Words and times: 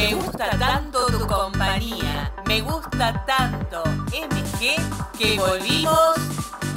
Me 0.00 0.14
gusta 0.14 0.48
tanto 0.50 1.06
tu 1.06 1.26
compañía. 1.26 2.32
Me 2.46 2.60
gusta 2.60 3.24
tanto 3.26 3.82
MG 4.12 4.76
que 5.18 5.36
volvimos 5.36 6.18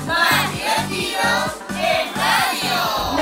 más 0.07 0.51
divertidos 0.51 1.51
en 1.69 2.15
radio. 2.15 3.20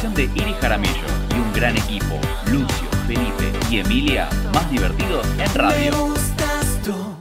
Conducción 0.00 0.14
de 0.14 0.40
Iris 0.40 0.56
Jaramillo 0.60 1.06
y 1.30 1.34
un 1.34 1.52
gran 1.52 1.76
equipo, 1.76 2.18
Lucio, 2.46 2.88
Felipe 3.06 3.52
y 3.70 3.80
Emilia, 3.80 4.28
más 4.52 4.70
divertidos 4.70 5.26
en 5.32 5.38
Me 5.38 5.46
radio. 5.46 6.06
gustas 6.06 6.78
tú. 6.84 7.16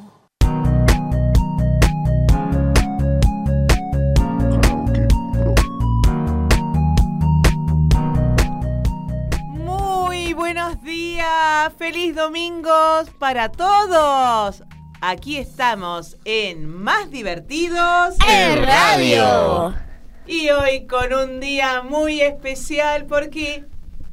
Muy 9.65 10.33
buenos 10.33 10.81
días, 10.81 11.73
feliz 11.77 12.15
domingos 12.15 13.09
para 13.17 13.49
todos. 13.49 14.63
Aquí 15.01 15.37
estamos 15.37 16.17
en 16.25 16.67
Más 16.67 17.09
Divertidos 17.09 18.15
En 18.27 18.65
radio. 18.65 19.88
Y 20.31 20.47
hoy 20.51 20.85
con 20.85 21.11
un 21.11 21.39
día 21.39 21.81
muy 21.81 22.21
especial 22.21 23.07
porque 23.07 23.63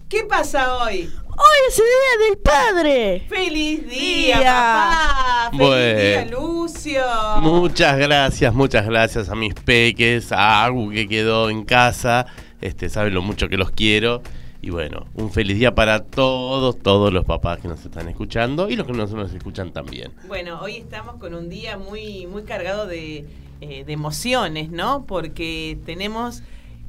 ¿qué 0.09 0.25
pasa 0.25 0.78
hoy? 0.78 1.11
Hoy 1.28 1.58
es 1.69 1.78
el 1.78 1.84
día 1.84 2.27
del 2.28 2.39
padre. 2.39 3.27
¡Feliz 3.28 3.86
día, 3.86 4.36
Día. 4.39 4.47
papá! 4.47 5.50
¡Feliz 5.50 5.67
Bueno. 5.67 5.98
día, 6.00 6.25
Lucio! 6.31 7.03
Muchas 7.42 7.98
gracias, 7.98 8.55
muchas 8.55 8.86
gracias 8.86 9.28
a 9.28 9.34
mis 9.34 9.53
peques, 9.53 10.33
a 10.33 10.64
Agu 10.64 10.91
que 10.91 11.06
quedó 11.06 11.50
en 11.50 11.67
casa. 11.67 12.25
Este, 12.62 12.89
saben 12.89 13.12
lo 13.12 13.20
mucho 13.20 13.51
que 13.51 13.58
los 13.58 13.70
quiero. 13.70 14.23
Y 14.62 14.70
bueno, 14.70 15.06
un 15.14 15.30
feliz 15.30 15.58
día 15.58 15.75
para 15.75 16.03
todos, 16.03 16.78
todos 16.78 17.12
los 17.12 17.27
papás 17.27 17.58
que 17.61 17.69
nos 17.69 17.84
están 17.84 18.08
escuchando 18.08 18.70
y 18.70 18.77
los 18.77 18.86
que 18.86 18.95
no 18.95 19.06
nos 19.06 19.34
escuchan 19.34 19.70
también. 19.70 20.12
Bueno, 20.27 20.58
hoy 20.62 20.77
estamos 20.78 21.17
con 21.17 21.34
un 21.34 21.51
día 21.51 21.77
muy, 21.77 22.27
muy 22.27 22.42
cargado 22.45 22.86
de, 22.86 23.27
eh, 23.61 23.85
de 23.85 23.93
emociones, 23.93 24.71
¿no? 24.71 25.07
Porque 25.07 25.79
tenemos 25.87 26.43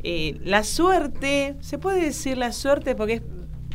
eh, 0.04 0.38
la 0.44 0.64
suerte, 0.64 1.56
se 1.62 1.78
puede 1.78 2.02
decir 2.02 2.38
la 2.38 2.52
suerte 2.52 2.94
porque 2.94 3.14
es 3.14 3.22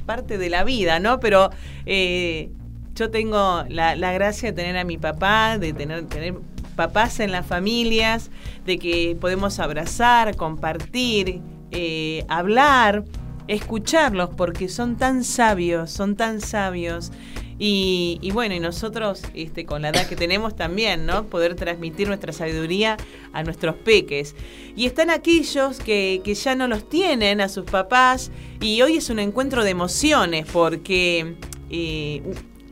parte 0.04 0.36
de 0.36 0.50
la 0.50 0.62
vida, 0.62 0.98
¿no? 1.00 1.18
Pero 1.18 1.50
eh, 1.86 2.50
yo 2.94 3.10
tengo 3.10 3.64
la, 3.68 3.96
la 3.96 4.12
gracia 4.12 4.50
de 4.50 4.56
tener 4.56 4.76
a 4.76 4.84
mi 4.84 4.98
papá, 4.98 5.58
de 5.58 5.72
tener, 5.72 6.06
tener 6.06 6.34
papás 6.76 7.20
en 7.20 7.32
las 7.32 7.46
familias, 7.46 8.30
de 8.66 8.78
que 8.78 9.16
podemos 9.20 9.58
abrazar, 9.58 10.36
compartir, 10.36 11.40
hablar, 12.28 13.04
escucharlos, 13.48 14.30
porque 14.30 14.68
son 14.68 14.96
tan 14.96 15.24
sabios, 15.24 15.90
son 15.90 16.16
tan 16.16 16.40
sabios. 16.40 17.12
Y, 17.64 18.30
bueno, 18.32 18.56
y 18.56 18.60
nosotros, 18.60 19.22
este, 19.34 19.64
con 19.64 19.82
la 19.82 19.90
edad 19.90 20.08
que 20.08 20.16
tenemos 20.16 20.56
también, 20.56 21.06
¿no? 21.06 21.26
Poder 21.26 21.54
transmitir 21.54 22.08
nuestra 22.08 22.32
sabiduría 22.32 22.96
a 23.32 23.44
nuestros 23.44 23.76
peques. 23.76 24.34
Y 24.74 24.86
están 24.86 25.10
aquellos 25.10 25.78
que, 25.78 26.22
que 26.24 26.34
ya 26.34 26.56
no 26.56 26.66
los 26.66 26.88
tienen 26.88 27.40
a 27.40 27.48
sus 27.48 27.64
papás. 27.64 28.32
Y 28.60 28.82
hoy 28.82 28.96
es 28.96 29.10
un 29.10 29.20
encuentro 29.20 29.62
de 29.62 29.70
emociones 29.70 30.44
porque 30.52 31.36
eh, 31.70 32.22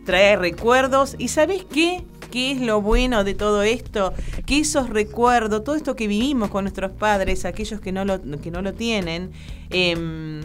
trae 0.04 0.36
recuerdos. 0.36 1.14
¿Y 1.18 1.28
sabes 1.28 1.64
qué? 1.72 2.04
¿Qué 2.30 2.52
es 2.52 2.60
lo 2.60 2.80
bueno 2.80 3.24
de 3.24 3.34
todo 3.34 3.62
esto? 3.62 4.12
Que 4.46 4.60
esos 4.60 4.88
recuerdos, 4.90 5.64
todo 5.64 5.74
esto 5.74 5.96
que 5.96 6.06
vivimos 6.06 6.50
con 6.50 6.64
nuestros 6.64 6.92
padres, 6.92 7.44
aquellos 7.44 7.80
que 7.80 7.92
no 7.92 8.04
lo, 8.04 8.20
que 8.40 8.50
no 8.50 8.62
lo 8.62 8.74
tienen, 8.74 9.32
em, 9.70 10.40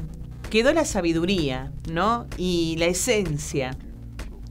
quedó 0.49 0.73
la 0.73 0.85
sabiduría, 0.85 1.71
¿no? 1.89 2.27
Y 2.37 2.75
la 2.77 2.85
esencia 2.85 3.77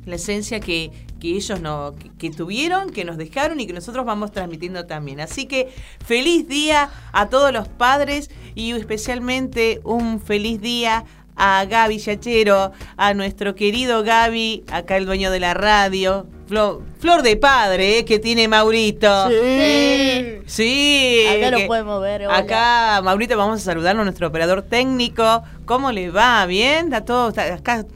la 0.07 0.17
esencia 0.17 0.61
que, 0.61 0.91
que 1.21 1.37
ellos 1.37 1.61
no, 1.61 1.95
que, 1.95 2.11
que 2.11 2.31
tuvieron, 2.31 2.91
que 2.91 3.05
nos 3.05 3.17
dejaron 3.17 3.61
y 3.61 3.67
que 3.67 3.73
nosotros 3.73 4.05
vamos 4.05 4.33
transmitiendo 4.33 4.87
también. 4.87 5.21
Así 5.21 5.47
que 5.47 5.73
feliz 6.05 6.49
día 6.49 6.91
a 7.13 7.29
todos 7.29 7.53
los 7.53 7.69
padres 7.69 8.31
y 8.55 8.73
especialmente 8.73 9.81
un 9.85 10.21
feliz 10.21 10.61
día 10.61 11.05
a 11.37 11.65
Gaby 11.65 11.99
Yachero, 11.99 12.73
a 12.97 13.15
nuestro 13.15 13.55
querido 13.55 14.03
Gaby, 14.03 14.65
acá 14.71 14.97
el 14.97 15.07
dueño 15.07 15.31
de 15.31 15.41
la 15.41 15.55
radio. 15.55 16.27
Flor, 16.47 16.83
flor 17.01 17.23
de 17.23 17.37
padre 17.37 17.99
eh, 18.01 18.05
que 18.05 18.19
tiene 18.19 18.49
Maurito. 18.49 19.29
Sí. 19.31 20.41
Sí. 20.47 21.25
Acá 21.39 21.51
lo 21.51 21.57
que- 21.57 21.67
podemos 21.67 22.03
ver. 22.03 22.27
hola. 22.27 22.37
Acá, 22.37 23.01
Maurito, 23.03 23.37
vamos 23.39 23.61
a 23.63 23.65
saludarlo 23.65 24.03
a 24.03 24.05
nuestro 24.05 24.29
operador 24.29 24.61
técnico. 24.63 25.43
¿Cómo 25.65 25.91
le 25.91 26.11
va? 26.11 26.45
¿Bien? 26.45 26.85
Está 26.87 27.03
todo 27.05 27.31
está 27.31 27.55
acá 27.55 27.87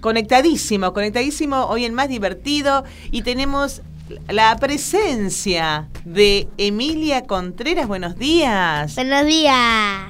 conectadísimo, 0.00 0.92
conectadísimo. 0.92 1.66
Hoy 1.66 1.84
el 1.84 1.92
más 1.92 2.08
divertido. 2.08 2.82
Y 3.12 3.22
tenemos 3.22 3.82
la 4.28 4.56
presencia 4.56 5.88
de 6.04 6.48
Emilia 6.58 7.22
Contreras. 7.22 7.86
Buenos 7.86 8.18
días. 8.18 8.96
Buenos 8.96 9.24
días. 9.26 10.02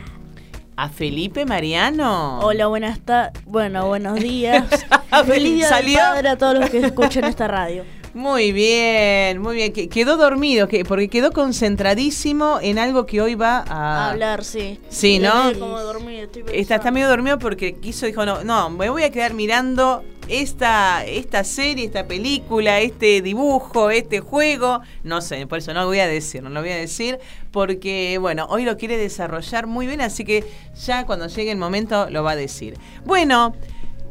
A 0.76 0.88
Felipe 0.88 1.44
Mariano. 1.44 2.40
Hola, 2.40 2.66
buenas 2.66 3.00
tardes. 3.00 3.42
Bueno, 3.46 3.86
buenos 3.88 4.18
días. 4.18 4.64
Feliz- 5.26 5.54
día 5.56 5.70
del 5.76 5.94
padre 5.96 6.28
a 6.30 6.38
todos 6.38 6.58
los 6.58 6.70
que 6.70 6.78
escuchan 6.78 7.24
esta 7.24 7.46
radio. 7.46 7.84
Muy 8.14 8.52
bien, 8.52 9.38
muy 9.40 9.56
bien. 9.56 9.72
Que- 9.72 9.88
Quedó 9.88 10.16
dormido, 10.16 10.68
que, 10.68 10.84
porque 10.84 11.08
quedó 11.08 11.30
concentradísimo 11.32 12.58
en 12.60 12.78
algo 12.78 13.06
que 13.06 13.20
hoy 13.20 13.34
va 13.34 13.58
a... 13.68 14.06
A 14.06 14.10
hablar, 14.10 14.44
sí. 14.44 14.78
Sí, 14.88 15.18
¿no? 15.18 15.52
Como 15.58 15.78
dormido, 15.80 16.24
estoy 16.24 16.44
Está, 16.52 16.76
está 16.76 16.90
medio 16.90 17.08
dormido 17.08 17.38
porque 17.38 17.74
quiso, 17.76 18.06
dijo, 18.06 18.24
no, 18.26 18.42
no, 18.44 18.68
me 18.70 18.88
voy 18.90 19.02
a 19.04 19.10
quedar 19.10 19.34
mirando 19.34 20.04
esta, 20.28 21.04
esta 21.04 21.44
serie, 21.44 21.84
esta 21.84 22.06
película, 22.06 22.80
este 22.80 23.22
dibujo, 23.22 23.90
este 23.90 24.20
juego. 24.20 24.80
No 25.02 25.20
sé, 25.20 25.46
por 25.46 25.58
eso 25.58 25.72
no 25.74 25.82
lo 25.82 25.86
voy 25.86 26.00
a 26.00 26.06
decir, 26.06 26.42
no 26.42 26.50
lo 26.50 26.60
voy 26.60 26.70
a 26.70 26.76
decir, 26.76 27.18
porque, 27.50 28.18
bueno, 28.18 28.46
hoy 28.48 28.64
lo 28.64 28.76
quiere 28.76 28.96
desarrollar 28.96 29.66
muy 29.66 29.86
bien, 29.86 30.00
así 30.00 30.24
que 30.24 30.44
ya 30.74 31.06
cuando 31.06 31.26
llegue 31.26 31.50
el 31.50 31.58
momento 31.58 32.08
lo 32.10 32.22
va 32.22 32.32
a 32.32 32.36
decir. 32.36 32.76
Bueno. 33.04 33.54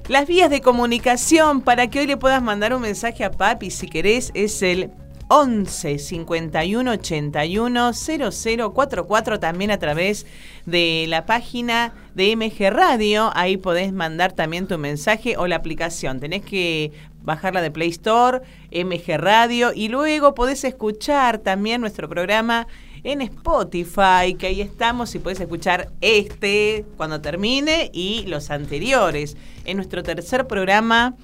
Las 0.07 0.27
vías 0.27 0.49
de 0.49 0.61
comunicación 0.61 1.61
para 1.61 1.87
que 1.87 1.99
hoy 1.99 2.07
le 2.07 2.17
puedas 2.17 2.41
mandar 2.41 2.73
un 2.73 2.81
mensaje 2.81 3.23
a 3.23 3.31
papi 3.31 3.69
si 3.69 3.87
querés 3.87 4.31
es 4.33 4.61
el 4.63 4.89
11 5.33 5.97
51 5.97 6.91
81 6.91 7.93
0044 7.93 9.39
también 9.39 9.71
a 9.71 9.79
través 9.79 10.25
de 10.65 11.05
la 11.07 11.25
página 11.25 11.93
de 12.15 12.35
MG 12.35 12.69
Radio. 12.69 13.31
Ahí 13.33 13.55
podés 13.55 13.93
mandar 13.93 14.33
también 14.33 14.67
tu 14.67 14.77
mensaje 14.77 15.37
o 15.37 15.47
la 15.47 15.55
aplicación. 15.55 16.19
Tenés 16.19 16.41
que 16.41 16.91
bajarla 17.21 17.61
de 17.61 17.71
Play 17.71 17.91
Store, 17.91 18.41
MG 18.73 19.17
Radio 19.17 19.71
y 19.73 19.87
luego 19.87 20.35
podés 20.35 20.65
escuchar 20.65 21.37
también 21.37 21.79
nuestro 21.79 22.09
programa 22.09 22.67
en 23.05 23.21
Spotify, 23.21 24.35
que 24.37 24.47
ahí 24.47 24.59
estamos 24.59 25.15
y 25.15 25.19
podés 25.19 25.39
escuchar 25.39 25.93
este 26.01 26.83
cuando 26.97 27.21
termine 27.21 27.89
y 27.93 28.25
los 28.27 28.51
anteriores 28.51 29.37
en 29.63 29.77
nuestro 29.77 30.03
tercer 30.03 30.45
programa 30.45 31.15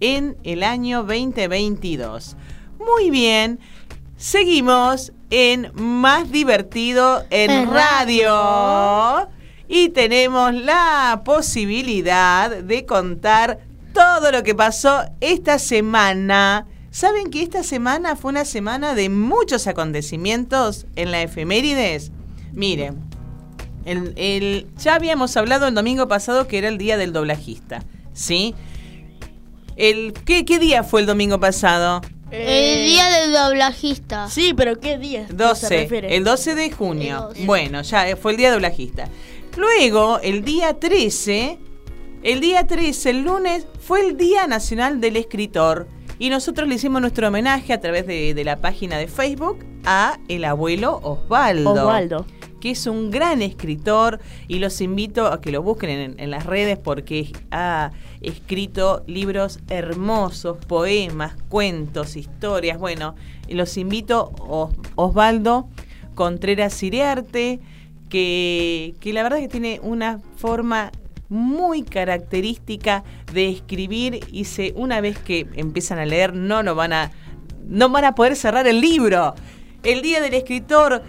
en 0.00 0.36
el 0.42 0.64
año 0.64 1.04
2022. 1.04 2.36
Muy 2.84 3.10
bien, 3.10 3.58
seguimos 4.16 5.12
en 5.30 5.70
Más 5.74 6.30
Divertido 6.30 7.24
en 7.30 7.50
En 7.50 7.70
radio 7.70 9.28
y 9.68 9.88
tenemos 9.90 10.52
la 10.54 11.22
posibilidad 11.24 12.50
de 12.50 12.84
contar 12.86 13.60
todo 13.92 14.30
lo 14.32 14.42
que 14.42 14.54
pasó 14.54 15.02
esta 15.20 15.58
semana. 15.58 16.66
¿Saben 16.90 17.30
que 17.30 17.42
esta 17.42 17.62
semana 17.64 18.14
fue 18.16 18.30
una 18.30 18.44
semana 18.44 18.94
de 18.94 19.08
muchos 19.08 19.66
acontecimientos 19.66 20.86
en 20.94 21.10
la 21.10 21.22
efemérides? 21.22 22.12
Miren, 22.52 23.00
el, 23.84 24.12
el- 24.16 24.66
ya 24.78 24.94
habíamos 24.94 25.36
hablado 25.36 25.66
el 25.66 25.74
domingo 25.74 26.06
pasado 26.06 26.46
que 26.46 26.58
era 26.58 26.68
el 26.68 26.78
día 26.78 26.96
del 26.96 27.12
doblajista, 27.12 27.82
¿sí? 28.12 28.54
El, 29.76 30.12
¿qué, 30.24 30.44
qué 30.44 30.60
día 30.60 30.84
fue 30.84 31.00
el 31.00 31.06
domingo 31.06 31.40
pasado? 31.40 32.00
Eh, 32.36 32.82
El 32.84 32.88
día 32.90 33.08
del 33.10 33.32
doblajista. 33.32 34.28
Sí, 34.28 34.52
pero 34.54 34.78
¿qué 34.80 34.98
día? 34.98 35.26
se 35.28 35.34
12, 35.34 35.68
refiere? 35.68 36.16
el 36.16 36.24
12 36.24 36.54
de 36.54 36.70
junio. 36.70 37.16
El 37.16 37.34
12. 37.34 37.44
Bueno, 37.46 37.82
ya 37.82 38.08
eh, 38.08 38.16
fue 38.16 38.32
el 38.32 38.38
día 38.38 38.52
doblajista. 38.52 39.08
Luego, 39.56 40.18
el 40.20 40.44
día 40.44 40.74
13, 40.78 41.58
el 42.22 42.40
día 42.40 42.66
13, 42.66 43.10
el 43.10 43.22
lunes, 43.22 43.66
fue 43.80 44.00
el 44.06 44.16
Día 44.16 44.46
Nacional 44.46 45.00
del 45.00 45.16
Escritor. 45.16 45.86
Y 46.18 46.30
nosotros 46.30 46.68
le 46.68 46.74
hicimos 46.76 47.00
nuestro 47.00 47.28
homenaje 47.28 47.72
a 47.72 47.80
través 47.80 48.06
de, 48.06 48.34
de 48.34 48.44
la 48.44 48.60
página 48.60 48.98
de 48.98 49.06
Facebook 49.08 49.64
a 49.84 50.18
el 50.28 50.44
abuelo 50.44 51.00
Osvaldo. 51.02 51.72
Osvaldo. 51.72 52.26
Que 52.60 52.70
es 52.70 52.86
un 52.86 53.10
gran 53.10 53.42
escritor 53.42 54.20
y 54.48 54.58
los 54.58 54.80
invito 54.80 55.26
a 55.26 55.40
que 55.40 55.52
lo 55.52 55.62
busquen 55.62 55.90
en, 55.90 56.14
en 56.18 56.30
las 56.30 56.46
redes 56.46 56.78
porque 56.78 57.30
ha 57.50 57.90
escrito 58.26 59.02
libros 59.06 59.60
hermosos, 59.68 60.58
poemas, 60.66 61.34
cuentos, 61.48 62.16
historias. 62.16 62.78
Bueno, 62.78 63.14
los 63.48 63.76
invito, 63.76 64.32
Os- 64.40 64.74
Osvaldo 64.96 65.68
Contreras 66.14 66.82
Iriarte, 66.82 67.60
que, 68.08 68.94
que 69.00 69.12
la 69.12 69.22
verdad 69.22 69.38
que 69.38 69.48
tiene 69.48 69.80
una 69.82 70.20
forma 70.36 70.92
muy 71.28 71.82
característica 71.82 73.02
de 73.32 73.48
escribir 73.48 74.20
y 74.30 74.44
se, 74.44 74.72
una 74.76 75.00
vez 75.00 75.18
que 75.18 75.46
empiezan 75.56 75.98
a 75.98 76.04
leer 76.06 76.34
no 76.34 76.62
lo 76.62 76.74
van 76.74 76.92
a 76.92 77.10
no 77.66 77.88
van 77.88 78.04
a 78.04 78.14
poder 78.14 78.36
cerrar 78.36 78.66
el 78.66 78.80
libro. 78.80 79.34
El 79.82 80.02
día 80.02 80.20
del 80.20 80.34
escritor 80.34 81.02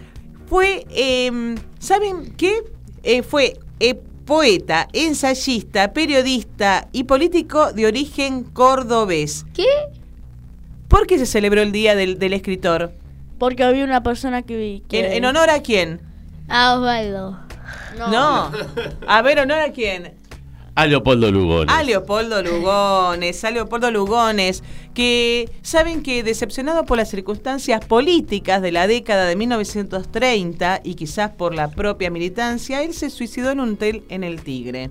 fue, 0.48 0.86
eh, 0.90 1.56
¿saben 1.80 2.34
qué? 2.38 2.64
Eh, 3.04 3.24
fue 3.24 3.60
poeta, 4.26 4.88
ensayista, 4.94 5.94
periodista 5.94 6.88
y 6.92 7.04
político 7.06 7.72
de 7.74 7.86
origen 7.86 8.44
cordobés. 8.44 9.46
¿Qué? 9.54 9.66
¿Por 10.88 11.08
qué 11.08 11.18
se 11.18 11.26
celebró 11.26 11.62
el 11.62 11.72
día 11.72 11.96
del, 11.96 12.20
del 12.20 12.34
escritor? 12.34 12.92
Porque 13.38 13.64
había 13.64 13.84
una 13.84 14.02
persona 14.04 14.42
que... 14.44 14.82
que- 14.88 15.00
¿En, 15.08 15.14
en 15.14 15.26
honor 15.26 15.50
a 15.50 15.62
quién? 15.62 16.00
A 16.48 16.76
Osvaldo. 16.76 17.40
No. 18.12 18.52
A 19.08 19.22
ver, 19.22 19.40
¿honor 19.40 19.60
a 19.60 19.72
quién? 19.72 20.14
A 20.76 20.88
Leopoldo 20.88 21.32
Lugones. 21.32 21.74
A 21.74 21.84
Leopoldo 21.84 22.44
Lugones, 22.44 23.44
a 23.46 23.52
Leopoldo 23.52 23.92
Lugones, 23.92 24.62
que 24.94 25.50
saben 25.62 26.04
que 26.04 26.22
decepcionado 26.22 26.86
por 26.86 26.98
las 26.98 27.10
circunstancias 27.10 27.84
políticas 27.86 28.62
de 28.62 28.72
la 28.74 28.86
década 28.86 29.26
de 29.26 29.36
1930 29.38 30.82
y 30.84 30.96
quizás 30.96 31.32
por 31.32 31.56
la 31.56 31.70
propia 31.72 32.10
militancia, 32.10 32.84
él 32.84 32.94
se 32.94 33.10
suicidó 33.10 33.52
en 33.52 33.60
un 33.62 33.74
hotel 33.74 34.04
en 34.10 34.24
el 34.26 34.42
Tigre. 34.42 34.90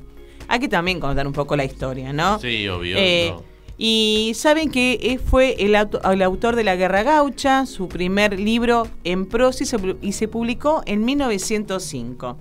Hay 0.49 0.59
que 0.61 0.69
también 0.69 1.01
contar 1.01 1.27
un 1.27 1.33
poco 1.33 1.55
la 1.57 1.65
historia, 1.65 2.13
¿no? 2.13 2.39
Sí, 2.39 2.67
obvio. 2.69 2.97
Eh, 2.99 3.31
no. 3.35 3.43
Y 3.77 4.33
saben 4.37 4.71
que 4.71 4.99
eh, 5.03 5.19
fue 5.19 5.57
el, 5.65 5.75
auto- 5.75 6.01
el 6.11 6.23
autor 6.23 6.55
de 6.55 6.65
La 6.65 6.77
Guerra 6.77 7.03
Gaucha, 7.03 7.67
su 7.67 7.89
primer 7.89 8.39
libro 8.39 8.87
en 9.03 9.27
prosa 9.27 9.65
y 9.65 9.67
se, 9.67 9.77
y 10.01 10.13
se 10.13 10.29
publicó 10.29 10.83
en 10.87 11.05
1905. 11.05 12.37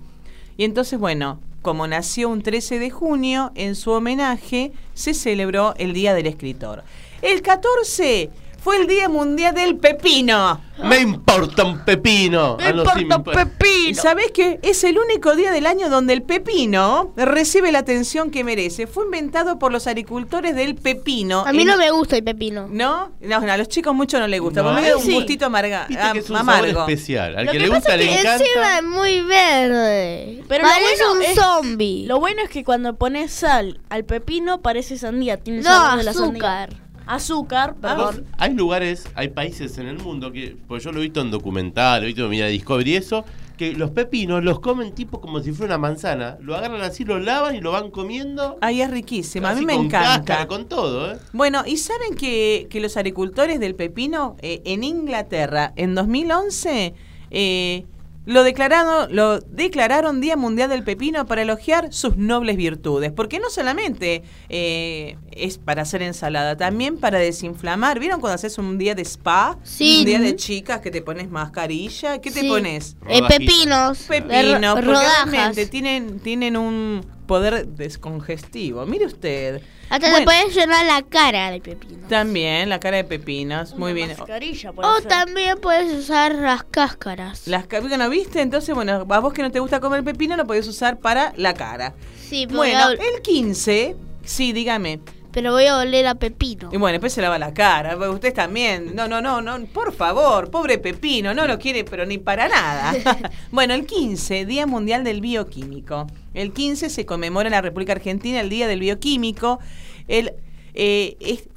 Y 0.58 0.64
entonces, 0.64 1.00
bueno, 1.00 1.40
como 1.64 1.88
nació 1.88 2.30
un 2.30 2.44
13 2.44 2.78
de 2.78 2.92
junio, 2.92 3.52
en 3.56 3.74
su 3.76 3.90
homenaje 3.92 4.74
se 4.94 5.16
celebró 5.16 5.74
el 5.78 5.94
Día 5.94 6.14
del 6.14 6.28
Escritor. 6.28 6.84
El 7.24 7.42
14 7.42 8.30
fue 8.64 8.78
el 8.78 8.88
Día 8.88 9.10
Mundial 9.10 9.54
del 9.54 9.76
Pepino. 9.78 10.62
Me 10.84 11.00
importa 11.00 11.64
un 11.64 11.86
pepino. 11.86 12.58
¡Me 12.58 12.66
Ah, 12.66 12.74
no, 12.74 12.84
sí, 12.94 13.02
importa 13.02 13.16
un 13.16 13.20
importa. 13.38 13.42
¿Y 13.42 13.46
pepino! 13.46 14.02
sabés 14.02 14.32
que 14.32 14.60
es 14.64 14.84
el 14.84 14.98
único 14.98 15.36
día 15.36 15.52
del 15.52 15.68
año 15.68 15.88
donde 15.90 16.14
el 16.14 16.24
pepino 16.24 17.14
recibe 17.16 17.72
la 17.72 17.80
atención 17.80 18.32
que 18.32 18.44
merece? 18.44 18.88
Fue 18.88 19.06
inventado 19.06 19.60
por 19.60 19.72
los 19.72 19.86
agricultores 19.86 20.56
del 20.56 20.76
pepino. 20.76 21.44
A 21.46 21.54
mí 21.54 21.62
en- 21.62 21.68
no 21.68 21.78
me 21.78 21.92
gusta 21.92 22.16
el 22.18 22.24
pepino. 22.24 22.68
¿No? 22.72 23.12
No, 23.22 23.40
no, 23.42 23.52
a 23.52 23.58
los 23.58 23.68
chicos 23.68 23.94
mucho 23.94 24.20
no 24.20 24.28
les 24.28 24.42
gusta. 24.42 24.62
No, 24.64 24.70
porque 24.70 24.82
me 24.82 24.90
da 24.90 24.98
un 24.98 25.04
sí. 25.04 25.14
gustito 25.14 25.46
amarga, 25.46 25.86
Viste 25.88 26.04
am- 26.04 26.14
que 26.14 26.20
es 26.20 26.30
un 26.30 26.38
amargo. 26.38 26.72
sabor 26.74 26.90
especial. 26.90 27.38
Al 27.38 27.46
Lo 27.46 27.52
que, 27.52 27.58
que 27.60 27.64
le 27.66 27.70
pasa 27.70 27.80
gusta 27.80 27.94
es 27.96 28.00
le 28.00 28.06
que 28.08 28.20
encanta. 28.20 28.44
Encima 28.46 28.78
es 28.78 28.84
muy 28.84 29.22
verde. 29.22 30.44
Pero 30.48 30.64
lo 30.64 30.70
Parece 30.70 31.04
bueno 31.06 31.14
un 31.14 31.22
es- 31.24 31.36
zombie. 31.36 32.06
Lo 32.08 32.20
bueno 32.20 32.42
es 32.44 32.50
que 32.50 32.64
cuando 32.64 32.96
pones 32.96 33.32
sal 33.32 33.80
al 33.90 34.06
pepino 34.06 34.62
parece 34.62 34.98
sandía. 34.98 35.38
Tiene 35.38 35.60
No, 35.62 35.70
sabor 35.70 35.98
de 36.00 36.04
la 36.04 36.14
sandía. 36.14 36.70
Azúcar. 37.06 37.76
Ah, 37.78 37.82
perdón. 37.82 38.26
Hay 38.38 38.54
lugares, 38.54 39.08
hay 39.16 39.30
países 39.30 39.78
en 39.78 39.88
el 39.88 40.00
mundo 40.00 40.32
que, 40.32 40.58
pues 40.68 40.84
yo 40.84 40.92
lo 40.92 41.00
he 41.00 41.04
visto 41.04 41.22
en 41.22 41.32
documental, 41.32 42.02
lo 42.02 42.06
he 42.06 42.08
visto 42.08 42.24
en 42.24 42.30
Mira 42.30 42.48
Discovery 42.48 42.92
y 42.92 42.96
eso, 42.96 43.26
que 43.58 43.74
los 43.74 43.92
pepinos 43.92 44.44
los 44.44 44.60
comen 44.60 44.94
tipo 44.94 45.22
como 45.22 45.40
si 45.40 45.52
fuera 45.52 45.76
una 45.76 45.88
manzana. 45.88 46.38
Lo 46.42 46.56
agarran 46.56 46.82
así, 46.82 47.06
lo 47.06 47.20
lavan 47.20 47.56
y 47.56 47.62
lo 47.62 47.72
van 47.72 47.92
comiendo. 47.92 48.58
Ay, 48.62 48.82
es 48.82 48.90
riquísimo. 48.90 49.48
A 49.48 49.54
mí 49.54 49.66
me 49.66 49.76
con 49.76 49.86
encanta. 49.86 50.16
cáscara, 50.18 50.48
con 50.48 50.68
todo, 50.68 51.12
¿eh? 51.12 51.18
Bueno, 51.34 51.64
¿y 51.66 51.78
saben 51.78 52.16
que, 52.16 52.68
que 52.70 52.80
los 52.80 52.98
agricultores 52.98 53.60
del 53.60 53.76
pepino 53.76 54.36
eh, 54.42 54.62
en 54.66 54.84
Inglaterra 54.84 55.74
en 55.76 55.96
2011 55.96 56.94
eh, 57.36 57.86
lo, 58.26 58.44
declarado, 58.44 59.08
lo 59.10 59.40
declararon 59.40 60.22
Día 60.22 60.38
Mundial 60.38 60.70
del 60.70 60.84
Pepino 60.84 61.26
para 61.26 61.42
elogiar 61.42 61.92
sus 61.94 62.16
nobles 62.18 62.56
virtudes? 62.58 63.12
Porque 63.12 63.40
no 63.40 63.50
solamente 63.50 64.24
eh, 64.50 65.18
es 65.32 65.58
para 65.58 65.82
hacer 65.82 66.02
ensalada, 66.02 66.56
también 66.56 66.98
para 66.98 67.20
desinflamar. 67.20 68.00
¿Vieron 68.00 68.20
cuando 68.22 68.36
haces 68.36 68.58
un 68.58 68.78
día 68.78 68.96
de 68.96 69.02
spa? 69.04 69.58
Sí. 69.64 69.98
Un 70.00 70.06
día 70.06 70.20
de 70.20 70.36
chicas 70.36 70.80
que 70.82 70.92
te 70.92 71.02
pones 71.02 71.30
mascarilla. 71.30 72.20
¿Qué 72.22 72.32
te 72.32 72.48
pones? 72.48 72.96
Eh, 73.10 73.22
pepinos. 73.28 74.08
de 74.08 74.22
Pepino, 74.22 74.70
ro- 74.70 74.74
porque 74.76 74.82
rodajas. 74.92 75.32
realmente 75.32 75.66
tienen, 75.68 76.20
tienen 76.20 76.56
un 76.58 77.06
poder 77.28 77.68
descongestivo. 77.68 78.86
Mire 78.86 79.06
usted. 79.06 79.62
Hasta 79.90 80.10
Bueno. 80.10 80.18
te 80.20 80.24
puedes 80.26 80.56
llenar 80.56 80.86
la 80.86 81.02
cara 81.04 81.52
de 81.52 81.60
pepino. 81.62 82.08
También 82.08 82.70
la 82.70 82.80
cara 82.80 82.98
de 82.98 83.04
pepinos, 83.04 83.76
muy 83.76 83.94
bien. 83.94 84.10
mascarilla 84.18 84.72
puede 84.72 84.88
O 84.90 84.96
ser. 84.98 85.08
también 85.08 85.60
puedes 85.62 85.94
usar 85.94 86.34
las 86.36 86.64
cáscaras. 86.64 87.48
Las 87.48 87.68
ca- 87.68 87.80
¿no 87.82 88.10
viste? 88.10 88.42
Entonces, 88.42 88.74
bueno, 88.74 89.06
a 89.08 89.20
vos 89.20 89.34
que 89.34 89.42
no 89.42 89.52
te 89.52 89.60
gusta 89.60 89.80
comer 89.80 90.04
pepino 90.04 90.36
lo 90.38 90.48
podés 90.48 90.68
usar 90.68 91.00
para 91.00 91.34
la 91.38 91.54
cara. 91.54 91.94
Sí, 92.28 92.46
Bueno, 92.48 92.80
a- 92.88 92.92
el 92.94 93.22
15, 93.22 93.96
sí, 94.24 94.52
dígame. 94.54 95.00
Pero 95.34 95.52
voy 95.52 95.66
a 95.66 95.78
oler 95.78 96.08
a 96.08 96.16
pepino. 96.16 96.70
Y 96.72 96.78
bueno, 96.78 96.94
después 96.94 97.12
se 97.12 97.22
lava 97.22 97.38
la 97.40 97.54
cara. 97.54 97.96
porque 97.96 98.10
Ustedes 98.10 98.34
también. 98.36 98.96
No, 98.96 99.08
no, 99.08 99.22
no, 99.22 99.42
no. 99.42 99.60
Por 99.68 99.92
favor, 99.94 100.50
pobre 100.52 100.78
Pepino, 100.78 101.34
no 101.34 101.48
lo 101.48 101.60
quiere, 101.60 101.84
pero 101.84 102.06
ni 102.06 102.18
para 102.20 102.48
nada. 102.48 102.94
bueno, 103.52 103.74
el 103.74 103.86
15, 103.86 104.46
Día 104.46 104.66
Mundial 104.68 105.04
del 105.04 105.20
Bioquímico. 105.22 106.08
El 106.34 106.54
15 106.54 106.90
se 106.90 107.06
conmemora 107.06 107.48
en 107.48 107.52
la 107.54 107.62
República 107.62 107.94
Argentina 107.94 108.40
el 108.40 108.50
Día 108.50 108.68
del 108.68 108.80
Bioquímico. 108.80 109.60
El, 110.08 110.34
eh, 110.74 111.18
es- 111.20 111.50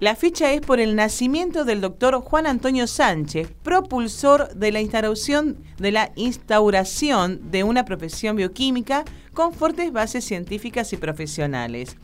la 0.00 0.16
fecha 0.16 0.52
es 0.52 0.60
por 0.60 0.80
el 0.80 0.96
nacimiento 0.96 1.64
del 1.64 1.80
doctor 1.80 2.20
Juan 2.20 2.46
Antonio 2.46 2.86
Sánchez, 2.86 3.48
propulsor 3.62 4.52
de 4.54 4.72
la 4.72 4.80
instauración 4.80 5.56
de 5.78 5.92
la 5.92 6.10
instauración 6.16 7.50
de 7.50 7.62
una 7.64 7.84
profesión 7.84 8.36
bioquímica 8.36 9.04
con 9.32 9.52
fuertes 9.54 9.92
bases 9.92 10.24
científicas 10.24 10.92
y 10.92 10.96
profesionales. 10.96 11.96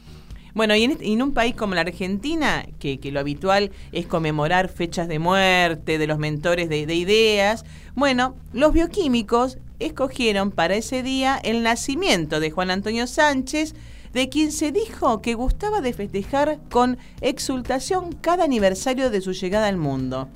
Bueno, 0.55 0.75
y 0.75 0.85
en, 0.85 1.23
un 1.23 1.33
país 1.33 1.55
como 1.55 1.75
la 1.75 1.83
Argentina, 1.83 2.67
que, 2.79 2.99
lo 3.13 3.21
habitual 3.21 3.71
es 3.93 4.07
conmemorar 4.07 4.69
fechas 4.69 5.09
de 5.09 5.19
muerte 5.19 5.99
de 5.99 6.07
los 6.07 6.19
mentores 6.19 6.69
de 6.69 6.97
ideas, 6.97 7.65
bueno, 7.95 8.35
los 8.53 8.73
bioquímicos 8.73 9.59
escogieron 9.79 10.51
para 10.51 10.77
ese 10.77 11.03
día 11.03 11.41
el 11.43 11.63
nacimiento 11.63 12.41
de 12.41 12.51
Juan 12.51 12.71
Antonio 12.71 13.07
Sánchez, 13.07 13.75
de 14.13 14.29
quien 14.29 14.53
se 14.53 14.73
dijo 14.73 15.23
que 15.23 15.35
gustaba 15.35 15.81
de 15.81 15.93
festejar 15.93 16.59
con 16.71 16.99
exultación 17.21 18.13
cada 18.13 18.45
aniversario 18.45 19.11
de 19.11 19.21
su 19.21 19.33
llegada 19.33 19.69
al 19.69 19.77
mundo. 19.77 20.29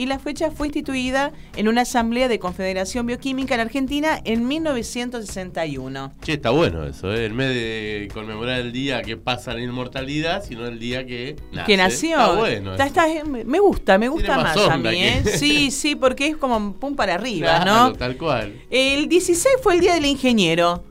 Y 0.00 0.06
la 0.06 0.18
fecha 0.18 0.50
fue 0.50 0.68
instituida 0.68 1.30
en 1.56 1.68
una 1.68 1.82
asamblea 1.82 2.26
de 2.26 2.38
Confederación 2.38 3.04
Bioquímica 3.04 3.54
en 3.56 3.60
Argentina 3.60 4.18
en 4.24 4.48
1961. 4.48 6.14
Che, 6.22 6.32
está 6.32 6.48
bueno 6.48 6.86
eso, 6.86 7.12
¿eh? 7.12 7.26
En 7.26 7.36
vez 7.36 7.48
de 7.50 8.08
conmemorar 8.14 8.60
el 8.60 8.72
día 8.72 9.02
que 9.02 9.18
pasa 9.18 9.52
la 9.52 9.60
inmortalidad, 9.60 10.42
sino 10.42 10.66
el 10.66 10.78
día 10.78 11.04
que 11.04 11.36
nace. 11.52 11.66
que 11.66 11.76
nació. 11.76 12.18
Está 12.18 12.32
bueno. 12.32 12.74
Está- 12.76 13.06
me 13.44 13.58
gusta, 13.58 13.98
me 13.98 14.08
gusta 14.08 14.28
Tiene 14.28 14.42
más, 14.42 14.56
más 14.56 14.68
a 14.70 14.76
mí, 14.78 14.88
que- 14.88 15.08
¿eh? 15.08 15.22
Sí, 15.36 15.70
sí, 15.70 15.94
porque 15.96 16.28
es 16.28 16.36
como 16.38 16.72
pum 16.76 16.96
para 16.96 17.16
arriba, 17.16 17.60
Claro, 17.62 17.90
¿no? 17.90 17.92
Tal 17.92 18.16
cual. 18.16 18.54
El 18.70 19.06
16 19.06 19.56
fue 19.62 19.74
el 19.74 19.80
Día 19.80 19.92
del 19.92 20.06
Ingeniero. 20.06 20.82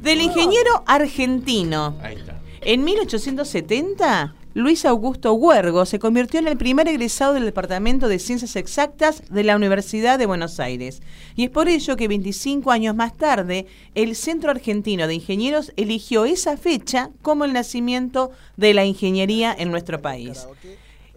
Del 0.00 0.20
ingeniero 0.20 0.84
argentino. 0.86 1.98
Ahí 2.00 2.14
está. 2.14 2.40
En 2.60 2.84
1870, 2.84 4.32
Luis 4.56 4.84
Augusto 4.84 5.32
Huergo 5.32 5.84
se 5.84 5.98
convirtió 5.98 6.38
en 6.38 6.46
el 6.46 6.56
primer 6.56 6.86
egresado 6.86 7.34
del 7.34 7.44
Departamento 7.44 8.06
de 8.06 8.20
Ciencias 8.20 8.54
Exactas 8.54 9.24
de 9.28 9.42
la 9.42 9.56
Universidad 9.56 10.16
de 10.16 10.26
Buenos 10.26 10.60
Aires. 10.60 11.02
Y 11.34 11.42
es 11.42 11.50
por 11.50 11.68
ello 11.68 11.96
que 11.96 12.06
25 12.06 12.70
años 12.70 12.94
más 12.94 13.16
tarde, 13.16 13.66
el 13.96 14.14
Centro 14.14 14.52
Argentino 14.52 15.08
de 15.08 15.14
Ingenieros 15.14 15.72
eligió 15.74 16.24
esa 16.24 16.56
fecha 16.56 17.10
como 17.20 17.44
el 17.44 17.52
nacimiento 17.52 18.30
de 18.56 18.74
la 18.74 18.84
ingeniería 18.84 19.52
en 19.58 19.72
nuestro 19.72 20.00
país. 20.00 20.46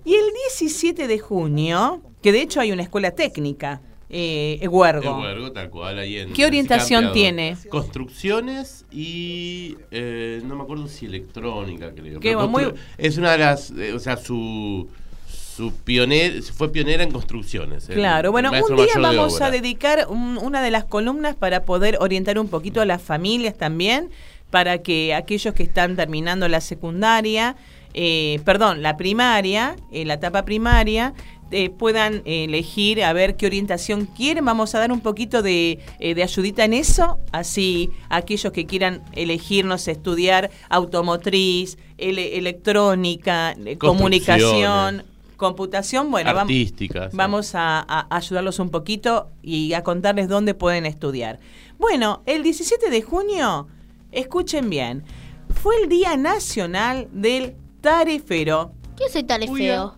Y 0.03 0.15
el 0.15 0.25
17 0.57 1.07
de 1.07 1.19
junio, 1.19 2.01
que 2.23 2.31
de 2.31 2.41
hecho 2.41 2.59
hay 2.59 2.71
una 2.71 2.81
escuela 2.81 3.11
técnica, 3.11 3.81
eh, 4.09 4.67
Huergo. 4.67 5.17
El 5.17 5.23
huergo, 5.25 5.51
tal 5.51 5.69
cual, 5.69 5.99
ahí 5.99 6.17
en 6.17 6.33
¿Qué 6.33 6.45
orientación 6.45 7.11
tiene? 7.11 7.57
Construcciones 7.69 8.85
y 8.91 9.75
eh, 9.91 10.41
no 10.45 10.55
me 10.55 10.63
acuerdo 10.63 10.87
si 10.87 11.05
electrónica, 11.05 11.91
creo. 11.93 12.19
Qué 12.19 12.35
muy- 12.35 12.73
Es 12.97 13.17
una 13.17 13.33
de 13.33 13.37
las, 13.39 13.71
eh, 13.71 13.93
o 13.93 13.99
sea, 13.99 14.17
su 14.17 14.87
su 15.27 15.73
pioner, 15.73 16.43
fue 16.43 16.71
pionera 16.71 17.01
en 17.01 17.09
construcciones. 17.11 17.89
el- 17.89 17.95
Claro, 17.95 18.27
el 18.27 18.31
bueno, 18.31 18.51
un 18.51 18.75
día 18.75 18.85
de 18.95 19.01
vamos 19.01 19.41
a 19.41 19.49
dedicar 19.49 20.05
un- 20.07 20.37
una 20.37 20.61
de 20.61 20.69
las 20.69 20.85
columnas 20.85 21.35
para 21.35 21.63
poder 21.63 21.97
orientar 21.99 22.37
un 22.37 22.47
poquito 22.47 22.79
a 22.79 22.85
las 22.85 23.01
familias 23.01 23.57
también, 23.57 24.11
para 24.51 24.77
que 24.83 25.15
aquellos 25.15 25.55
que 25.55 25.63
están 25.63 25.95
terminando 25.95 26.47
la 26.47 26.61
secundaria 26.61 27.55
eh, 27.99 28.39
perdón, 28.45 28.81
la 28.83 28.95
primaria, 28.95 29.75
eh, 29.91 30.05
la 30.05 30.13
etapa 30.13 30.45
primaria, 30.45 31.13
eh, 31.49 31.69
puedan 31.69 32.21
elegir 32.25 33.01
a 33.03 33.11
ver 33.13 33.37
qué 33.37 33.45
orientación 33.47 34.05
quieren. 34.05 34.43
Vamos 34.45 34.75
a 34.75 34.79
dar 34.79 34.91
un 34.91 34.99
poquito 35.01 35.41
de, 35.41 35.79
eh, 35.99 36.13
de 36.13 36.21
ayudita 36.21 36.63
en 36.65 36.73
eso, 36.73 37.17
así 37.31 37.89
aquellos 38.09 38.51
que 38.53 38.65
quieran 38.65 39.01
elegirnos 39.13 39.87
estudiar 39.87 40.51
automotriz, 40.69 41.77
ele- 41.97 42.37
electrónica, 42.37 43.55
comunicación, 43.79 45.03
computación, 45.37 46.11
bueno, 46.11 46.29
vamos. 46.35 46.49
Vamos 47.15 47.55
a, 47.55 47.79
a 47.79 48.07
ayudarlos 48.15 48.59
un 48.59 48.69
poquito 48.69 49.29
y 49.41 49.73
a 49.73 49.83
contarles 49.83 50.27
dónde 50.27 50.53
pueden 50.53 50.85
estudiar. 50.85 51.39
Bueno, 51.79 52.23
el 52.25 52.43
17 52.43 52.89
de 52.89 53.01
junio, 53.01 53.67
escuchen 54.11 54.69
bien, 54.69 55.03
fue 55.61 55.75
el 55.81 55.89
Día 55.89 56.17
Nacional 56.17 57.07
del 57.11 57.55
Tarefero. 57.81 58.71
¿Qué 58.97 59.05
es 59.05 59.15
el 59.15 59.25
tarefeo? 59.25 59.95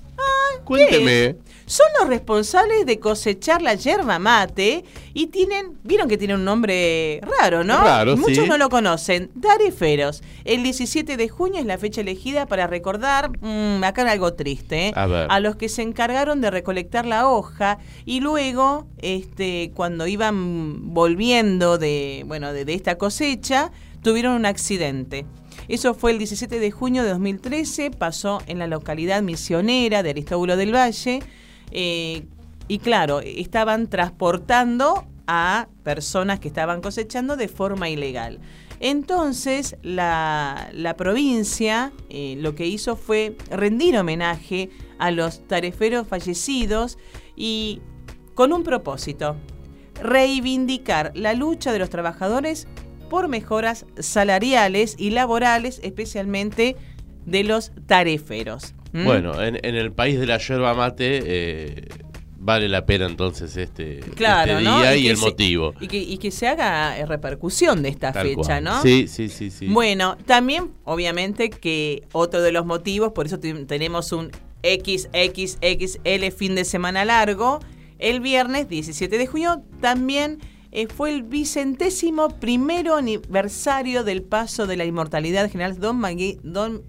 Cuénteme. 0.63 1.37
Son 1.65 1.85
los 1.99 2.09
responsables 2.09 2.85
de 2.87 2.99
cosechar 2.99 3.61
la 3.61 3.75
yerba 3.75 4.17
mate 4.17 4.83
y 5.13 5.27
tienen, 5.27 5.77
vieron 5.83 6.09
que 6.09 6.17
tiene 6.17 6.33
un 6.33 6.43
nombre 6.43 7.21
raro, 7.39 7.63
¿no? 7.63 7.77
Raro, 7.77 8.17
Muchos 8.17 8.43
sí. 8.45 8.49
no 8.49 8.57
lo 8.57 8.69
conocen. 8.69 9.29
Tareferos. 9.39 10.23
El 10.45 10.63
17 10.63 11.15
de 11.15 11.29
junio 11.29 11.59
es 11.59 11.67
la 11.67 11.77
fecha 11.77 12.01
elegida 12.01 12.47
para 12.47 12.65
recordar, 12.65 13.29
mm, 13.39 13.83
acá 13.83 14.01
era 14.01 14.13
algo 14.13 14.33
triste, 14.33 14.87
¿eh? 14.87 14.93
A 14.95 15.05
ver. 15.05 15.27
los 15.41 15.55
que 15.57 15.69
se 15.69 15.83
encargaron 15.83 16.41
de 16.41 16.49
recolectar 16.49 17.05
la 17.05 17.27
hoja 17.29 17.77
y 18.03 18.19
luego, 18.19 18.87
este, 18.97 19.71
cuando 19.75 20.07
iban 20.07 20.91
volviendo 20.93 21.77
de, 21.77 22.23
bueno, 22.25 22.51
de, 22.51 22.65
de 22.65 22.73
esta 22.73 22.97
cosecha, 22.97 23.71
tuvieron 24.01 24.33
un 24.33 24.47
accidente. 24.47 25.25
Eso 25.69 25.93
fue 25.93 26.11
el 26.11 26.17
17 26.17 26.59
de 26.59 26.71
junio 26.71 27.03
de 27.03 27.09
2013, 27.09 27.91
pasó 27.91 28.41
en 28.47 28.59
la 28.59 28.67
localidad 28.67 29.21
misionera 29.21 30.03
de 30.03 30.09
Aristóbulo 30.09 30.57
del 30.57 30.75
Valle. 30.75 31.21
eh, 31.71 32.25
y 32.67 32.77
claro, 32.77 33.19
estaban 33.21 33.87
transportando 33.87 35.07
a 35.25 35.67
personas 35.83 36.39
que 36.39 36.47
estaban 36.47 36.81
cosechando 36.81 37.35
de 37.35 37.47
forma 37.47 37.89
ilegal. 37.89 38.39
Entonces, 38.79 39.75
la, 39.81 40.95
provincia 40.97 41.91
eh, 42.09 42.35
lo 42.37 42.55
que 42.55 42.67
hizo 42.67 42.95
fue 42.95 43.35
rendir 43.49 43.97
homenaje 43.97 44.69
a 44.97 45.11
los 45.11 45.47
tareferos 45.47 46.07
fallecidos 46.07 46.97
y 47.35 47.81
con 48.35 48.53
un 48.53 48.63
propósito, 48.63 49.35
reivindicar 50.01 51.11
la 51.15 51.33
lucha 51.33 51.73
de 51.73 51.79
los 51.79 51.89
trabajadores 51.89 52.67
por 53.09 53.27
mejoras 53.27 53.85
salariales 53.99 54.95
y 54.97 55.09
laborales, 55.09 55.79
especialmente 55.83 56.75
de 57.25 57.43
los 57.43 57.71
tareferos. 57.87 58.73
¿Mm? 58.93 59.03
Bueno, 59.03 59.41
en, 59.43 59.59
en 59.63 59.75
el 59.75 59.91
país 59.91 60.19
de 60.19 60.25
la 60.25 60.37
yerba 60.37 60.73
mate 60.73 61.21
eh, 61.25 61.87
vale 62.37 62.67
la 62.69 62.85
pena 62.85 63.05
entonces 63.05 63.55
este, 63.57 63.99
Claro, 64.15 64.53
este 64.53 64.63
¿no? 64.63 64.79
día 64.79 64.95
y, 64.95 65.07
el 65.09 65.17
se- 65.17 65.25
motivo. 65.25 65.73
Y 65.79 65.87
que, 65.87 65.97
y 65.97 66.17
que 66.17 66.31
se 66.31 66.47
haga 66.47 66.97
eh, 66.97 67.05
repercusión 67.05 67.83
de 67.83 67.89
esta 67.89 68.11
Tal 68.13 68.27
fecha, 68.29 68.41
cual. 68.41 68.63
¿no? 68.63 68.81
Sí, 68.81 69.07
sí, 69.07 69.29
sí, 69.29 69.51
sí. 69.51 69.67
Bueno, 69.67 70.17
también, 70.25 70.71
obviamente, 70.85 71.49
que 71.51 72.03
otro 72.13 72.41
de 72.41 72.51
los 72.51 72.65
motivos, 72.65 73.11
por 73.11 73.25
eso 73.27 73.39
te- 73.39 73.65
tenemos 73.65 74.11
un 74.11 74.31
XXXL 74.63 76.31
fin 76.35 76.55
de 76.55 76.65
semana 76.65 77.05
largo, 77.05 77.59
el 77.99 78.19
viernes 78.21 78.67
17 78.69 79.17
de 79.17 79.27
junio 79.27 79.61
también 79.81 80.39
eh, 80.71 80.87
fue 80.87 81.11
el 81.13 81.23
vicentésimo 81.23 82.29
primero 82.29 82.95
aniversario 82.95 84.03
del 84.03 84.21
paso 84.23 84.67
de 84.67 84.77
la 84.77 84.85
inmortalidad 84.85 85.49
general 85.51 85.79
Don, 85.79 85.99
Magui- 85.99 86.39
Don 86.43 86.83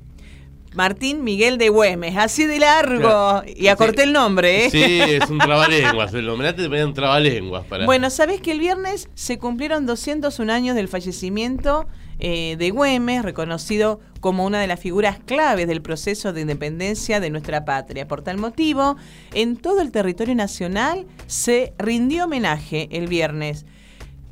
Martín 0.75 1.25
Miguel 1.25 1.58
de 1.58 1.68
Güemes, 1.68 2.16
así 2.16 2.46
de 2.46 2.60
largo. 2.60 3.00
Claro. 3.00 3.42
Y 3.56 3.66
acorté 3.66 4.02
Sí. 4.02 4.08
el 4.08 4.12
nombre, 4.12 4.66
¿eh? 4.66 4.70
Sí, 4.70 4.82
es 4.84 5.28
un 5.28 5.38
trabalenguas. 5.38 6.14
El 6.14 6.28
homenaje 6.28 6.54
te 6.62 6.68
ponían 6.68 6.94
trabalenguas 6.94 7.64
para. 7.66 7.87
Bueno, 7.87 8.08
¿sabés 8.10 8.40
que 8.40 8.52
el 8.52 8.60
viernes 8.60 9.08
se 9.14 9.37
cumplieron 9.38 9.84
201 9.87 10.49
años 10.52 10.76
del 10.76 10.87
fallecimiento 10.87 11.88
eh, 12.20 12.56
de 12.58 12.70
Güemes, 12.70 13.22
reconocido 13.22 14.00
como 14.20 14.44
una 14.44 14.60
de 14.60 14.66
las 14.66 14.78
figuras 14.78 15.18
claves 15.24 15.66
del 15.66 15.82
proceso 15.82 16.32
de 16.32 16.42
independencia 16.42 17.20
de 17.20 17.30
nuestra 17.30 17.64
patria? 17.64 18.06
Por 18.06 18.22
tal 18.22 18.36
motivo, 18.38 18.96
en 19.32 19.56
todo 19.56 19.80
el 19.80 19.90
territorio 19.90 20.34
nacional 20.34 21.06
se 21.26 21.72
rindió 21.78 22.24
homenaje 22.24 22.88
el 22.92 23.08
viernes. 23.08 23.66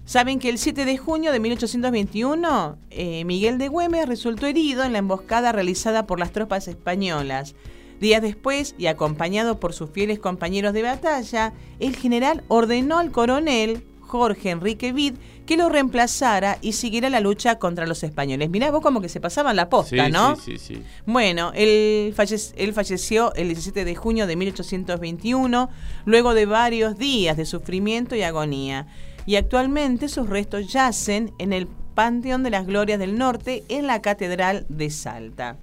Saben 0.04 0.38
que 0.38 0.48
el 0.48 0.58
7 0.58 0.86
de 0.86 0.96
junio 0.96 1.32
de 1.32 1.40
1821, 1.40 2.78
eh, 2.90 3.24
Miguel 3.26 3.58
de 3.58 3.68
Güemes 3.68 4.08
resultó 4.08 4.46
herido 4.46 4.84
en 4.84 4.92
la 4.92 5.00
emboscada 5.00 5.52
realizada 5.52 6.06
por 6.06 6.18
las 6.18 6.32
tropas 6.32 6.66
españolas. 6.66 7.54
Días 8.00 8.22
después, 8.22 8.74
y 8.78 8.86
acompañado 8.86 9.60
por 9.60 9.74
sus 9.74 9.90
fieles 9.90 10.18
compañeros 10.18 10.72
de 10.72 10.82
batalla, 10.82 11.52
el 11.78 11.94
general 11.94 12.42
ordenó 12.48 12.98
al 12.98 13.10
coronel 13.10 13.84
Jorge 14.08 14.50
Enrique 14.50 14.92
Vid 14.92 15.14
que 15.46 15.56
lo 15.56 15.68
reemplazara 15.68 16.58
y 16.60 16.72
siguiera 16.72 17.08
la 17.08 17.20
lucha 17.20 17.58
contra 17.58 17.86
los 17.86 18.02
españoles. 18.02 18.50
Mirá 18.50 18.70
vos 18.70 18.80
como 18.80 19.00
que 19.00 19.08
se 19.08 19.20
pasaban 19.20 19.54
la 19.54 19.68
posta, 19.68 20.06
sí, 20.06 20.12
¿no? 20.12 20.36
Sí, 20.36 20.58
sí, 20.58 20.74
sí. 20.76 20.82
Bueno, 21.06 21.52
él 21.54 22.12
falleció 22.14 23.32
el 23.34 23.48
17 23.48 23.84
de 23.84 23.94
junio 23.94 24.26
de 24.26 24.36
1821, 24.36 25.70
luego 26.04 26.34
de 26.34 26.46
varios 26.46 26.98
días 26.98 27.36
de 27.36 27.46
sufrimiento 27.46 28.16
y 28.16 28.22
agonía. 28.22 28.86
Y 29.26 29.36
actualmente 29.36 30.08
sus 30.08 30.28
restos 30.28 30.72
yacen 30.72 31.32
en 31.38 31.52
el 31.52 31.68
Panteón 31.94 32.42
de 32.42 32.50
las 32.50 32.66
Glorias 32.66 32.98
del 32.98 33.18
Norte, 33.18 33.64
en 33.68 33.86
la 33.86 34.00
Catedral 34.00 34.66
de 34.68 34.90
Salta. 34.90 35.58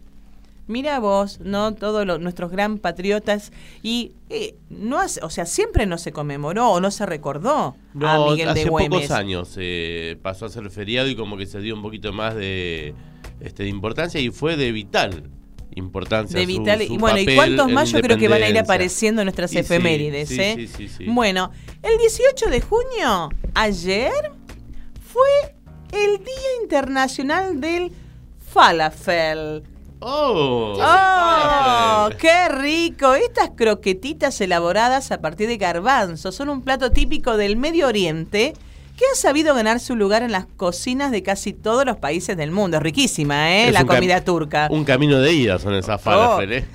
Mira 0.67 0.99
vos, 0.99 1.39
¿no? 1.41 1.75
Todos 1.75 2.05
los- 2.07 2.19
nuestros 2.19 2.51
gran 2.51 2.79
patriotas. 2.79 3.51
Y 3.83 4.13
eh, 4.29 4.55
no 4.69 4.99
hace, 4.99 5.21
o 5.23 5.29
sea, 5.29 5.45
siempre 5.45 5.85
no 5.85 5.97
se 5.99 6.11
conmemoró 6.11 6.71
o 6.71 6.79
no 6.81 6.89
se 6.91 7.05
recordó 7.05 7.75
No, 7.93 8.07
a 8.09 8.31
Miguel 8.31 8.49
hace 8.49 8.63
de 8.63 8.69
Güemes. 8.69 8.89
pocos 9.01 9.11
años 9.11 9.53
eh, 9.57 10.17
pasó 10.21 10.45
a 10.45 10.49
ser 10.49 10.69
feriado 10.71 11.07
y 11.07 11.15
como 11.15 11.37
que 11.37 11.45
se 11.45 11.59
dio 11.59 11.75
un 11.75 11.81
poquito 11.83 12.11
más 12.13 12.33
de, 12.35 12.95
este, 13.41 13.63
de 13.63 13.69
importancia 13.69 14.19
y 14.19 14.31
fue 14.31 14.57
de 14.57 14.71
vital 14.71 15.29
importancia. 15.75 16.39
de 16.39 16.45
su- 16.45 16.59
Vital. 16.59 16.77
su 16.87 16.93
y 16.93 16.97
bueno, 16.97 17.19
y 17.19 17.35
cuántos 17.35 17.71
más 17.71 17.91
yo 17.91 18.01
creo 18.01 18.17
que 18.17 18.27
van 18.27 18.41
a 18.41 18.49
ir 18.49 18.57
apareciendo 18.57 19.21
en 19.21 19.25
nuestras 19.25 19.53
Y 19.53 19.59
efemérides, 19.59 20.29
sí, 20.29 20.39
¿eh? 20.39 20.53
sí, 20.57 20.67
sí, 20.67 20.87
sí. 20.87 21.05
Bueno, 21.07 21.51
el 21.83 21.97
18 21.99 22.49
de 22.49 22.61
junio, 22.61 23.29
ayer, 23.53 24.11
fue 25.13 25.29
el 25.91 26.17
Día 26.23 26.61
Internacional 26.63 27.59
del 27.61 27.91
Falafel. 28.51 29.63
¡Oh! 29.99 30.73
¡Oh! 30.75 30.77
Falafel. 30.77 32.17
¡Qué 32.17 32.49
rico! 32.49 33.13
Estas 33.15 33.51
croquetitas 33.55 34.39
elaboradas 34.41 35.11
a 35.11 35.21
partir 35.21 35.47
de 35.47 35.57
garbanzos 35.57 36.35
son 36.35 36.49
un 36.49 36.61
plato 36.61 36.91
típico 36.91 37.37
del 37.37 37.55
Medio 37.57 37.87
Oriente 37.87 38.53
que 38.97 39.03
ha 39.11 39.15
sabido 39.15 39.53
ganar 39.53 39.79
su 39.79 39.95
lugar 39.95 40.23
en 40.23 40.31
las 40.31 40.45
cocinas 40.45 41.11
de 41.11 41.21
casi 41.23 41.51
todos 41.53 41.85
los 41.85 41.97
países 41.97 42.37
del 42.37 42.51
mundo. 42.51 42.77
Es 42.77 42.83
riquísima, 42.83 43.51
¿eh? 43.51 43.67
Es 43.67 43.73
La 43.73 43.83
comida 43.85 44.23
turca. 44.23 44.67
Un 44.71 44.85
camino 44.85 45.19
de 45.19 45.33
ida 45.33 45.59
son 45.59 45.73
esas 45.73 46.01
falafel, 46.01 46.49
Oh. 46.49 46.53
¿eh? 46.55 46.65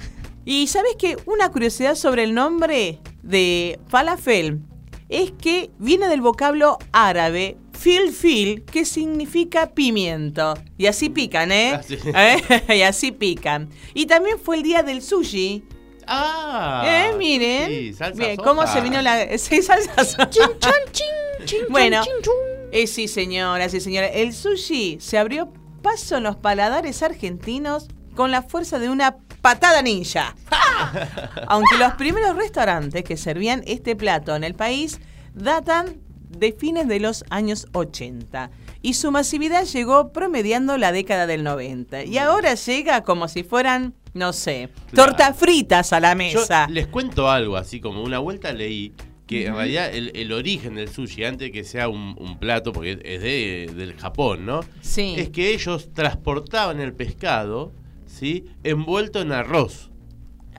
Y 0.44 0.66
sabes 0.66 0.96
que 0.98 1.16
una 1.26 1.50
curiosidad 1.50 1.94
sobre 1.94 2.24
el 2.24 2.34
nombre 2.34 2.98
de 3.22 3.78
falafel 3.88 4.60
es 5.08 5.32
que 5.32 5.70
viene 5.78 6.08
del 6.08 6.20
vocablo 6.20 6.78
árabe 6.92 7.56
fil 7.80 8.12
fil, 8.12 8.62
que 8.64 8.84
significa 8.84 9.70
pimiento. 9.70 10.54
Y 10.76 10.86
así 10.86 11.08
pican, 11.08 11.50
¿eh? 11.50 11.72
Ah, 11.74 11.82
sí. 11.82 11.98
¿Eh? 12.04 12.62
y 12.76 12.82
así 12.82 13.10
pican. 13.10 13.70
Y 13.94 14.04
también 14.06 14.38
fue 14.38 14.56
el 14.56 14.62
día 14.62 14.82
del 14.82 15.00
sushi. 15.00 15.64
¡Ah! 16.06 16.82
¿Eh? 16.84 17.16
Miren. 17.16 17.68
Sí, 17.70 17.92
salsa 17.94 18.18
Bien, 18.22 18.36
soja. 18.36 18.48
¿cómo 18.48 18.66
se 18.66 18.80
vino 18.82 19.00
la. 19.00 19.26
Sí, 19.38 19.62
salsa. 19.62 20.28
Chin, 20.28 20.42
chan, 20.58 20.72
chin, 20.92 21.06
chin, 21.46 21.60
Bueno. 21.70 22.02
chin, 22.04 22.12
chun. 22.22 22.34
Eh, 22.72 22.86
sí, 22.86 23.08
señora, 23.08 23.68
sí, 23.70 23.80
señora. 23.80 24.08
El 24.08 24.34
sushi 24.34 24.98
se 25.00 25.16
abrió 25.16 25.50
paso 25.82 26.18
en 26.18 26.24
los 26.24 26.36
paladares 26.36 27.02
argentinos 27.02 27.88
con 28.14 28.30
la 28.30 28.42
fuerza 28.42 28.78
de 28.78 28.90
una 28.90 29.16
patada 29.40 29.80
ninja. 29.80 30.34
¡Ja! 30.50 30.92
Aunque 31.48 31.78
los 31.78 31.94
primeros 31.94 32.36
restaurantes 32.36 33.04
que 33.04 33.16
servían 33.16 33.62
este 33.66 33.96
plato 33.96 34.36
en 34.36 34.44
el 34.44 34.54
país 34.54 35.00
datan 35.34 35.96
de 36.30 36.52
fines 36.52 36.88
de 36.88 37.00
los 37.00 37.24
años 37.30 37.66
80 37.72 38.50
y 38.82 38.94
su 38.94 39.10
masividad 39.10 39.64
llegó 39.66 40.12
promediando 40.12 40.78
la 40.78 40.92
década 40.92 41.26
del 41.26 41.42
90 41.44 42.04
y 42.04 42.18
ahora 42.18 42.54
llega 42.54 43.02
como 43.02 43.28
si 43.28 43.42
fueran, 43.42 43.94
no 44.14 44.32
sé, 44.32 44.68
Claro. 44.92 45.10
tortas 45.10 45.36
fritas 45.36 45.92
a 45.92 46.00
la 46.00 46.12
Yo 46.12 46.16
mesa. 46.18 46.66
les 46.70 46.86
cuento 46.86 47.30
algo, 47.30 47.56
así 47.56 47.80
como 47.80 48.02
una 48.02 48.18
vuelta 48.18 48.52
leí 48.52 48.92
que 49.26 49.46
en 49.46 49.54
realidad 49.54 49.94
el, 49.94 50.10
el 50.16 50.32
origen 50.32 50.74
del 50.74 50.88
sushi, 50.88 51.24
antes 51.24 51.48
de 51.48 51.52
que 51.52 51.62
sea 51.62 51.88
un, 51.88 52.16
un 52.18 52.38
plato, 52.38 52.72
porque 52.72 52.98
es 53.04 53.22
de, 53.22 53.70
del 53.76 53.94
Japón, 53.94 54.44
¿no? 54.44 54.60
Sí. 54.80 55.14
Es 55.16 55.30
que 55.30 55.52
ellos 55.54 55.90
transportaban 55.94 56.80
el 56.80 56.92
pescado, 56.94 57.70
¿sí? 58.06 58.46
Envuelto 58.64 59.20
en 59.20 59.30
arroz. 59.30 59.89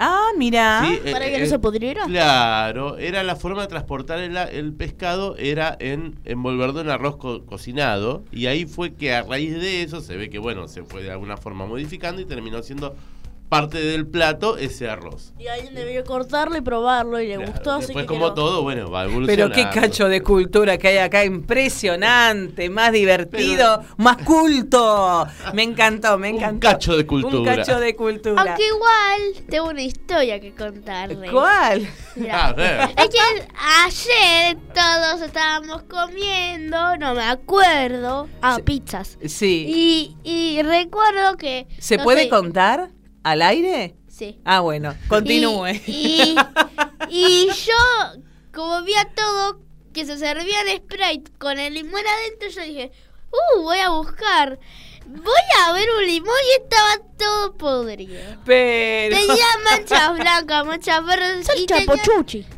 Ah, 0.03 0.29
mira. 0.35 0.83
¿sí? 0.83 1.11
Para 1.11 1.27
Eh, 1.27 1.31
que 1.31 1.37
no 1.37 1.43
eh, 1.45 1.47
se 1.47 1.59
pudriera. 1.59 2.05
Claro, 2.05 2.97
era 2.97 3.21
la 3.21 3.35
forma 3.35 3.61
de 3.61 3.67
transportar 3.67 4.17
el, 4.19 4.35
el 4.35 4.73
pescado, 4.73 5.35
era 5.37 5.77
en 5.79 6.15
envolverlo 6.25 6.81
en 6.81 6.89
arroz 6.89 7.17
co- 7.17 7.45
cocinado, 7.45 8.23
y 8.31 8.47
ahí 8.47 8.65
fue 8.65 8.93
que 8.95 9.13
a 9.13 9.21
raíz 9.21 9.53
de 9.53 9.83
eso 9.83 10.01
se 10.01 10.17
ve 10.17 10.29
que, 10.31 10.39
bueno, 10.39 10.67
se 10.67 10.83
fue 10.83 11.03
de 11.03 11.11
alguna 11.11 11.37
forma 11.37 11.67
modificando 11.67 12.19
y 12.19 12.25
terminó 12.25 12.63
siendo 12.63 12.95
parte 13.51 13.79
del 13.83 14.07
plato 14.07 14.55
ese 14.55 14.89
arroz. 14.89 15.33
Y 15.37 15.47
alguien 15.47 15.75
debió 15.75 16.05
cortarlo 16.05 16.55
y 16.55 16.61
probarlo 16.61 17.19
y 17.19 17.27
le 17.27 17.35
Claro, 17.35 17.51
gustó, 17.51 17.71
así 17.73 17.87
Después, 17.87 18.03
que 18.05 18.07
como 18.07 18.25
quedó. 18.27 18.33
todo, 18.33 18.61
bueno, 18.63 18.89
va 18.89 19.01
Pero 19.01 19.11
evolucionando. 19.11 19.55
qué 19.55 19.69
cacho 19.81 20.07
de 20.07 20.23
cultura 20.23 20.77
que 20.77 20.87
hay 20.87 20.97
acá, 20.99 21.25
impresionante, 21.25 22.69
más 22.69 22.93
divertido, 22.93 23.83
más 23.97 24.17
culto. 24.23 25.27
Me 25.53 25.63
encantó, 25.63 26.17
me 26.17 26.29
Un 26.29 26.37
encantó. 26.37 26.67
cacho 26.69 26.95
de 26.95 27.05
cultura. 27.05 27.51
Un 27.51 27.57
cacho 27.57 27.77
de 27.77 27.93
cultura. 27.93 28.41
Aunque 28.41 28.63
igual 28.65 29.45
tengo 29.49 29.67
una 29.69 29.81
historia 29.81 30.39
que 30.39 30.53
contarles. 30.55 31.29
¿Cuál? 31.29 31.85
Mirá. 32.15 32.47
A 32.47 32.53
ver. 32.53 32.79
Es 32.97 33.09
que 33.09 33.19
ayer 33.85 34.57
todos 34.73 35.21
estábamos 35.23 35.83
comiendo, 35.83 36.95
no 36.97 37.13
me 37.15 37.23
acuerdo, 37.23 38.29
ah, 38.41 38.55
Sí. 38.55 38.61
pizzas. 38.61 39.17
Sí. 39.25 39.65
Y, 39.67 40.17
y 40.23 40.61
recuerdo 40.61 41.35
que... 41.35 41.67
¿Se 41.79 41.97
no 41.97 42.03
puede 42.05 42.23
sé, 42.23 42.29
contar 42.29 42.89
al 43.23 43.41
aire? 43.41 43.95
Sí. 44.07 44.39
Ah, 44.45 44.59
bueno, 44.59 44.95
continúe. 45.07 45.69
Y, 45.87 46.35
y, 46.35 46.35
y 47.09 47.47
yo, 47.47 48.21
como 48.53 48.83
vi 48.83 48.93
a 48.95 49.05
todo 49.13 49.59
que 49.93 50.05
se 50.05 50.17
servían 50.17 50.67
Sprite 50.77 51.31
con 51.37 51.59
el 51.59 51.73
limón 51.73 52.01
adentro, 52.05 52.49
yo 52.49 52.61
dije, 52.61 52.91
uh, 53.31 53.61
voy 53.61 53.79
a 53.79 53.89
buscar. 53.89 54.59
Voy 55.05 55.41
a 55.65 55.73
ver 55.73 55.87
un 55.99 56.05
limón 56.05 56.33
y 56.51 56.61
estaba 56.63 56.97
todo 57.17 57.57
podrido. 57.57 58.17
Pero. 58.45 59.15
Tenía 59.17 59.45
manchas 59.69 60.13
blancas, 60.17 60.65
manchas 60.65 61.05
verdes 61.05 61.47
y 61.57 61.65
tenía, 61.65 61.85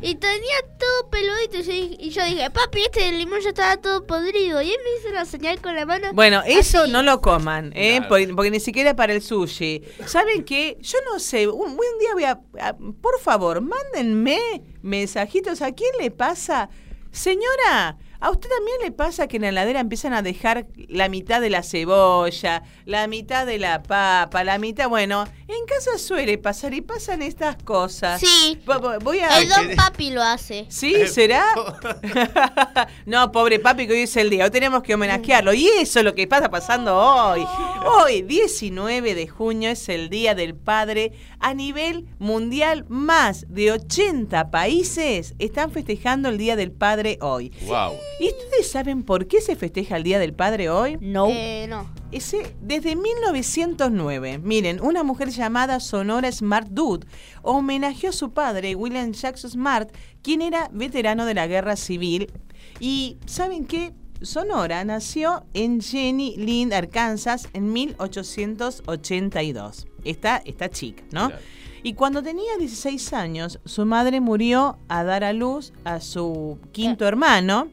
y 0.00 0.14
tenía 0.14 0.56
todo 0.78 1.10
peludito. 1.10 1.58
Y 1.58 1.62
yo, 1.62 1.72
dije- 1.72 1.96
y 1.98 2.10
yo 2.10 2.24
dije, 2.24 2.50
papi, 2.50 2.82
este 2.82 3.10
limón 3.12 3.40
ya 3.40 3.48
estaba 3.48 3.76
todo 3.78 4.06
podrido. 4.06 4.62
Y 4.62 4.70
él 4.70 4.78
me 4.84 5.00
hizo 5.00 5.08
una 5.10 5.24
señal 5.24 5.60
con 5.60 5.74
la 5.74 5.84
mano. 5.84 6.12
Bueno, 6.12 6.42
eso 6.46 6.82
así. 6.82 6.92
no 6.92 7.02
lo 7.02 7.20
coman, 7.20 7.72
¿eh? 7.74 7.94
Claro. 7.96 8.08
porque, 8.08 8.28
porque 8.34 8.50
ni 8.52 8.60
siquiera 8.60 8.94
para 8.94 9.12
el 9.12 9.20
sushi. 9.22 9.82
¿Saben 10.06 10.44
qué? 10.44 10.78
Yo 10.80 10.98
no 11.12 11.18
sé, 11.18 11.48
un 11.48 11.76
buen 11.76 11.98
día 11.98 12.10
voy 12.14 12.24
a, 12.24 12.40
a- 12.60 12.76
Por 12.76 13.18
favor, 13.20 13.60
mándenme 13.62 14.38
mensajitos. 14.82 15.60
¿A 15.60 15.72
quién 15.72 15.90
le 15.98 16.10
pasa? 16.12 16.68
Señora, 17.10 17.96
¿a 18.24 18.30
usted 18.30 18.48
también 18.48 18.76
le 18.82 18.90
pasa 18.90 19.26
que 19.28 19.36
en 19.36 19.42
la 19.42 19.48
heladera 19.50 19.80
empiezan 19.80 20.12
a 20.14 20.22
dejar 20.22 20.66
la 20.88 21.08
mitad 21.08 21.40
de 21.40 21.50
la 21.50 21.62
cebolla, 21.62 22.62
la 22.86 23.06
mitad 23.06 23.46
de 23.46 23.58
la 23.58 23.82
papa, 23.82 24.44
la 24.44 24.58
mitad... 24.58 24.88
Bueno, 24.88 25.24
en 25.48 25.66
casa 25.66 25.98
suele 25.98 26.38
pasar 26.38 26.72
y 26.74 26.80
pasan 26.80 27.22
estas 27.22 27.56
cosas. 27.62 28.20
Sí. 28.20 28.60
Vo- 28.66 28.80
vo- 28.80 28.98
Voy 29.02 29.18
a... 29.20 29.38
El 29.40 29.48
don 29.48 29.74
papi 29.76 30.10
lo 30.10 30.22
hace. 30.22 30.66
¿Sí? 30.68 30.94
¿Será? 31.08 31.44
no, 33.06 33.30
pobre 33.32 33.58
papi, 33.58 33.86
que 33.86 33.92
hoy 33.92 34.00
es 34.00 34.16
el 34.16 34.30
día. 34.30 34.44
Hoy 34.44 34.50
tenemos 34.50 34.82
que 34.82 34.94
homenajearlo. 34.94 35.52
Y 35.54 35.66
eso 35.68 35.98
es 35.98 36.04
lo 36.04 36.14
que 36.14 36.22
está 36.22 36.50
pasando 36.50 36.96
hoy. 36.96 37.44
Hoy, 37.86 38.22
19 38.22 39.14
de 39.14 39.28
junio, 39.28 39.70
es 39.70 39.88
el 39.88 40.08
Día 40.08 40.34
del 40.34 40.54
Padre. 40.54 41.12
A 41.40 41.54
nivel 41.54 42.06
mundial, 42.18 42.86
más 42.88 43.44
de 43.48 43.72
80 43.72 44.50
países 44.50 45.34
están 45.38 45.70
festejando 45.70 46.28
el 46.28 46.38
Día 46.38 46.56
del 46.56 46.72
Padre 46.72 47.18
hoy. 47.20 47.52
Wow. 47.66 47.92
¿Y 48.20 48.28
ustedes 48.28 48.70
saben 48.70 49.02
por 49.02 49.26
qué 49.26 49.40
se 49.40 49.56
festeja 49.56 49.96
el 49.96 50.04
Día 50.04 50.18
del 50.18 50.34
Padre 50.34 50.68
hoy? 50.70 50.98
No. 51.00 51.28
Eh, 51.30 51.66
no. 51.68 51.90
Ese, 52.12 52.54
desde 52.60 52.94
1909, 52.94 54.38
miren, 54.38 54.80
una 54.80 55.02
mujer 55.02 55.30
llamada 55.30 55.80
Sonora 55.80 56.30
Smart 56.30 56.68
Dude 56.68 57.08
homenajeó 57.42 58.10
a 58.10 58.12
su 58.12 58.32
padre, 58.32 58.76
William 58.76 59.12
Jackson 59.12 59.50
Smart, 59.50 59.92
quien 60.22 60.42
era 60.42 60.70
veterano 60.72 61.26
de 61.26 61.34
la 61.34 61.48
guerra 61.48 61.74
civil. 61.76 62.30
Y 62.78 63.18
¿saben 63.26 63.66
qué? 63.66 63.92
Sonora 64.22 64.84
nació 64.84 65.44
en 65.54 65.80
Jenny 65.80 66.36
Lind, 66.36 66.72
Arkansas, 66.72 67.48
en 67.52 67.72
1882. 67.72 69.88
Esta, 70.04 70.36
esta 70.44 70.70
chica, 70.70 71.02
¿no? 71.10 71.30
Claro. 71.30 71.42
Y 71.84 71.92
cuando 71.92 72.22
tenía 72.22 72.56
16 72.58 73.12
años, 73.12 73.60
su 73.66 73.84
madre 73.84 74.22
murió 74.22 74.78
a 74.88 75.04
dar 75.04 75.22
a 75.22 75.34
luz 75.34 75.74
a 75.84 76.00
su 76.00 76.58
quinto 76.72 77.06
hermano. 77.06 77.68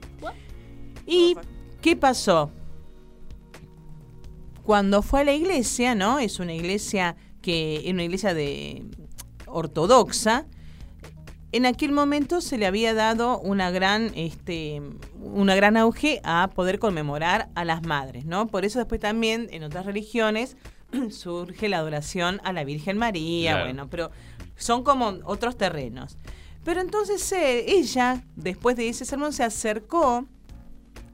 ¿Y 1.07 1.37
qué 1.81 1.95
pasó? 1.95 2.51
Cuando 4.63 5.01
fue 5.01 5.21
a 5.21 5.23
la 5.23 5.31
iglesia, 5.31 5.95
¿no? 5.95 6.19
Es 6.19 6.41
una 6.41 6.53
iglesia 6.53 7.15
que 7.41 7.83
es 7.85 7.93
una 7.93 8.03
iglesia 8.03 8.33
de 8.33 8.83
ortodoxa. 9.47 10.45
En 11.53 11.65
aquel 11.65 11.93
momento 11.93 12.41
se 12.41 12.57
le 12.57 12.65
había 12.65 12.93
dado 12.93 13.39
una 13.39 13.71
gran, 13.71 14.11
este, 14.15 14.81
una 15.21 15.55
gran 15.55 15.77
auge 15.77 16.19
a 16.25 16.49
poder 16.53 16.79
conmemorar 16.79 17.47
a 17.55 17.63
las 17.63 17.83
madres, 17.83 18.25
¿no? 18.25 18.47
Por 18.47 18.65
eso 18.65 18.79
después 18.79 18.99
también 18.99 19.47
en 19.51 19.63
otras 19.63 19.85
religiones 19.85 20.57
surge 21.11 21.69
la 21.69 21.77
adoración 21.77 22.39
a 22.43 22.53
la 22.53 22.63
Virgen 22.63 22.97
María, 22.97 23.51
Claro. 23.51 23.65
bueno, 23.65 23.89
pero 23.89 24.11
son 24.55 24.83
como 24.83 25.13
otros 25.25 25.57
terrenos. 25.57 26.17
Pero 26.63 26.81
entonces 26.81 27.31
eh, 27.31 27.65
ella, 27.67 28.23
después 28.35 28.75
de 28.75 28.87
ese 28.89 29.05
sermón, 29.05 29.33
se 29.33 29.43
acercó 29.43 30.25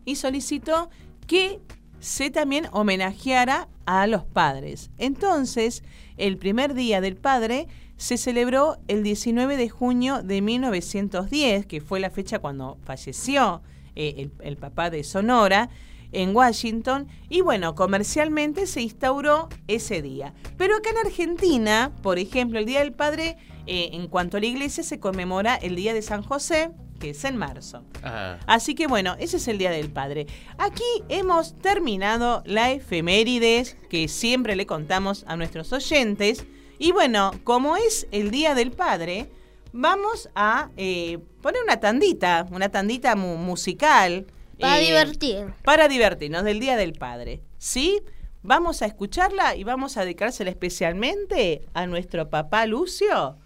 y 0.05 0.15
solicitó 0.15 0.89
que 1.25 1.59
se 1.99 2.29
también 2.29 2.67
homenajeara 2.71 3.67
a 3.85 4.07
los 4.07 4.23
padres. 4.23 4.89
Entonces, 4.97 5.83
el 6.17 6.37
primer 6.37 6.73
día 6.73 6.99
del 7.01 7.15
padre 7.15 7.67
se 7.95 8.17
celebró 8.17 8.77
el 8.87 9.01
19 9.03 9.57
de 9.57 9.69
junio 9.69 10.21
de 10.21 10.41
1910, 10.41 11.65
que 11.65 11.81
fue 11.81 11.99
la 11.99 12.09
fecha 12.09 12.39
cuando 12.39 12.77
falleció 12.83 13.61
eh, 13.95 14.15
el, 14.17 14.31
el 14.41 14.57
papá 14.57 14.89
de 14.89 15.03
Sonora 15.03 15.69
en 16.11 16.35
Washington 16.35 17.07
y 17.29 17.41
bueno, 17.41 17.75
comercialmente 17.75 18.67
se 18.67 18.81
instauró 18.81 19.49
ese 19.67 20.01
día. 20.01 20.33
Pero 20.57 20.75
acá 20.75 20.89
en 20.91 20.97
Argentina, 21.07 21.91
por 22.01 22.19
ejemplo, 22.19 22.59
el 22.59 22.65
Día 22.65 22.79
del 22.79 22.93
Padre, 22.93 23.37
eh, 23.65 23.89
en 23.93 24.07
cuanto 24.07 24.37
a 24.37 24.39
la 24.39 24.45
iglesia, 24.45 24.83
se 24.83 24.99
conmemora 24.99 25.55
el 25.55 25.75
Día 25.75 25.93
de 25.93 26.01
San 26.01 26.23
José, 26.23 26.71
que 26.99 27.11
es 27.11 27.23
en 27.25 27.37
marzo. 27.37 27.83
Ah, 28.03 28.37
Así 28.47 28.73
que 28.73 28.87
bueno, 28.87 29.15
ese 29.19 29.37
es 29.37 29.47
el 29.47 29.57
Día 29.57 29.69
del 29.71 29.91
Padre. 29.91 30.25
Aquí 30.57 30.83
hemos 31.09 31.57
terminado 31.59 32.41
la 32.45 32.71
efemérides 32.71 33.77
que 33.89 34.07
siempre 34.07 34.55
le 34.55 34.65
contamos 34.65 35.23
a 35.27 35.35
nuestros 35.35 35.71
oyentes. 35.73 36.45
Y 36.79 36.91
bueno, 36.93 37.31
como 37.43 37.75
es 37.77 38.07
el 38.11 38.31
Día 38.31 38.55
del 38.55 38.71
Padre, 38.71 39.29
vamos 39.73 40.29
a 40.33 40.69
eh, 40.77 41.19
poner 41.41 41.61
una 41.63 41.79
tandita, 41.79 42.47
una 42.51 42.69
tandita 42.69 43.15
mu- 43.15 43.37
musical. 43.37 44.25
Para 44.59 44.79
eh, 44.79 44.85
divertir. 44.85 45.53
Para 45.63 45.87
divertirnos 45.87 46.43
del 46.43 46.59
Día 46.59 46.75
del 46.75 46.93
Padre. 46.93 47.41
¿Sí? 47.57 48.01
Vamos 48.43 48.81
a 48.81 48.85
escucharla 48.85 49.55
y 49.55 49.63
vamos 49.63 49.97
a 49.97 50.01
dedicársela 50.01 50.49
especialmente 50.49 51.67
a 51.73 51.85
nuestro 51.85 52.29
papá 52.29 52.65
Lucio. 52.65 53.37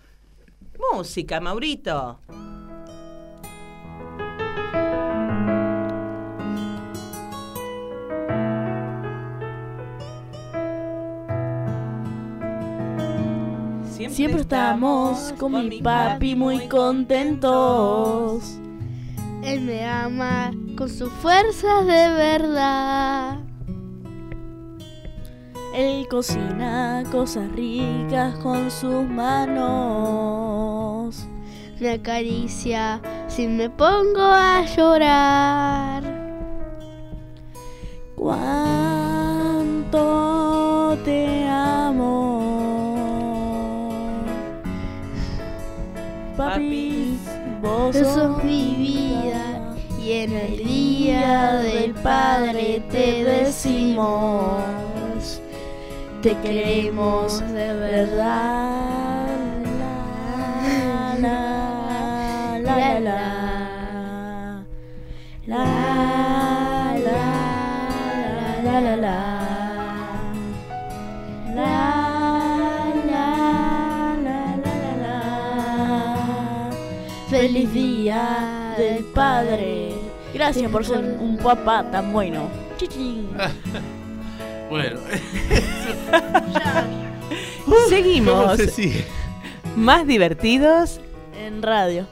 Música, 0.93 1.39
Maurito. 1.39 2.19
Siempre 14.09 14.41
estamos 14.41 15.33
con 15.37 15.69
mi 15.69 15.81
papi 15.81 16.35
muy 16.35 16.67
contentos. 16.67 18.59
Él 19.43 19.61
me 19.61 19.85
ama 19.85 20.51
con 20.77 20.89
sus 20.89 21.11
fuerzas 21.13 21.85
de 21.85 22.09
verdad. 22.09 23.39
Él 25.73 26.07
cocina 26.09 27.03
cosas 27.11 27.51
ricas 27.53 28.35
con 28.39 28.69
sus 28.69 29.07
manos. 29.07 30.41
Me 31.79 31.91
acaricia 31.91 33.01
si 33.27 33.47
me 33.47 33.69
pongo 33.69 34.21
a 34.21 34.63
llorar. 34.65 36.03
Cuánto 38.15 38.91
te 41.03 41.47
amo. 41.49 42.41
Papi, 46.37 47.10
vos 47.10 47.10
Vos 47.61 47.95
sos 47.95 48.43
mi 48.43 48.75
vida 48.75 49.75
y 49.99 50.13
en 50.13 50.33
el 50.33 50.57
día 50.57 51.57
del 51.57 51.93
Padre 51.93 52.81
te 52.89 53.23
decimos, 53.23 54.63
te 56.23 56.35
queremos 56.39 57.39
de 57.39 57.73
verdad. 57.73 59.27
La, 61.19 61.19
la, 61.19 62.59
la. 62.59 63.21
La, 65.47 65.65
la, 66.59 66.97
la, 66.99 67.21
la, 68.63 68.81
la. 68.81 68.95
La, 68.97 69.30
Feliz 77.51 77.73
día 77.73 78.75
del 78.77 79.03
padre. 79.03 79.91
Gracias 80.33 80.71
por 80.71 80.85
ser 80.85 81.17
un 81.19 81.35
papá 81.35 81.83
tan 81.91 82.13
bueno. 82.13 82.47
Chichín. 82.77 83.27
bueno, 84.69 85.01
Seguimos. 87.89 88.33
¿Cómo 88.33 88.55
se 88.55 88.69
sigue? 88.69 89.05
Más 89.75 90.07
divertidos. 90.07 91.01
En 91.37 91.61
radio. 91.61 92.07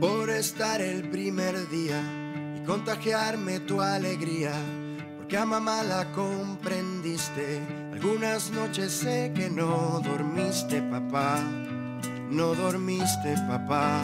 por 0.00 0.30
estar 0.30 0.80
el 0.80 1.10
primer 1.10 1.68
día 1.68 2.00
y 2.56 2.64
contagiarme 2.64 3.60
tu 3.60 3.82
alegría, 3.82 4.52
porque 5.18 5.36
a 5.36 5.44
mamá 5.44 5.82
la 5.82 6.10
comprendiste. 6.12 7.83
Algunas 8.04 8.50
noches 8.50 8.92
sé 8.92 9.32
que 9.34 9.48
no 9.48 9.98
dormiste, 10.04 10.82
papá, 10.82 11.40
no 12.28 12.54
dormiste, 12.54 13.34
papá. 13.48 14.02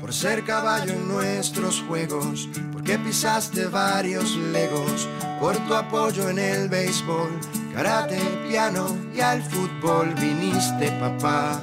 Por 0.00 0.14
ser 0.14 0.44
caballo 0.44 0.92
en 0.92 1.08
nuestros 1.08 1.82
juegos, 1.88 2.48
porque 2.72 2.96
pisaste 2.96 3.66
varios 3.66 4.36
legos, 4.36 5.08
por 5.40 5.56
tu 5.66 5.74
apoyo 5.74 6.28
en 6.28 6.38
el 6.38 6.68
béisbol, 6.68 7.32
karate, 7.74 8.20
piano 8.48 8.86
y 9.12 9.20
al 9.20 9.42
fútbol 9.42 10.14
viniste, 10.14 10.92
papá. 11.00 11.60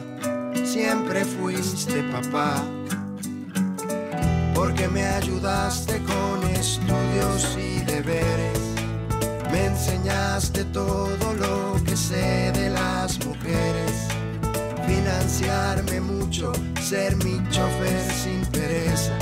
Siempre 0.66 1.24
fuiste 1.24 2.04
papá, 2.12 2.62
porque 4.54 4.90
me 4.90 5.06
ayudaste 5.06 6.04
con 6.04 6.44
estudios 6.50 7.58
y 7.58 7.80
deberes, 7.86 8.59
me 9.52 9.66
enseñaste 9.66 10.64
todo 10.66 11.34
lo 11.34 11.84
que 11.84 11.96
sé 11.96 12.52
de 12.54 12.70
las 12.70 13.24
mujeres, 13.26 14.08
financiarme 14.88 16.02
mucho, 16.02 16.52
ser 16.82 17.16
mi 17.18 17.42
chofer 17.50 18.12
sin 18.12 18.46
pereza. 18.48 19.18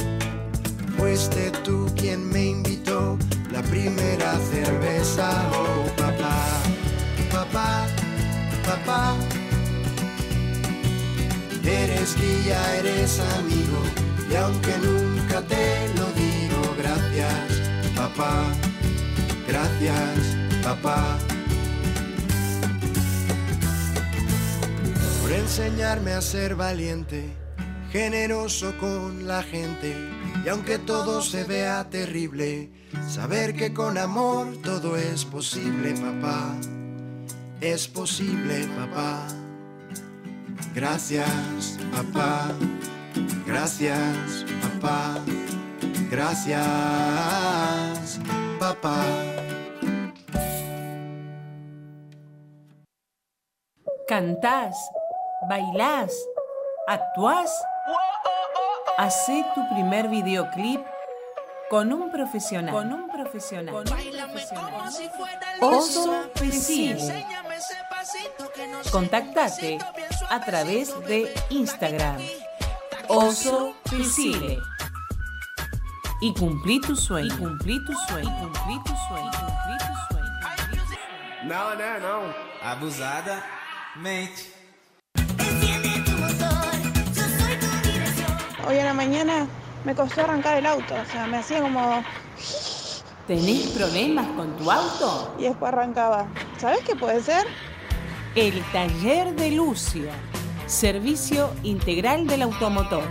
Fuiste 0.98 1.52
tú 1.64 1.92
quien 1.96 2.30
me 2.30 2.46
invitó 2.48 3.18
la 3.52 3.62
primera 3.64 4.34
cerveza, 4.52 5.30
oh 5.54 5.86
papá, 5.96 6.38
papá, 7.32 7.86
papá. 8.66 9.16
Eres 11.64 12.16
guía, 12.16 12.60
eres 12.78 13.20
amigo, 13.38 13.80
y 14.32 14.36
aunque 14.36 14.74
nunca 14.78 15.42
te 15.42 15.90
lo 15.98 16.06
digo, 16.14 16.76
gracias, 16.78 17.62
papá, 17.96 18.46
gracias, 19.48 20.38
papá. 20.64 21.18
Por 25.22 25.32
enseñarme 25.32 26.12
a 26.14 26.22
ser 26.22 26.56
valiente, 26.56 27.34
generoso 27.92 28.78
con 28.78 29.28
la 29.28 29.44
gente, 29.44 29.96
y 30.46 30.50
aunque 30.50 30.78
todo 30.78 31.22
se 31.22 31.44
vea 31.44 31.90
terrible, 31.90 32.70
saber 33.08 33.56
que 33.56 33.74
con 33.74 33.98
amor 33.98 34.58
todo 34.64 34.96
es 34.98 35.26
posible, 35.26 35.94
papá, 35.94 36.56
es 37.62 37.88
posible, 37.88 38.68
papá. 38.78 39.28
Gracias, 40.74 41.78
papá. 41.92 42.52
Gracias, 43.48 44.46
papá. 44.62 45.20
Gracias, 46.12 46.66
papá. 48.60 49.04
Cantás, 54.08 54.76
bailás, 55.50 56.14
actuás. 56.88 57.52
Hacé 58.98 59.46
tu 59.54 59.68
primer 59.70 60.08
videoclip 60.08 60.82
con 61.70 61.94
un 61.94 62.10
profesional. 62.10 62.74
Con 62.74 62.94
un 62.94 63.10
profesional. 63.10 63.76
Con 63.76 63.94
un 63.94 64.00
profesional. 64.08 64.94
Oso 65.62 66.30
Pesile. 66.34 67.26
Contactate 68.92 69.78
a 70.30 70.40
través 70.40 70.98
de 71.06 71.32
Instagram. 71.50 72.18
Oso 73.08 73.76
Pesile. 73.90 74.58
Y 76.20 76.34
cumplí 76.34 76.82
tu 76.82 76.96
sueño. 76.96 77.28
Y 77.28 77.38
cumplí 77.38 77.86
tu 77.86 77.94
sueño. 78.08 78.28
Y 78.28 78.42
cumplí 78.42 78.80
tu 78.84 78.94
sueño. 79.08 79.32
Cumplí 79.32 79.78
tu 79.78 79.96
sueño. 80.08 80.98
Não, 81.44 81.78
né? 81.78 82.00
Não. 82.00 82.34
Abusada. 82.62 83.44
Mente. 83.96 84.58
Hoy 88.68 88.80
a 88.80 88.86
la 88.86 88.94
mañana 88.94 89.48
me 89.86 89.96
costó 89.96 90.22
arrancar 90.22 90.58
el 90.58 90.66
auto, 90.66 90.94
o 90.94 91.06
sea, 91.06 91.26
me 91.28 91.38
hacía 91.38 91.62
como... 91.62 92.04
¿Tenés 93.26 93.68
problemas 93.68 94.28
con 94.36 94.58
tu 94.58 94.70
auto? 94.70 95.36
Y 95.40 95.44
después 95.44 95.72
arrancaba. 95.72 96.28
¿Sabes 96.58 96.80
qué 96.86 96.96
puede 96.96 97.22
ser? 97.22 97.46
El 98.36 98.62
taller 98.72 99.36
de 99.36 99.52
Lucio. 99.52 100.10
Servicio 100.66 101.52
integral 101.64 102.28
del 102.28 102.42
automotor. 102.42 103.04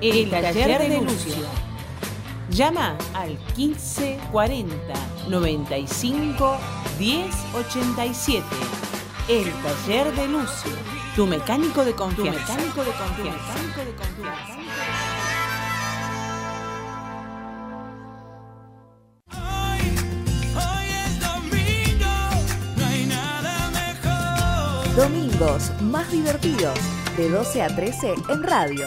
El, 0.00 0.30
taller, 0.30 0.78
de, 0.78 1.00
Lucio. 1.00 1.34
Llama 2.50 2.96
al 3.14 3.38
1540 3.56 4.76
95 5.28 6.56
1087. 6.98 8.44
El 9.28 9.50
taller 9.62 10.14
de 10.14 10.28
Lucio. 10.28 10.70
Tu 11.16 11.26
mecánico 11.26 11.84
de 11.84 11.94
confianza. 11.94 12.46
Tu 12.46 12.52
mecánico 12.52 12.84
de 12.84 12.90
confianza. 12.92 13.54
mecánico 13.54 13.80
de 13.80 13.94
confianza. 13.94 14.64
Domingos 24.96 25.72
más 25.82 26.08
divertidos, 26.12 26.78
de 27.16 27.28
12 27.28 27.62
a 27.62 27.74
13 27.74 28.14
en 28.28 28.42
radio. 28.44 28.86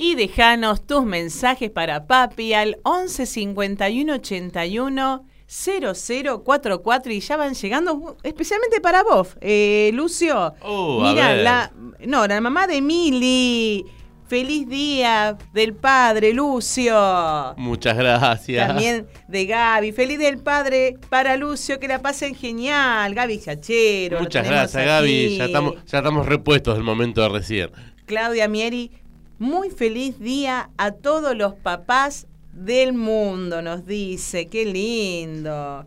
Y 0.00 0.14
dejanos 0.14 0.86
tus 0.86 1.04
mensajes 1.04 1.72
para 1.72 2.06
papi 2.06 2.54
al 2.54 2.78
11 2.84 3.26
51 3.26 4.14
81 4.14 5.26
0044 5.48 7.12
y 7.12 7.18
ya 7.18 7.36
van 7.36 7.54
llegando 7.54 8.16
especialmente 8.22 8.80
para 8.80 9.02
vos, 9.02 9.36
eh, 9.40 9.90
Lucio. 9.94 10.54
Oh, 10.62 11.00
Mira, 11.02 11.34
la, 11.34 11.72
no, 12.06 12.28
la 12.28 12.40
mamá 12.40 12.68
de 12.68 12.80
Mili. 12.80 13.86
Feliz 14.28 14.68
día 14.68 15.36
del 15.52 15.74
padre, 15.74 16.32
Lucio. 16.32 17.54
Muchas 17.56 17.96
gracias. 17.96 18.68
También 18.68 19.08
de 19.26 19.46
Gaby. 19.46 19.90
Feliz 19.90 20.20
del 20.20 20.38
padre 20.38 20.96
para 21.08 21.36
Lucio, 21.36 21.80
que 21.80 21.88
la 21.88 22.00
pasen 22.02 22.36
genial. 22.36 23.14
Gaby 23.14 23.40
Chachero. 23.40 24.20
Muchas 24.20 24.46
gracias, 24.46 24.84
Gaby. 24.84 25.38
Ya 25.38 25.46
estamos, 25.46 25.74
ya 25.86 25.98
estamos 25.98 26.26
repuestos 26.26 26.76
del 26.76 26.84
momento 26.84 27.20
de 27.22 27.30
recién. 27.30 27.70
Claudia 28.06 28.48
Mieri, 28.48 28.92
muy 29.38 29.70
feliz 29.70 30.18
día 30.18 30.70
a 30.76 30.92
todos 30.92 31.36
los 31.36 31.54
papás 31.54 32.26
del 32.52 32.92
mundo, 32.92 33.62
nos 33.62 33.86
dice. 33.86 34.46
Qué 34.46 34.64
lindo. 34.64 35.86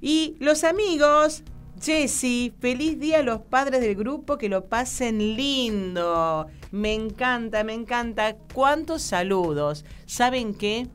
Y 0.00 0.36
los 0.40 0.64
amigos, 0.64 1.42
Jessy, 1.80 2.52
feliz 2.60 2.98
día 2.98 3.18
a 3.18 3.22
los 3.22 3.40
padres 3.40 3.80
del 3.80 3.94
grupo, 3.94 4.38
que 4.38 4.48
lo 4.48 4.64
pasen 4.64 5.36
lindo. 5.36 6.46
Me 6.70 6.94
encanta, 6.94 7.64
me 7.64 7.74
encanta. 7.74 8.36
¿Cuántos 8.54 9.02
saludos? 9.02 9.84
¿Saben 10.06 10.54
qué? 10.54 10.86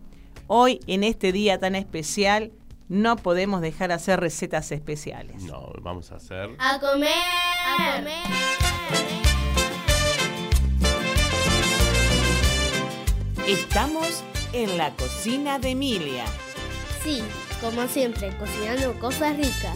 Hoy, 0.47 0.79
en 0.87 1.03
este 1.03 1.31
día 1.31 1.59
tan 1.59 1.75
especial, 1.75 2.51
no 2.89 3.15
podemos 3.15 3.61
dejar 3.61 3.89
de 3.89 3.95
hacer 3.95 4.19
recetas 4.19 4.71
especiales. 4.71 5.43
No, 5.43 5.71
vamos 5.81 6.11
a 6.11 6.15
hacer. 6.15 6.49
A 6.59 6.79
comer. 6.79 7.09
A 7.65 7.97
comer. 7.97 9.22
Estamos 13.47 14.23
en 14.53 14.77
la 14.77 14.95
cocina 14.95 15.59
de 15.59 15.71
Emilia. 15.71 16.23
Sí, 17.03 17.21
como 17.59 17.89
siempre, 17.89 18.33
cocinando 18.37 18.97
cosas 19.01 19.35
ricas. 19.35 19.75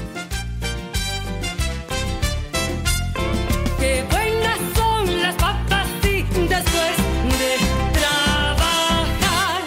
Qué 3.77 4.05
buenas 4.09 4.57
son 4.73 5.21
las 5.21 5.35
papas 5.35 5.85
sí, 6.01 6.23
después 6.47 6.97
de 7.39 7.57
trabajar. 7.99 9.61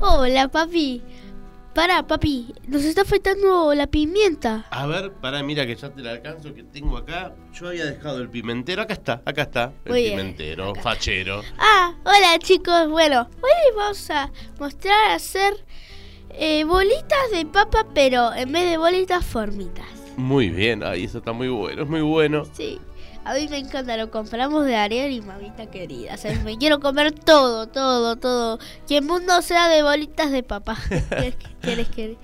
Hola, 0.00 0.48
papi. 0.48 1.02
Para, 1.74 2.06
papi, 2.06 2.54
nos 2.68 2.84
está 2.84 3.04
faltando 3.04 3.74
la 3.74 3.88
pimienta. 3.88 4.64
A 4.70 4.86
ver, 4.86 5.12
para, 5.12 5.42
mira 5.42 5.66
que 5.66 5.74
ya 5.74 5.90
te 5.90 6.02
la 6.02 6.12
alcanzo 6.12 6.54
que 6.54 6.62
tengo 6.62 6.96
acá. 6.96 7.34
Yo 7.52 7.68
había 7.68 7.84
dejado 7.86 8.20
el 8.20 8.30
pimentero. 8.30 8.82
Acá 8.82 8.94
está, 8.94 9.22
acá 9.24 9.42
está. 9.42 9.72
El 9.84 9.90
Muy 9.90 10.02
bien, 10.02 10.16
pimentero, 10.16 10.72
fachero. 10.76 11.42
Ah, 11.58 11.94
hola 12.04 12.38
chicos. 12.38 12.88
Bueno, 12.88 13.28
hoy 13.42 13.50
les 13.66 13.76
vamos 13.76 14.10
a 14.10 14.30
mostrar 14.60 15.10
a 15.10 15.14
hacer 15.14 15.52
eh, 16.30 16.62
bolitas 16.62 17.30
de 17.32 17.44
papa, 17.44 17.86
pero 17.92 18.32
en 18.32 18.52
vez 18.52 18.70
de 18.70 18.76
bolitas, 18.76 19.24
formitas. 19.24 19.86
Muy 20.16 20.50
bien, 20.50 20.84
ay, 20.84 21.04
eso 21.04 21.18
está 21.18 21.32
muy 21.32 21.48
bueno, 21.48 21.82
es 21.82 21.88
muy 21.88 22.02
bueno. 22.02 22.44
Sí. 22.52 22.78
A 23.24 23.34
mí 23.34 23.48
me 23.48 23.58
encanta, 23.58 23.96
lo 23.96 24.10
compramos 24.10 24.66
de 24.66 24.76
Ariel 24.76 25.10
y 25.12 25.20
mamita 25.22 25.70
querida. 25.70 26.14
O 26.14 26.16
sea, 26.18 26.38
me 26.40 26.58
quiero 26.58 26.80
comer 26.80 27.12
todo, 27.12 27.66
todo, 27.68 28.16
todo. 28.16 28.58
Que 28.86 28.98
el 28.98 29.04
mundo 29.04 29.40
sea 29.40 29.68
de 29.68 29.82
bolitas 29.82 30.30
de 30.30 30.42
papá. 30.42 30.76
¿Quieres, 31.62 31.88
que- 31.88 32.18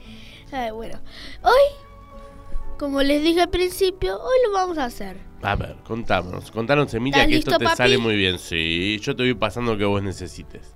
Ay, 0.52 0.70
bueno, 0.72 0.98
hoy, 1.42 2.76
como 2.78 3.02
les 3.02 3.22
dije 3.22 3.40
al 3.40 3.50
principio, 3.50 4.20
hoy 4.20 4.36
lo 4.46 4.52
vamos 4.52 4.76
a 4.78 4.84
hacer. 4.84 5.16
A 5.42 5.56
ver, 5.56 5.76
contámonos, 5.84 6.50
contanos, 6.50 6.92
Emilia, 6.92 7.20
¿Estás 7.22 7.30
que 7.30 7.38
esto 7.38 7.58
te 7.58 7.64
papi? 7.64 7.76
sale 7.76 7.96
muy 7.98 8.16
bien. 8.16 8.38
Sí, 8.38 8.98
yo 9.00 9.16
te 9.16 9.22
voy 9.22 9.34
pasando 9.34 9.72
lo 9.72 9.78
que 9.78 9.84
vos 9.86 10.02
necesites. 10.02 10.74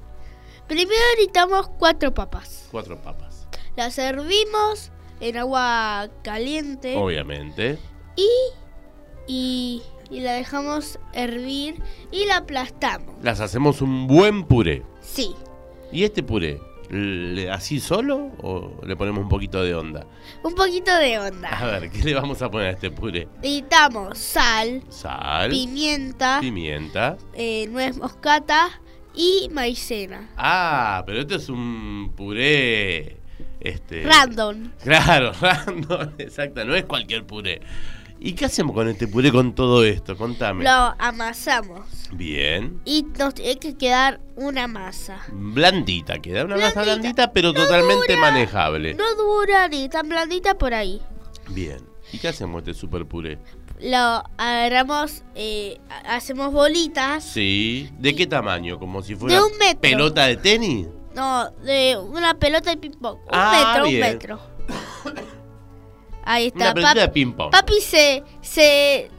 Primero 0.67 1.01
necesitamos 1.17 1.69
cuatro 1.79 2.15
papas. 2.15 2.69
Cuatro 2.71 2.97
papas. 3.03 3.47
Las 3.77 3.93
servimos 3.95 4.91
en 5.21 5.37
agua 5.37 6.09
caliente 6.23 6.97
Obviamente. 6.97 7.79
y, 8.17 8.29
y, 9.27 9.83
y 10.11 10.21
la 10.21 10.33
dejamos 10.33 10.99
hervir 11.13 11.83
y 12.13 12.27
la 12.27 12.39
aplastamos. 12.39 13.15
Las 13.23 13.41
hacemos 13.41 13.81
un 13.83 14.07
buen 14.07 14.45
puré. 14.45 14.83
Sí, 15.01 15.35
¿Y 15.93 16.03
este 16.05 16.23
puré? 16.23 16.61
¿Así 17.51 17.81
solo 17.81 18.31
o 18.43 18.81
le 18.85 18.95
ponemos 18.97 19.23
un 19.23 19.29
poquito 19.29 19.63
de 19.63 19.75
onda? 19.75 20.07
un 20.43 20.55
poquito 20.55 20.95
de 20.97 21.19
onda. 21.19 21.49
A 21.49 21.67
ver, 21.67 21.91
¿qué 21.91 22.03
le 22.03 22.15
vamos 22.15 22.41
a 22.43 22.51
poner 22.51 22.69
a 22.69 22.71
este 22.73 22.91
puré? 22.91 23.27
Necesitamos 23.37 24.19
sal, 24.19 24.83
Sal, 24.91 25.51
pimienta, 25.51 26.39
pimienta. 26.41 27.17
eh, 27.33 27.67
nuez 27.71 27.97
moscata 27.97 28.69
y 29.15 29.49
maicena. 29.53 30.29
Ah, 30.37 31.03
pero 31.07 31.21
esto 31.21 31.37
es 31.37 31.49
un 31.49 32.13
puré. 32.17 33.19
Este. 33.61 34.03
Random. 34.05 34.71
Claro, 34.83 35.33
random, 35.41 36.11
exacto, 36.19 36.65
no 36.65 36.75
es 36.75 36.85
cualquier 36.85 37.25
puré. 37.25 37.61
¿Y 38.27 38.33
qué 38.33 38.47
hacemos 38.47 38.75
con 38.75 38.89
este 38.89 39.07
puré 39.07 39.31
con 39.31 39.55
todo 39.55 39.85
esto? 39.85 40.17
Contame. 40.17 40.65
Lo 40.65 40.95
amasamos 40.99 41.83
Bien. 42.13 42.81
y 42.87 43.03
nos 43.19 43.35
tiene 43.35 43.59
que 43.59 43.77
quedar 43.77 44.19
una 44.37 44.67
masa. 44.67 45.19
Blandita, 45.31 46.19
queda 46.21 46.47
una 46.47 46.57
masa 46.57 46.83
Blandita. 46.85 47.33
pero 47.33 47.53
totalmente 47.53 48.15
dura. 48.15 48.31
manejable. 48.31 48.95
No 48.95 49.15
dura 49.15 49.69
ni 49.69 49.91
tan 49.91 50.09
blandita 50.09 50.55
por 50.57 50.73
ahí. 50.73 51.03
Bien. 51.51 51.79
¿Y 52.13 52.19
qué 52.19 52.29
hacemos 52.29 52.61
este 52.61 52.73
super 52.73 53.05
puré? 53.05 53.39
Lo 53.81 54.23
agarramos, 54.39 55.23
eh, 55.35 55.79
ha- 55.91 56.17
hacemos 56.17 56.51
bolitas. 56.51 57.25
Sí. 57.25 57.91
¿De 57.99 58.15
qué 58.15 58.27
tamaño? 58.27 58.79
¿Como 58.79 59.03
si 59.03 59.17
fuera 59.17 59.45
un 59.45 59.59
metro. 59.59 59.81
pelota 59.83 60.27
de 60.27 60.37
tenis? 60.39 60.87
No, 61.15 61.51
de 61.63 61.99
una 61.99 62.33
pelota 62.35 62.71
de 62.71 62.77
ping-pong. 62.79 63.19
Un 63.19 63.29
Ah, 63.33 63.73
metro, 63.75 63.89
bien. 63.91 64.03
un 64.03 64.11
metro. 64.11 64.41
Ahí 66.25 66.47
está. 66.47 66.65
Una 66.67 66.75
pelota 66.75 66.95
Papi, 66.95 67.01
de 67.01 67.09
ping-pong. 67.09 67.51
papi 67.51 67.81
se, 67.81 68.23
se... 68.41 69.11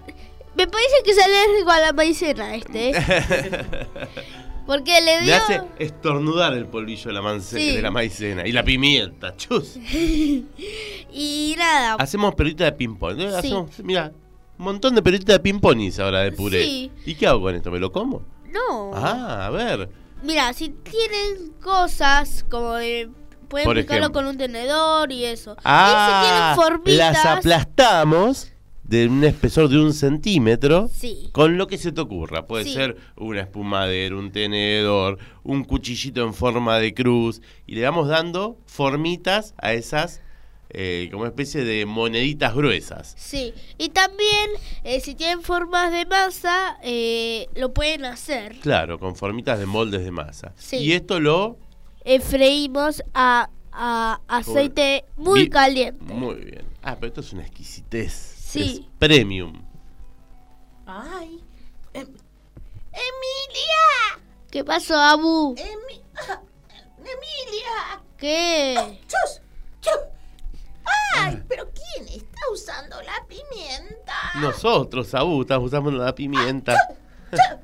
Me 0.55 0.67
parece 0.67 0.95
que 1.03 1.13
sale 1.13 1.59
igual 1.59 1.83
a 1.83 1.87
la 1.87 1.93
maicena 1.93 2.55
este. 2.55 2.89
¿eh? 2.91 2.95
Porque 4.65 4.99
le 5.01 5.21
dio... 5.21 5.35
hace 5.35 5.61
estornudar 5.77 6.53
el 6.53 6.65
polvillo 6.65 7.07
de 7.07 7.13
la, 7.13 7.39
Sí. 7.39 7.75
de 7.75 7.81
la 7.81 7.91
maicena 7.91 8.47
y 8.47 8.51
la 8.51 8.63
pimienta. 8.63 9.35
Chus. 9.37 9.77
y 11.13 11.55
nada. 11.57 11.95
Hacemos 11.99 12.33
pelotitas 12.35 12.65
de 12.65 12.71
ping-pong. 12.71 13.19
¿eh? 13.19 13.29
Sí. 13.29 13.35
Hacemos, 13.35 13.79
mira, 13.83 14.11
un 14.57 14.65
montón 14.65 14.95
de 14.95 15.01
pelotitas 15.03 15.35
de 15.35 15.39
ping-pong 15.41 15.81
hice 15.81 16.01
ahora 16.01 16.21
de 16.21 16.31
puré. 16.31 16.63
Sí. 16.63 16.91
¿Y 17.05 17.15
qué 17.15 17.27
hago 17.27 17.41
con 17.41 17.55
esto? 17.55 17.69
¿Me 17.71 17.79
lo 17.79 17.91
como? 17.91 18.23
No. 18.51 18.91
Ah, 18.95 19.45
a 19.45 19.49
ver. 19.51 19.89
Mira, 20.23 20.51
si 20.53 20.69
tienen 20.69 21.51
cosas 21.61 22.45
como 22.49 22.73
de... 22.75 23.09
Pueden 23.45 23.65
Por 23.65 23.75
picarlo 23.77 24.03
ejemplo. 24.05 24.21
con 24.21 24.27
un 24.29 24.37
tenedor 24.37 25.11
y 25.11 25.25
eso. 25.25 25.55
Ah, 25.63 25.95
y 25.97 26.25
si 26.25 26.29
tienen 26.29 26.55
formitas... 26.55 27.13
las 27.13 27.25
aplastamos 27.25 28.51
de 28.83 29.07
un 29.07 29.23
espesor 29.23 29.67
de 29.69 29.79
un 29.79 29.93
centímetro 29.93 30.89
Sí. 30.93 31.29
con 31.31 31.57
lo 31.57 31.65
que 31.67 31.77
se 31.79 31.91
te 31.91 32.01
ocurra. 32.01 32.45
Puede 32.45 32.65
Sí. 32.65 32.73
ser 32.73 32.97
una 33.15 33.41
espumadera, 33.41 34.15
un 34.15 34.31
tenedor, 34.31 35.17
un 35.43 35.63
cuchillito 35.63 36.23
en 36.23 36.33
forma 36.35 36.77
de 36.79 36.93
cruz. 36.93 37.41
Y 37.65 37.75
le 37.75 37.81
vamos 37.83 38.07
dando 38.07 38.57
formitas 38.67 39.53
a 39.57 39.73
esas 39.73 40.21
eh, 40.77 41.07
como 41.11 41.25
especie 41.25 41.63
de 41.63 41.85
moneditas 41.85 42.53
gruesas. 42.53 43.13
Sí, 43.17 43.53
y 43.77 43.89
también 43.89 44.49
eh, 44.83 44.99
si 44.99 45.15
tienen 45.15 45.41
formas 45.41 45.89
de 45.91 46.05
masa, 46.05 46.77
eh, 46.83 47.47
lo 47.55 47.73
pueden 47.73 48.03
hacer. 48.03 48.57
Claro, 48.59 48.99
con 48.99 49.15
formitas 49.15 49.57
de 49.57 49.67
moldes 49.67 50.03
de 50.03 50.11
masa. 50.11 50.53
Sí. 50.57 50.77
Y 50.77 50.91
esto 50.91 51.19
lo... 51.21 51.57
Eh, 52.05 52.19
freímos 52.21 53.03
a, 53.13 53.49
a 53.71 54.21
aceite 54.27 55.05
muy 55.17 55.43
Vi- 55.45 55.49
caliente. 55.49 56.13
Muy 56.13 56.35
bien. 56.35 56.65
Ah, 56.83 56.95
pero 56.95 57.07
esto 57.07 57.21
es 57.21 57.33
una 57.33 57.41
exquisitez. 57.41 58.13
Sí. 58.13 58.87
Es 58.87 58.97
premium. 58.99 59.65
Ay. 60.85 61.43
Em- 61.93 62.07
¡Emilia! 62.93 64.21
¿Qué 64.51 64.63
pasó, 64.63 64.95
Abu? 64.95 65.55
Emi- 65.55 66.01
ah, 66.29 66.39
Emilia. 66.99 68.03
¿Qué? 68.17 68.99
Chus, 69.07 69.41
chus. 69.81 69.99
Ay, 71.17 71.41
pero 71.49 71.67
¿quién 71.73 72.07
está 72.07 72.39
usando 72.53 73.01
la 73.01 73.25
pimienta? 73.27 74.13
Nosotros, 74.39 75.13
Abu, 75.15 75.41
estamos 75.41 75.67
usando 75.67 75.91
la 75.91 76.13
pimienta. 76.13 76.77
Ay, 77.31 77.57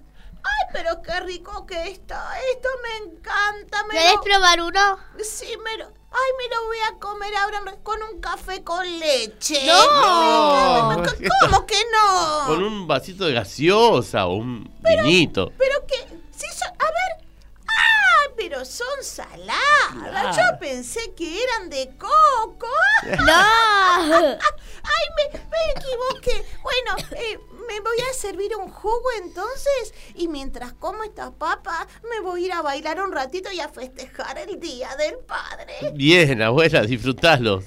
pero 0.74 1.02
qué 1.02 1.20
rico 1.22 1.66
que 1.66 1.90
está. 1.90 2.34
Esto 2.54 2.70
me 2.84 3.12
encanta. 3.12 3.84
Me 3.86 3.94
¿Querés 3.96 4.16
lo- 4.16 4.22
probar 4.22 4.62
uno? 4.62 4.98
Sí, 5.24 5.48
me 5.64 5.78
lo... 5.78 5.86
Ay, 6.14 6.32
me 6.38 6.54
lo 6.56 6.66
voy 6.66 6.78
a 6.90 7.00
comer 7.00 7.34
ahora 7.38 7.62
con 7.84 8.02
un 8.04 8.20
café 8.20 8.64
con 8.64 8.86
leche. 9.00 9.66
No. 9.66 10.90
Me- 10.90 10.98
me- 10.98 11.30
¿Cómo 11.42 11.66
que 11.66 11.82
no? 11.92 12.48
Con 12.48 12.64
un 12.64 12.86
vasito 12.88 13.24
de 13.26 13.34
gaseosa 13.34 14.28
o 14.28 14.34
un 14.36 14.74
vinito. 14.82 15.52
Pero 15.58 15.86
que... 15.88 15.96
Sí, 16.36 16.46
son- 16.58 16.68
a 16.80 16.86
ver... 16.86 17.28
¡Ah! 17.68 18.32
Pero 18.36 18.66
son 18.66 19.02
saladas. 19.04 19.62
Claro. 20.10 20.32
Yo 20.36 20.60
pensé 20.60 21.14
que 21.16 21.44
eran 21.44 21.70
de 21.70 21.96
coco. 21.98 22.68
¡No! 23.04 23.34
¡Ay, 24.84 25.06
me, 25.16 25.40
me 25.40 25.72
equivoqué! 25.76 26.46
Bueno, 26.64 26.96
eh, 27.12 27.40
me 27.72 27.80
voy 27.80 27.98
a 28.10 28.14
servir 28.14 28.56
un 28.58 28.70
jugo 28.70 29.08
entonces. 29.24 29.94
Y 30.16 30.28
mientras 30.28 30.74
como 30.74 31.04
esta 31.04 31.32
papa, 31.32 31.88
me 32.10 32.20
voy 32.20 32.44
a 32.44 32.46
ir 32.48 32.54
a 32.54 32.62
bailar 32.62 33.02
un 33.02 33.12
ratito 33.12 33.50
y 33.52 33.60
a 33.60 33.70
festejar 33.70 34.38
el 34.38 34.60
Día 34.60 34.90
del 34.98 35.16
Padre. 35.20 35.94
Bien, 35.94 36.42
abuela, 36.42 36.82
disfrutalo. 36.82 37.64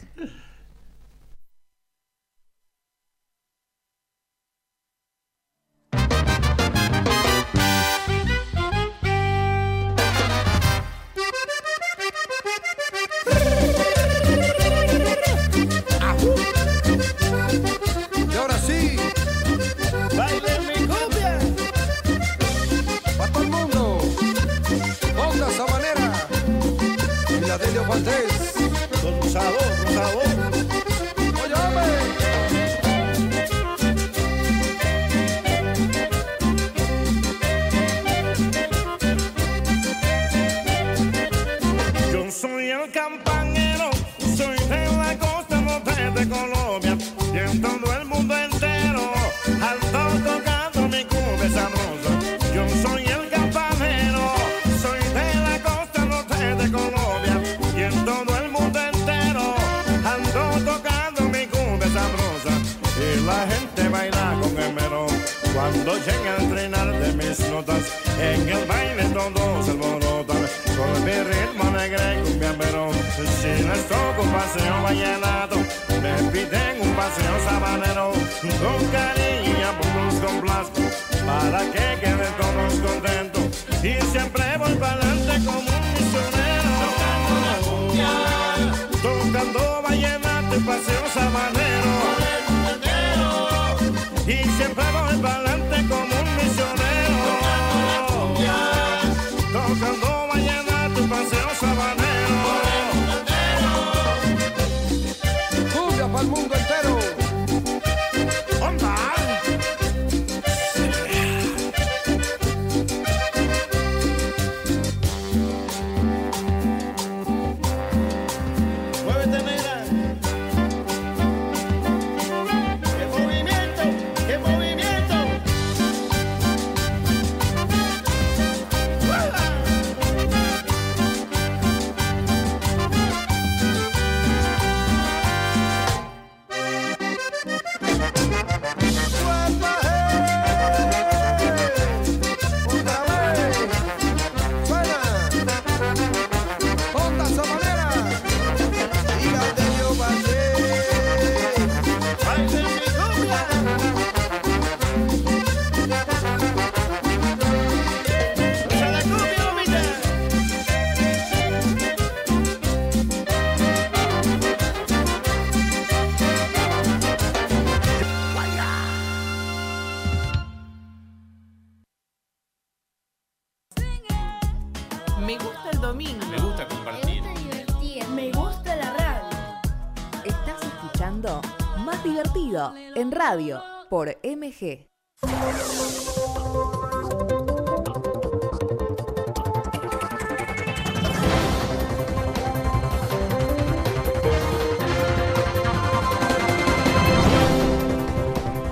Radio 183.34 183.60
por 183.90 184.16
MG. 184.22 184.86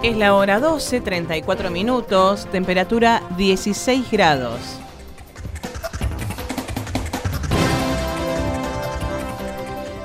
Es 0.04 0.16
la 0.16 0.34
hora 0.34 0.60
12, 0.60 1.00
34 1.00 1.70
minutos, 1.70 2.46
temperatura 2.52 3.20
16 3.36 4.12
grados. 4.12 4.81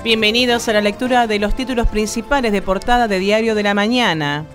Bienvenidos 0.07 0.69
a 0.69 0.71
la 0.71 0.79
lectura 0.79 1.27
de 1.27 1.37
los 1.37 1.53
títulos 1.53 1.85
principales 1.89 2.53
de 2.53 2.61
portada 2.61 3.09
de 3.09 3.19
Diario 3.19 3.55
de 3.55 3.63
la 3.63 3.73
Mañana. 3.73 4.45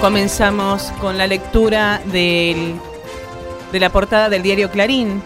Comenzamos 0.00 0.84
con 1.02 1.18
la 1.18 1.26
lectura 1.26 2.00
de 2.06 2.76
la 3.74 3.90
portada 3.90 4.30
del 4.30 4.42
diario 4.42 4.70
Clarín. 4.70 5.22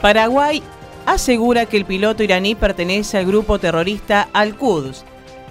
Paraguay 0.00 0.62
asegura 1.04 1.66
que 1.66 1.78
el 1.78 1.84
piloto 1.84 2.22
iraní 2.22 2.54
pertenece 2.54 3.18
al 3.18 3.26
grupo 3.26 3.58
terrorista 3.58 4.28
Al-Quds. 4.32 5.09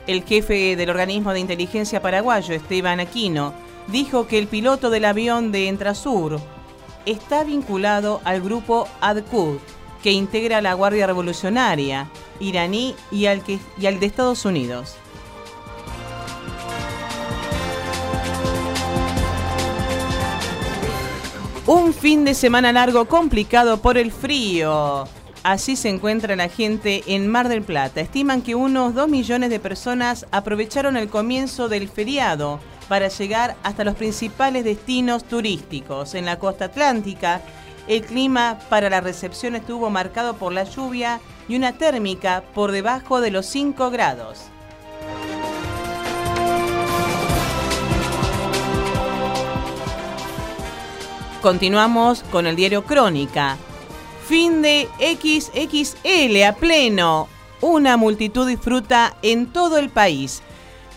El 0.10 0.24
jefe 0.24 0.76
del 0.76 0.90
organismo 0.90 1.34
de 1.34 1.40
inteligencia 1.40 2.02
paraguayo, 2.02 2.56
Esteban 2.56 3.00
Aquino, 3.00 3.54
dijo 3.90 4.26
que 4.26 4.40
el 4.40 4.48
piloto 4.48 4.90
del 4.90 5.06
avión 5.06 5.52
de 5.52 5.68
Entrasur 5.68 6.40
está 7.06 7.44
vinculado 7.44 8.20
al 8.24 8.42
grupo 8.42 8.88
Al-Qud, 9.02 9.60
que 10.02 10.12
integra 10.12 10.64
la 10.64 10.74
Guardia 10.74 11.06
Revolucionaria 11.06 12.10
iraní 12.40 12.96
y 13.12 13.28
al 13.28 13.44
de 13.44 14.06
Estados 14.08 14.46
Unidos. 14.46 14.96
Un 21.68 21.94
fin 21.94 22.26
de 22.26 22.34
semana 22.34 22.74
largo 22.74 23.06
complicado 23.06 23.80
por 23.80 23.96
el 23.96 24.12
frío. 24.12 25.08
Así 25.44 25.78
se 25.78 25.88
encuentra 25.88 26.36
la 26.36 26.50
gente 26.50 27.04
en 27.08 27.28
Mar 27.28 27.48
del 27.48 27.62
Plata. 27.62 28.02
Estiman 28.02 28.42
que 28.42 28.56
unos 28.56 28.94
2 28.94 29.08
millones 29.08 29.50
de 29.50 29.60
personas 29.60 30.26
aprovecharon 30.32 30.98
el 30.98 31.08
comienzo 31.08 31.70
del 31.70 31.88
feriado 31.88 32.60
para 32.90 33.08
llegar 33.08 33.56
hasta 33.64 33.86
los 33.86 33.96
principales 33.96 34.66
destinos 34.66 35.24
turísticos. 35.24 36.14
En 36.14 36.26
la 36.26 36.40
costa 36.40 36.66
atlántica, 36.66 37.42
el 37.88 38.04
clima 38.04 38.60
para 38.70 38.90
la 38.90 39.00
recepción 39.00 39.56
estuvo 39.56 39.90
marcado 39.90 40.36
por 40.36 40.52
la 40.52 40.66
lluvia 40.66 41.22
y 41.48 41.56
una 41.56 41.72
térmica 41.72 42.44
por 42.54 42.74
debajo 42.74 43.22
de 43.22 43.32
los 43.32 43.46
5 43.46 43.90
grados. 43.92 44.42
Continuamos 51.42 52.24
con 52.24 52.46
el 52.46 52.58
diario 52.58 52.84
Crónica. 52.84 53.58
Fin 54.30 54.62
de 54.62 54.88
XXL 55.00 56.44
a 56.44 56.54
pleno. 56.54 57.28
Una 57.62 57.98
multitud 57.98 58.48
disfruta 58.48 59.18
en 59.24 59.48
todo 59.48 59.80
el 59.80 59.90
país. 59.90 60.44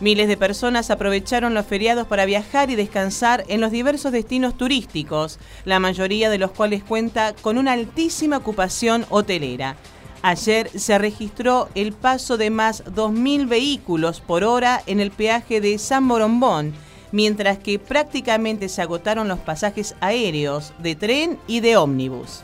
Miles 0.01 0.29
de 0.29 0.37
personas 0.37 0.91
aprovecharon 0.91 1.55
los 1.55 1.65
feriados 1.65 2.07
para 2.07 2.27
viajar 2.27 2.69
y 2.69 2.75
descansar 2.75 3.45
en 3.49 3.63
los 3.63 3.71
diversos 3.71 4.13
destinos 4.13 4.59
turísticos, 4.59 5.39
la 5.65 5.81
mayoría 5.81 6.29
de 6.29 6.37
los 6.37 6.51
cuales 6.51 6.85
cuenta 6.85 7.35
con 7.41 7.57
una 7.57 7.73
altísima 7.73 8.37
ocupación 8.37 9.07
hotelera. 9.09 9.77
Ayer 10.21 10.69
se 10.79 10.99
registró 10.99 11.71
el 11.75 11.95
paso 11.95 12.37
de 12.37 12.51
más 12.51 12.85
2.000 12.85 13.49
vehículos 13.49 14.21
por 14.21 14.45
hora 14.45 14.83
en 14.87 15.01
el 15.01 15.11
peaje 15.11 15.63
de 15.63 15.79
San 15.79 16.07
Borombón, 16.07 16.75
mientras 17.13 17.57
que 17.57 17.79
prácticamente 17.79 18.69
se 18.69 18.83
agotaron 18.83 19.27
los 19.27 19.39
pasajes 19.39 19.95
aéreos, 20.01 20.75
de 20.81 20.97
tren 20.97 21.39
y 21.47 21.61
de 21.61 21.79
ómnibus. 21.79 22.43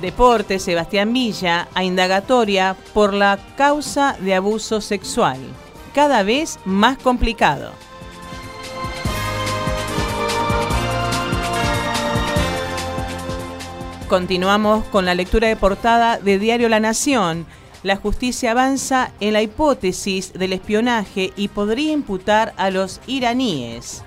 Deporte, 0.00 0.58
Sebastián 0.58 1.12
Villa, 1.12 1.68
a 1.74 1.84
indagatoria 1.84 2.76
por 2.94 3.14
la 3.14 3.38
causa 3.56 4.16
de 4.20 4.34
abuso 4.34 4.80
sexual, 4.80 5.38
cada 5.94 6.22
vez 6.22 6.58
más 6.64 6.98
complicado. 6.98 7.72
Continuamos 14.08 14.84
con 14.86 15.04
la 15.04 15.14
lectura 15.14 15.46
de 15.46 15.54
portada 15.54 16.18
de 16.18 16.40
Diario 16.40 16.68
La 16.68 16.80
Nación. 16.80 17.46
La 17.84 17.94
justicia 17.94 18.50
avanza 18.50 19.12
en 19.20 19.34
la 19.34 19.42
hipótesis 19.42 20.32
del 20.32 20.52
espionaje 20.52 21.32
y 21.36 21.46
podría 21.46 21.92
imputar 21.92 22.52
a 22.56 22.70
los 22.70 23.00
iraníes. 23.06 24.02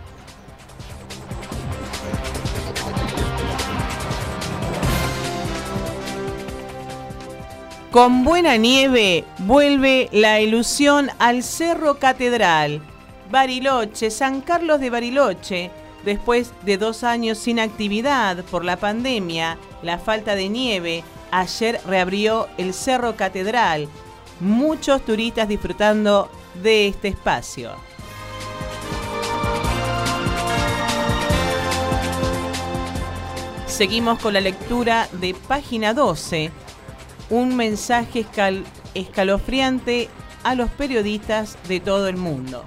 Con 7.94 8.24
buena 8.24 8.58
nieve 8.58 9.24
vuelve 9.38 10.10
la 10.12 10.42
ilusión 10.42 11.12
al 11.20 11.44
Cerro 11.44 12.00
Catedral. 12.00 12.82
Bariloche, 13.30 14.10
San 14.10 14.42
Carlos 14.42 14.80
de 14.80 14.90
Bariloche, 14.90 15.70
después 16.04 16.54
de 16.64 16.80
dos 16.80 17.04
años 17.04 17.38
sin 17.38 17.60
actividad 17.60 18.44
por 18.46 18.66
la 18.66 18.78
pandemia, 18.78 19.60
la 19.84 20.00
falta 20.00 20.34
de 20.34 20.50
nieve, 20.50 21.04
ayer 21.30 21.80
reabrió 21.86 22.48
el 22.58 22.74
Cerro 22.74 23.16
Catedral. 23.16 23.88
Muchos 24.40 25.06
turistas 25.06 25.48
disfrutando 25.48 26.32
de 26.64 26.88
este 26.88 27.10
espacio. 27.10 27.74
Seguimos 33.68 34.18
con 34.18 34.34
la 34.34 34.42
lectura 34.42 35.08
de 35.12 35.36
página 35.48 35.94
12 35.94 36.63
un 37.30 37.56
mensaje 37.56 38.26
escal- 38.26 38.64
escalofriante 38.94 40.10
a 40.44 40.56
los 40.56 40.70
periodistas 40.70 41.58
de 41.68 41.80
todo 41.80 42.08
el 42.08 42.18
mundo. 42.18 42.64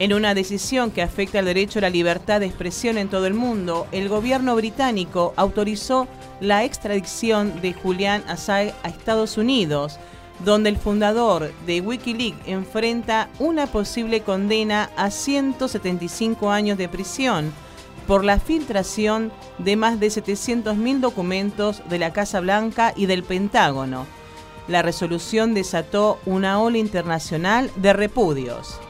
En 0.00 0.12
una 0.12 0.34
decisión 0.34 0.90
que 0.90 1.02
afecta 1.02 1.38
al 1.38 1.44
derecho 1.44 1.78
a 1.78 1.82
la 1.82 1.90
libertad 1.90 2.40
de 2.40 2.46
expresión 2.46 2.98
en 2.98 3.08
todo 3.08 3.26
el 3.26 3.34
mundo, 3.34 3.86
el 3.92 4.08
gobierno 4.08 4.56
británico 4.56 5.32
autorizó 5.36 6.08
la 6.40 6.64
extradición 6.64 7.60
de 7.60 7.74
Julian 7.74 8.24
Assange 8.26 8.74
a 8.82 8.88
Estados 8.88 9.38
Unidos, 9.38 10.00
donde 10.44 10.68
el 10.70 10.76
fundador 10.78 11.52
de 11.64 11.80
Wikileaks 11.80 12.48
enfrenta 12.48 13.28
una 13.38 13.68
posible 13.68 14.22
condena 14.22 14.90
a 14.96 15.12
175 15.12 16.50
años 16.50 16.76
de 16.76 16.88
prisión 16.88 17.52
por 18.06 18.24
la 18.24 18.38
filtración 18.38 19.32
de 19.58 19.76
más 19.76 20.00
de 20.00 20.08
700.000 20.08 21.00
documentos 21.00 21.82
de 21.88 21.98
la 21.98 22.12
Casa 22.12 22.40
Blanca 22.40 22.92
y 22.96 23.06
del 23.06 23.24
Pentágono. 23.24 24.06
La 24.68 24.82
resolución 24.82 25.54
desató 25.54 26.18
una 26.24 26.60
ola 26.60 26.78
internacional 26.78 27.70
de 27.76 27.92
repudios. 27.92 28.80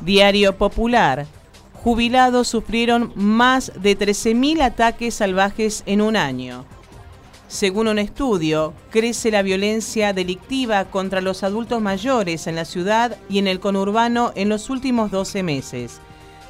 Diario 0.00 0.56
Popular. 0.56 1.26
Jubilados 1.72 2.48
sufrieron 2.48 3.12
más 3.14 3.72
de 3.80 3.98
13.000 3.98 4.62
ataques 4.62 5.14
salvajes 5.14 5.82
en 5.86 6.00
un 6.00 6.16
año. 6.16 6.64
Según 7.48 7.88
un 7.88 7.98
estudio, 7.98 8.72
crece 8.90 9.30
la 9.30 9.42
violencia 9.42 10.12
delictiva 10.12 10.86
contra 10.86 11.20
los 11.20 11.42
adultos 11.42 11.80
mayores 11.80 12.46
en 12.46 12.56
la 12.56 12.64
ciudad 12.64 13.16
y 13.28 13.38
en 13.38 13.46
el 13.46 13.60
conurbano 13.60 14.32
en 14.34 14.48
los 14.48 14.70
últimos 14.70 15.10
12 15.10 15.42
meses. 15.42 16.00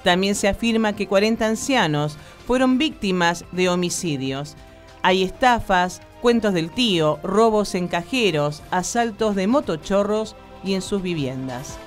También 0.05 0.35
se 0.35 0.49
afirma 0.49 0.95
que 0.95 1.09
40 1.09 1.47
ancianos 1.47 2.17
fueron 2.47 2.79
víctimas 2.79 3.45
de 3.53 3.69
homicidios. 3.69 4.55
Hay 5.03 5.23
estafas, 5.23 6.01
cuentos 6.23 6.55
del 6.55 6.71
tío, 6.71 7.19
robos 7.23 7.75
en 7.75 7.89
cajeros, 7.89 8.63
asaltos 8.71 9.35
de 9.35 9.47
motochorros 9.47 10.37
y 10.63 10.75
en 10.75 10.83
sus 10.83 11.03
viviendas. 11.03 11.79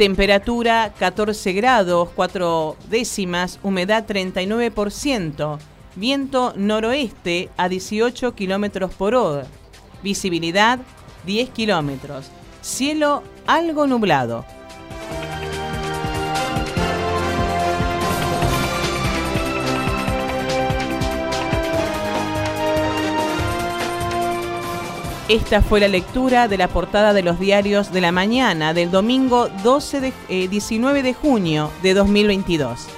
Temperatura 0.00 0.94
14 0.98 1.52
grados, 1.52 2.08
4 2.16 2.74
décimas, 2.88 3.60
humedad 3.62 4.06
39%, 4.06 5.58
viento 5.94 6.54
noroeste 6.56 7.50
a 7.58 7.68
18 7.68 8.34
kilómetros 8.34 8.94
por 8.94 9.14
hora, 9.14 9.44
visibilidad 10.02 10.78
10 11.26 11.50
kilómetros, 11.50 12.30
cielo 12.62 13.22
algo 13.46 13.86
nublado. 13.86 14.46
Esta 25.30 25.62
fue 25.62 25.78
la 25.78 25.86
lectura 25.86 26.48
de 26.48 26.58
la 26.58 26.66
portada 26.66 27.12
de 27.12 27.22
los 27.22 27.38
diarios 27.38 27.92
de 27.92 28.00
la 28.00 28.10
mañana 28.10 28.74
del 28.74 28.90
domingo 28.90 29.48
12 29.62 30.00
de, 30.00 30.12
eh, 30.28 30.48
19 30.48 31.04
de 31.04 31.14
junio 31.14 31.70
de 31.84 31.94
2022. 31.94 32.88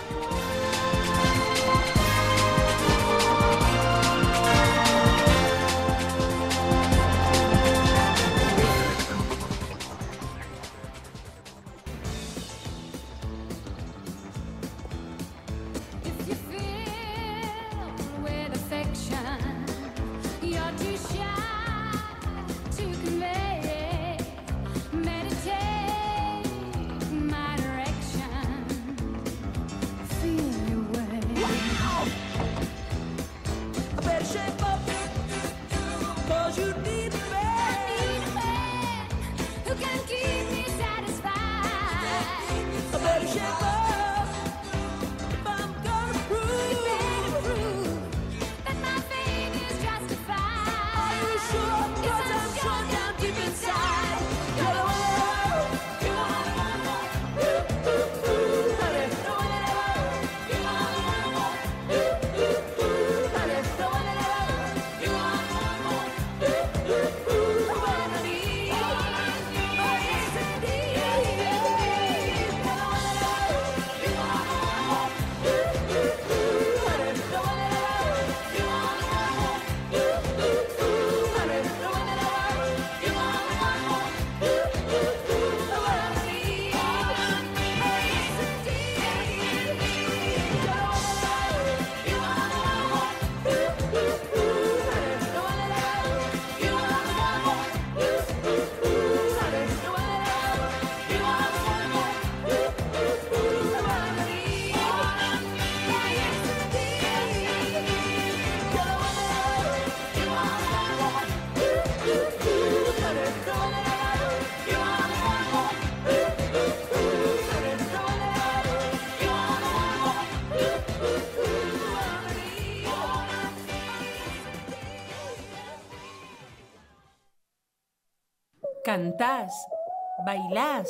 ¿Bailás? 130.32 130.88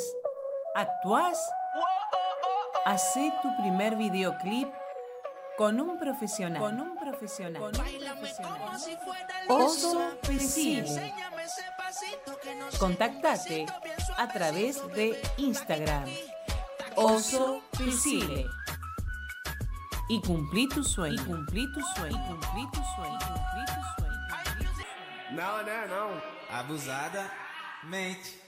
¿Actuás? 0.73 1.37
Hacé 2.85 3.33
tu 3.41 3.53
primer 3.57 3.97
videoclip 3.97 4.69
con 5.57 5.81
un 5.81 5.99
profesional. 5.99 6.61
Con 6.61 6.79
un 6.79 6.95
profesional. 6.97 7.61
Con 7.61 7.77
un 7.77 7.91
profesional. 8.05 8.79
Oso 9.49 10.17
Pesile. 10.21 11.13
Contactate 12.79 13.65
a 14.15 14.27
través 14.29 14.81
de 14.93 15.21
Instagram. 15.35 16.05
Oso 16.95 17.63
Pesile. 17.77 18.45
Y 20.07 20.21
cumplí 20.21 20.69
tu 20.69 20.85
sueño. 20.85 21.21
Y 21.21 21.25
cumplí 21.25 21.73
tu 21.73 21.81
sueño. 21.81 22.15
Y 22.15 22.29
cumplí 22.29 22.67
tu 22.71 22.81
sueño. 22.95 23.19
Y 23.19 23.27
cumplí 23.27 23.65
tu 23.65 23.73
sueño. 23.73 24.13
Não, 25.31 25.63
né? 25.63 25.87
Não. 25.87 26.21
Abusada 26.57 27.29
mente. 27.83 28.42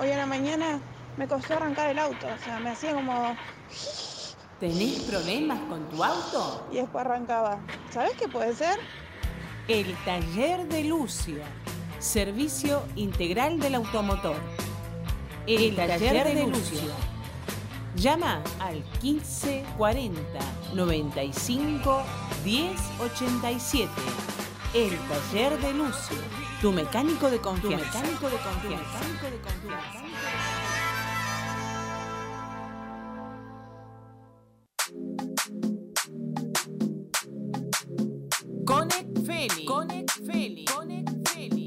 Hoy 0.00 0.12
a 0.12 0.16
la 0.16 0.26
mañana 0.26 0.80
me 1.16 1.26
costó 1.26 1.54
arrancar 1.54 1.90
el 1.90 1.98
auto, 1.98 2.26
o 2.26 2.44
sea, 2.44 2.60
me 2.60 2.70
hacía 2.70 2.94
como... 2.94 3.36
¿Tenés 4.60 5.00
problemas 5.00 5.58
con 5.68 5.88
tu 5.88 6.04
auto? 6.04 6.68
Y 6.70 6.76
después 6.76 7.04
arrancaba. 7.04 7.58
¿Sabes 7.90 8.12
qué 8.12 8.28
puede 8.28 8.54
ser? 8.54 8.78
El 9.66 9.92
taller 10.04 10.68
de 10.68 10.84
Lucio. 10.84 11.42
Servicio 11.98 12.84
integral 12.94 13.58
del 13.58 13.74
automotor. 13.74 14.36
El, 15.48 15.74
taller, 15.74 16.34
de, 16.34 16.46
Lucio. 16.46 16.92
Llama 17.96 18.42
al 18.60 18.84
1540 19.02 20.22
95 20.74 22.02
1087. 22.44 23.90
El 24.74 24.96
taller 25.08 25.58
de 25.60 25.74
Lucio. 25.74 26.47
Tu 26.60 26.72
mecánico 26.72 27.30
de 27.30 27.38
confianza. 27.38 27.86
Tu 27.86 27.98
mecánico 27.98 28.30
de 28.30 28.36
confianza. 28.38 28.98
Conect 38.66 39.18
Feli. 39.24 39.64
Conect 39.64 40.10
Feli. 40.26 40.64
Conect 40.64 41.28
Feli. 41.28 41.66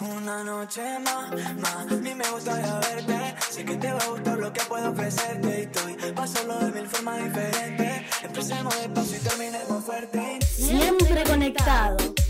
Una 0.00 0.42
noche 0.42 0.98
más, 1.00 1.30
más, 1.60 1.92
a 1.92 1.94
mí 1.96 2.14
me 2.14 2.30
gustaría 2.30 2.78
verte. 2.78 3.34
Sé 3.50 3.62
que 3.66 3.76
te 3.76 3.92
va 3.92 3.98
a 3.98 4.08
gustar 4.08 4.38
lo 4.38 4.50
que 4.54 4.62
puedo 4.62 4.90
ofrecerte. 4.90 5.70
Y 5.70 5.92
estoy 5.92 6.12
pasándolo 6.12 6.60
de 6.64 6.72
mil 6.80 6.88
formas 6.88 7.22
diferentes. 7.22 8.24
Empecemos 8.24 8.74
despacio 8.74 9.18
y 9.18 9.20
terminemos 9.20 9.84
fuerte. 9.84 10.38
Siempre 10.46 11.24
conectado. 11.24 12.23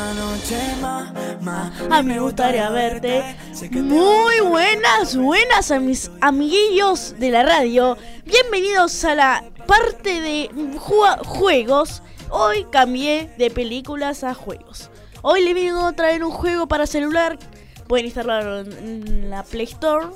Una 0.00 0.14
noche 0.14 0.56
más, 0.80 1.42
más, 1.42 1.72
A 1.90 2.02
mí 2.02 2.14
me 2.14 2.20
gustaría 2.20 2.70
verte. 2.70 3.36
Muy 3.70 4.40
buenas, 4.48 5.14
buenas 5.14 5.70
a 5.70 5.78
mis 5.78 6.10
amiguillos 6.22 7.16
de 7.18 7.30
la 7.30 7.42
radio. 7.42 7.98
Bienvenidos 8.24 9.04
a 9.04 9.14
la 9.14 9.44
parte 9.66 10.22
de 10.22 10.48
ju- 10.78 11.24
juegos. 11.26 12.02
Hoy 12.30 12.64
cambié 12.72 13.30
de 13.36 13.50
películas 13.50 14.24
a 14.24 14.32
juegos. 14.32 14.90
Hoy 15.20 15.44
le 15.44 15.52
vengo 15.52 15.86
a 15.88 15.92
traer 15.92 16.24
un 16.24 16.30
juego 16.32 16.66
para 16.66 16.86
celular. 16.86 17.38
Pueden 17.86 18.06
instalarlo 18.06 18.60
en- 18.60 19.28
la 19.28 19.42
Play 19.42 19.66
Store. 19.66 20.06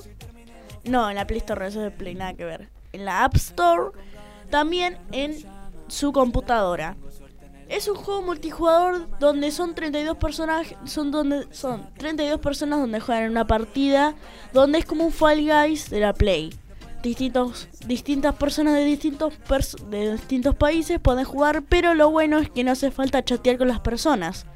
No, 0.84 1.10
en 1.10 1.16
la 1.16 1.26
Play 1.26 1.40
Store, 1.40 1.60
no, 1.60 1.66
eso 1.66 1.80
es 1.80 1.84
de 1.84 1.90
Play, 1.90 2.14
nada 2.14 2.32
que 2.32 2.46
ver. 2.46 2.70
En 2.94 3.04
la 3.04 3.22
App 3.24 3.36
Store. 3.36 3.90
También 4.48 4.96
en 5.12 5.44
su 5.88 6.10
computadora. 6.14 6.96
Es 7.74 7.88
un 7.88 7.96
juego 7.96 8.22
multijugador 8.22 9.08
donde 9.18 9.50
son 9.50 9.74
32 9.74 10.16
personajes, 10.16 10.78
son 10.84 11.10
donde 11.10 11.48
son 11.50 11.88
32 11.98 12.38
personas 12.40 12.78
donde 12.78 13.00
juegan 13.00 13.28
una 13.32 13.48
partida, 13.48 14.14
donde 14.52 14.78
es 14.78 14.84
como 14.84 15.04
un 15.04 15.10
Fall 15.12 15.40
Guys 15.40 15.90
de 15.90 15.98
la 15.98 16.12
Play. 16.12 16.54
Distintos, 17.02 17.66
distintas 17.84 18.36
personas 18.36 18.74
de 18.74 18.84
distintos 18.84 19.34
pers- 19.48 19.76
de 19.88 20.12
distintos 20.12 20.54
países 20.54 21.00
pueden 21.00 21.24
jugar, 21.24 21.62
pero 21.68 21.94
lo 21.94 22.10
bueno 22.12 22.38
es 22.38 22.48
que 22.48 22.62
no 22.62 22.70
hace 22.70 22.92
falta 22.92 23.24
chatear 23.24 23.58
con 23.58 23.66
las 23.66 23.80
personas. 23.80 24.46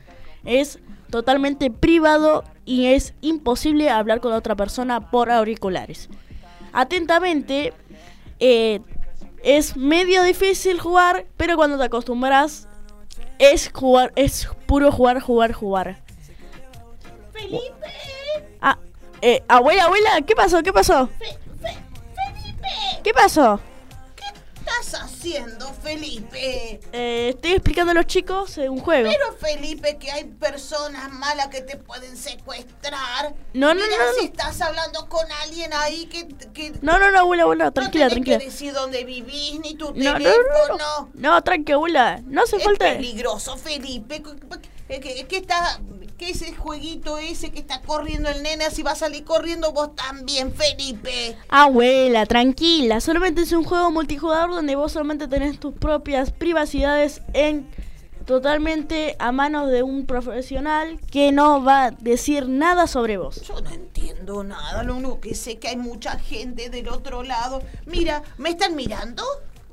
Es 0.45 0.79
totalmente 1.11 1.73
privado 1.73 2.45
y 2.65 2.87
es 2.87 3.15
imposible 3.21 3.91
hablar 3.91 4.21
con 4.21 4.33
otra 4.33 4.55
persona 4.55 5.11
por 5.11 5.33
auriculares. 5.33 6.09
Atentamente, 6.73 7.73
eh, 8.39 8.81
es 9.43 9.77
medio 9.77 10.23
difícil 10.23 10.79
jugar, 10.79 11.27
pero 11.37 11.57
cuando 11.57 11.79
te 11.79 11.85
acostumbras 11.85 12.68
es 13.39 13.71
jugar, 13.73 14.13
es 14.17 14.49
puro 14.67 14.91
jugar, 14.93 15.21
jugar, 15.21 15.53
jugar. 15.53 15.97
Felipe. 17.33 17.87
Ah, 18.61 18.79
eh, 19.23 19.43
abuela, 19.49 19.85
abuela, 19.85 20.11
¿qué 20.27 20.35
pasó? 20.35 20.63
¿Qué 20.63 20.73
pasó? 20.73 21.09
¿Qué 23.03 23.13
pasó? 23.15 23.61
Estás 24.81 25.03
haciendo, 25.03 25.73
Felipe? 25.83 26.81
Eh, 26.93 27.31
estoy 27.31 27.53
explicando 27.53 27.93
a 27.93 27.95
los 27.95 28.07
chicos 28.07 28.57
eh, 28.59 28.69
un 28.69 28.81
juego. 28.81 29.11
Pero 29.11 29.33
Felipe, 29.39 29.97
que 29.99 30.11
hay 30.11 30.25
personas 30.25 31.11
malas 31.13 31.49
que 31.49 31.61
te 31.63 31.77
pueden 31.77 32.17
secuestrar. 32.17 33.35
No, 33.55 33.75
no, 33.75 33.75
Mira 33.75 33.87
no, 34.07 34.13
si 34.15 34.21
no. 34.21 34.27
estás 34.27 34.61
hablando 34.61 35.09
con 35.09 35.27
alguien 35.45 35.73
ahí 35.75 36.07
que, 36.07 36.29
que 36.53 36.73
No, 36.83 36.99
no, 36.99 37.11
no, 37.11 37.21
abuela, 37.21 37.45
abuela, 37.45 37.71
tranquila, 37.71 38.07
no 38.07 38.11
tranquila. 38.13 38.39
que 38.39 38.45
decir 38.47 38.73
dónde 38.73 39.05
vivís 39.05 39.59
ni 39.61 39.75
tu 39.75 39.93
No, 39.95 40.13
no, 40.13 40.19
teléfono. 40.19 40.45
no, 40.69 40.77
no. 40.79 41.11
No, 41.15 41.43
tranquila, 41.45 41.77
abuela. 41.77 42.21
No 42.27 42.43
hace 42.43 42.57
es 42.57 42.65
falta. 42.65 42.85
peligroso, 42.93 43.57
Felipe. 43.57 44.23
¿Qué, 44.89 45.01
qué- 45.01 45.27
qué 45.29 45.37
está, 45.39 45.81
¿Qué 46.19 46.31
es 46.31 46.43
ese 46.43 46.55
jueguito 46.57 47.17
ese 47.19 47.51
que 47.51 47.61
está 47.61 47.81
corriendo 47.81 48.29
el 48.29 48.43
nene? 48.43 48.65
Así 48.65 48.83
va 48.83 48.91
a 48.93 48.97
salir 48.97 49.25
corriendo 49.25 49.73
vos 49.73 49.95
también, 49.95 50.53
Felipe. 50.53 51.37
Abuela, 51.49 52.27
tranquila. 52.27 53.01
Solamente 53.01 53.43
es 53.43 53.53
un 53.53 53.63
juego 53.65 53.91
multijugador 53.93 54.51
donde 54.51 54.75
vos 54.75 54.91
solamente 54.93 55.29
tenés 55.29 55.61
tus 55.61 55.75
propias 55.75 56.33
privacidades 56.33 57.23
en 57.35 57.69
totalmente 58.27 59.17
a 59.21 59.33
manos 59.33 59.71
de 59.71 59.83
un 59.83 60.07
profesional 60.07 61.01
que 61.11 61.33
no 61.33 61.63
va 61.65 61.85
a 61.87 61.91
decir 61.93 62.49
nada 62.49 62.87
sobre 62.87 63.17
vos. 63.17 63.41
Yo 63.43 63.61
no 63.61 63.71
entiendo 63.71 64.43
nada, 64.45 64.83
lo 64.83 64.97
único 64.97 65.21
que 65.21 65.35
sé 65.35 65.59
que 65.59 65.69
hay 65.69 65.77
mucha 65.77 66.19
gente 66.19 66.69
del 66.69 66.89
otro 66.89 67.23
lado. 67.23 67.63
Mira, 67.87 68.23
¿me 68.37 68.51
están 68.51 68.75
mirando? 68.77 69.23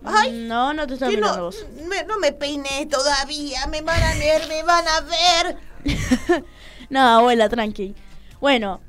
Ay, 0.06 0.46
No, 0.48 0.74
no 0.74 0.86
te 0.86 0.94
están 0.94 1.10
que 1.10 1.16
mirando 1.18 1.38
no, 1.38 1.44
vos. 1.46 1.66
me- 1.90 2.04
no 2.04 2.20
me 2.20 2.32
peiné 2.32 2.86
todavía, 2.86 3.66
me 3.68 3.82
van 3.82 4.02
a 4.02 4.14
ver, 4.14 4.48
me 4.48 4.62
van 4.64 4.88
a 4.88 5.02
ver. 5.02 5.58
No, 6.90 7.00
abuela, 7.00 7.50
tranqui. 7.50 7.96
Bueno, 8.40 8.80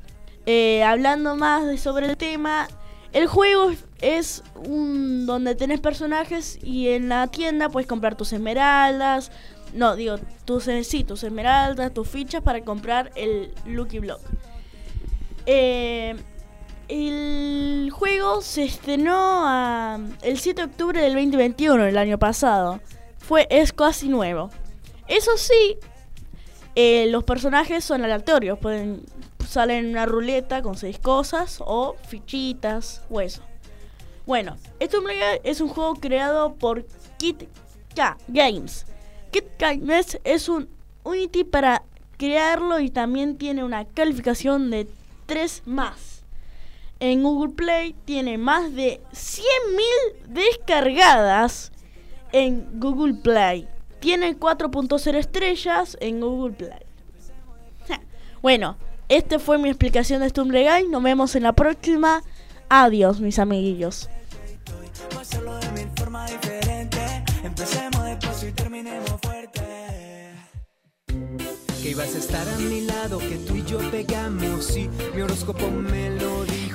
eh, 0.45 0.83
hablando 0.83 1.35
más 1.35 1.65
de 1.65 1.77
sobre 1.77 2.05
el 2.05 2.17
tema, 2.17 2.67
el 3.11 3.27
juego 3.27 3.71
es 4.01 4.43
un 4.55 5.25
donde 5.25 5.55
tenés 5.55 5.79
personajes 5.79 6.59
y 6.61 6.89
en 6.89 7.09
la 7.09 7.27
tienda 7.27 7.69
puedes 7.69 7.87
comprar 7.87 8.15
tus 8.15 8.33
esmeraldas. 8.33 9.31
No, 9.73 9.95
digo, 9.95 10.17
tus, 10.45 10.67
eh, 10.67 10.79
esmeraldas, 10.79 11.93
tus 11.93 12.07
fichas 12.07 12.41
para 12.41 12.61
comprar 12.61 13.11
el 13.15 13.53
Lucky 13.65 13.99
Block. 13.99 14.21
Eh, 15.45 16.15
el 16.87 17.89
juego 17.91 18.41
se 18.41 18.63
estrenó 18.63 19.97
el 20.21 20.37
7 20.39 20.61
de 20.61 20.67
octubre 20.67 21.01
del 21.01 21.13
2021, 21.13 21.85
el 21.85 21.97
año 21.97 22.17
pasado. 22.17 22.79
Fue, 23.17 23.47
es 23.49 23.73
casi 23.73 24.07
nuevo. 24.07 24.49
Eso 25.07 25.31
sí, 25.37 25.77
eh, 26.79 27.07
los 27.09 27.23
personajes 27.23 27.83
son 27.83 28.03
aleatorios, 28.03 28.59
pueden 28.59 29.03
salen 29.49 29.85
en 29.85 29.91
una 29.93 30.05
ruleta 30.05 30.61
con 30.61 30.77
seis 30.77 30.99
cosas 30.99 31.57
o 31.65 31.95
fichitas 32.07 33.01
o 33.09 33.19
eso. 33.19 33.41
Bueno, 34.27 34.57
esto 34.79 34.99
es 35.43 35.59
un 35.59 35.69
juego 35.69 35.95
creado 35.95 36.53
por 36.53 36.85
Kit 37.17 37.45
K 37.95 38.15
Games. 38.27 38.85
Kit 39.31 39.45
K 39.57 39.73
Games 39.73 40.19
es 40.23 40.49
un 40.49 40.69
Unity 41.03 41.45
para 41.45 41.81
crearlo 42.15 42.79
y 42.79 42.91
también 42.91 43.39
tiene 43.39 43.63
una 43.63 43.85
calificación 43.85 44.69
de 44.69 44.87
3 45.25 45.63
más. 45.65 46.25
En 46.99 47.23
Google 47.23 47.55
Play 47.55 47.95
tiene 48.05 48.37
más 48.37 48.75
de 48.75 49.01
100.000 49.13 50.27
descargadas 50.27 51.71
en 52.33 52.79
Google 52.79 53.15
Play. 53.15 53.67
Tiene 53.99 54.37
4.0 54.37 55.15
estrellas 55.15 55.97
en 55.99 56.21
Google 56.21 56.53
Play. 56.53 56.85
Bueno, 58.41 58.77
esta 59.09 59.39
fue 59.39 59.57
mi 59.57 59.69
explicación 59.69 60.21
de 60.21 60.29
Stumble 60.29 60.63
Guy. 60.63 60.87
Nos 60.89 61.01
vemos 61.01 61.35
en 61.35 61.43
la 61.43 61.53
próxima. 61.53 62.23
Adiós, 62.69 63.19
mis 63.19 63.39
amiguillos. 63.39 64.09
Que 71.81 71.91
ibas 71.91 72.15
a 72.15 72.17
estar 72.17 72.47
a 72.47 72.57
mi 72.57 72.81
lado, 72.81 73.17
que 73.19 73.37
tú 73.47 73.55
y 73.55 73.63
yo 73.63 73.79
pegamos, 73.91 74.75
mi 75.15 75.21
horóscopo 75.21 75.69
me 75.69 76.09
lo 76.11 76.43
dijo. 76.43 76.66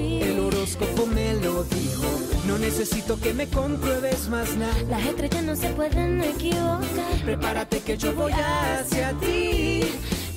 El 0.00 0.40
horóscopo 0.40 1.06
me 1.06 1.34
lo 1.34 1.64
dijo. 1.64 2.06
No 2.46 2.58
necesito 2.58 3.20
que 3.20 3.34
me 3.34 3.46
compruebes 3.46 4.28
más 4.28 4.56
nada. 4.56 4.74
Las 4.88 5.04
estrellas 5.06 5.44
no 5.44 5.56
se 5.56 5.68
pueden 5.70 6.22
equivocar. 6.22 7.22
Prepárate 7.24 7.80
que 7.80 7.98
yo 7.98 8.14
voy 8.14 8.32
hacia 8.32 9.12
ti. 9.20 9.82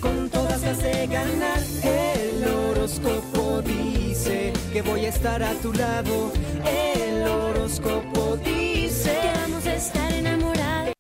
Con 0.02 0.30
todas 0.30 0.62
las 0.62 0.84
de 0.84 1.08
ganar. 1.08 1.60
El 1.84 2.44
horóscopo 2.48 3.62
dice 3.62 4.54
que 4.72 4.82
voy 4.82 5.06
a 5.06 5.10
estar 5.10 5.42
a 5.42 5.54
tu 5.54 5.72
lado. 5.74 6.32
El 6.66 7.28
horóscopo 7.28 8.38
dice 8.44 9.12
que 9.22 9.40
vamos 9.40 9.66
a 9.66 9.76
estar 9.76 10.12
enamorados. 10.14 10.93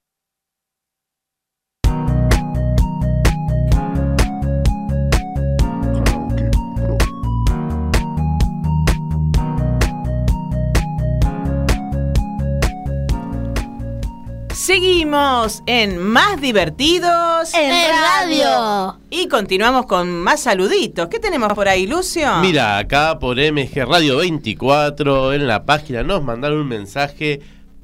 Seguimos 14.84 15.64
en 15.66 15.98
Más 15.98 16.42
Divertidos 16.42 17.54
En 17.54 17.72
radio. 17.90 19.00
Y 19.10 19.30
continuamos 19.30 19.86
con 19.86 20.12
más 20.12 20.42
saluditos. 20.42 21.08
¿Qué 21.08 21.20
tenemos 21.20 21.54
por 21.54 21.70
ahí, 21.70 21.88
Lucio? 21.88 22.30
Mira, 22.42 22.80
acá 22.80 23.18
por 23.18 23.38
MG 23.38 23.86
Radio 23.88 24.18
24 24.18 25.32
en 25.32 25.48
la 25.48 25.64
página 25.64 26.04
nos 26.04 26.22
mandaron 26.22 26.60
un 26.60 26.68
mensaje. 26.68 27.40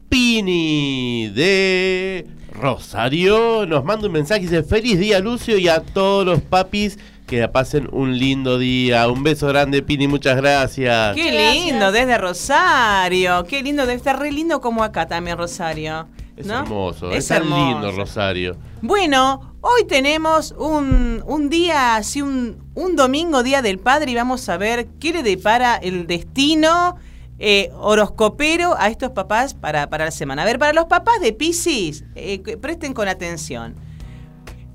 Pini 0.10 1.30
de 1.30 2.28
Rosario 2.52 3.66
nos 3.66 3.86
manda 3.86 4.08
un 4.08 4.12
mensaje 4.12 4.42
y 4.42 4.48
dice: 4.48 4.64
Feliz 4.64 5.00
día, 5.00 5.22
Lucio, 5.22 5.58
y 5.58 5.70
a 5.70 5.80
todos 5.80 6.26
los 6.26 6.42
papis 6.42 7.00
que 7.26 7.48
pasen 7.48 7.88
un 7.94 8.18
lindo 8.18 8.60
día. 8.60 9.08
Un 9.08 9.24
beso 9.24 9.48
grande, 9.48 9.82
Pini, 9.84 10.10
muchas 10.10 10.36
gracias. 10.36 11.16
Qué 11.16 11.32
lindo, 11.32 11.94
desde 11.94 12.18
Rosario. 12.18 13.46
Qué 13.46 13.64
lindo, 13.64 13.84
debe 13.84 13.94
estar 13.94 14.20
re 14.20 14.34
lindo 14.34 14.60
como 14.60 14.84
acá 14.84 15.08
también, 15.08 15.38
Rosario. 15.38 16.06
Es 16.40 16.46
¿no? 16.46 16.60
hermoso, 16.60 17.12
Es 17.12 17.18
es 17.18 17.28
tan 17.28 17.44
hermoso. 17.44 17.66
lindo, 17.66 17.92
Rosario. 17.92 18.56
Bueno, 18.82 19.56
hoy 19.62 19.84
tenemos 19.86 20.54
un, 20.58 21.22
un 21.28 21.50
día 21.50 21.98
así, 21.98 22.22
un, 22.22 22.64
un 22.76 22.96
domingo, 22.96 23.44
Día 23.44 23.62
del 23.62 23.78
Padre, 23.78 24.12
y 24.12 24.16
vamos 24.16 24.48
a 24.48 24.56
ver 24.58 24.88
qué 25.00 25.12
le 25.12 25.22
depara 25.22 25.76
el 25.76 26.08
destino 26.08 26.96
eh, 27.40 27.72
horoscopero 27.78 28.76
a 28.78 28.88
estos 28.88 29.12
papás 29.12 29.54
para, 29.54 29.90
para 29.90 30.06
la 30.06 30.12
semana. 30.12 30.44
A 30.44 30.46
ver, 30.46 30.60
para 30.60 30.72
los 30.72 30.86
papás 30.86 31.20
de 31.22 31.34
Pisces, 31.34 32.06
eh, 32.16 32.40
presten 32.62 32.94
con 32.94 33.10
atención. 33.10 33.76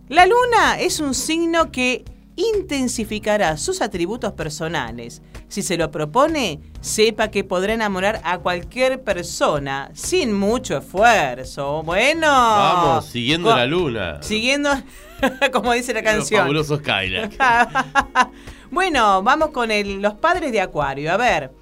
La 0.08 0.26
luna 0.26 0.78
es 0.78 1.00
un 1.00 1.14
signo 1.14 1.72
que 1.72 2.04
intensificará 2.36 3.56
sus 3.56 3.80
atributos 3.80 4.32
personales. 4.32 5.22
Si 5.48 5.62
se 5.62 5.76
lo 5.76 5.90
propone, 5.90 6.60
sepa 6.80 7.28
que 7.28 7.44
podrá 7.44 7.74
enamorar 7.74 8.20
a 8.24 8.38
cualquier 8.38 9.02
persona 9.02 9.90
sin 9.94 10.32
mucho 10.32 10.78
esfuerzo. 10.78 11.82
Bueno. 11.84 12.26
Vamos, 12.28 13.06
siguiendo 13.06 13.54
la 13.54 13.66
luna. 13.66 14.22
Siguiendo, 14.22 14.70
como 15.52 15.72
dice 15.72 15.94
la 15.94 16.02
Los 16.02 16.10
canción. 16.12 16.40
fabulosos 16.42 16.80
Cadillac. 16.80 17.32
bueno, 18.70 19.22
vamos 19.22 19.50
con 19.50 19.70
el- 19.70 20.00
los 20.02 20.14
padres 20.14 20.50
de 20.52 20.60
Acuario. 20.60 21.12
A 21.12 21.16
ver, 21.16 21.52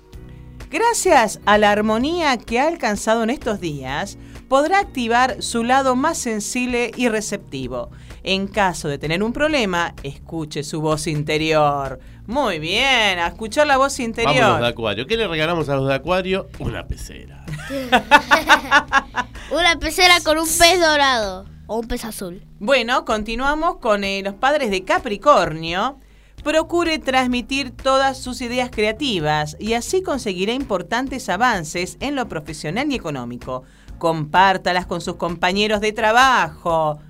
gracias 0.71 1.41
a 1.45 1.59
la 1.59 1.71
armonía 1.71 2.37
que 2.39 2.61
ha 2.61 2.69
alcanzado 2.69 3.23
en 3.25 3.31
estos 3.31 3.61
días, 3.61 4.17
podrá 4.49 4.79
activar 4.81 5.43
su 5.43 5.65
lado 5.65 5.97
más 5.97 6.19
sensible 6.19 6.91
y 6.97 7.09
receptivo. 7.09 7.91
En 8.25 8.47
caso 8.47 8.89
de 8.89 8.99
tener 8.99 9.23
un 9.23 9.33
problema, 9.33 9.95
escuche 10.03 10.63
su 10.63 10.81
voz 10.81 11.07
interior. 11.09 11.99
Muy 12.27 12.61
bien, 12.61 13.19
a 13.19 13.27
escuchar 13.27 13.67
la 13.67 13.77
voz 13.77 13.99
interior. 13.99 14.35
Vamos 14.35 14.53
los 14.53 14.61
de 14.61 14.69
Acuario. 14.69 15.07
¿Qué 15.07 15.17
le 15.17 15.27
regalamos 15.27 15.69
a 15.69 15.75
los 15.75 15.89
de 15.89 15.95
Acuario? 15.95 16.49
Una 16.61 16.87
pecera. 16.87 17.45
Una 19.51 19.77
pecera 19.81 20.15
con 20.25 20.39
un 20.39 20.47
pez 20.47 20.81
dorado 20.81 21.47
o 21.67 21.81
un 21.81 21.89
pez 21.89 22.05
azul. 22.05 22.43
Bueno, 22.61 23.05
continuamos 23.05 23.79
con 23.79 24.05
eh, 24.05 24.23
los 24.23 24.35
padres 24.35 24.71
de 24.71 24.85
Capricornio. 24.85 25.99
Procure 26.45 26.99
transmitir 26.99 27.71
todas 27.71 28.19
sus 28.19 28.41
ideas 28.41 28.71
creativas 28.71 29.57
y 29.61 29.75
así 29.75 30.03
conseguirá 30.03 30.53
importantes 30.53 31.29
avances 31.29 31.97
en 32.01 32.15
lo 32.15 32.29
profesional 32.29 32.91
y 32.91 32.95
económico. 32.95 33.63
Compártalas 33.99 34.87
con 34.87 35.01
sus 35.01 35.17
compañeros 35.17 35.81
de 35.81 35.93
trabajo. 35.93 37.01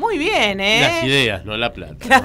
Muy 0.00 0.16
bien, 0.16 0.58
Las 0.58 0.66
¿eh? 0.66 1.06
ideas, 1.06 1.44
no 1.44 1.56
la 1.58 1.72
plata. 1.74 2.22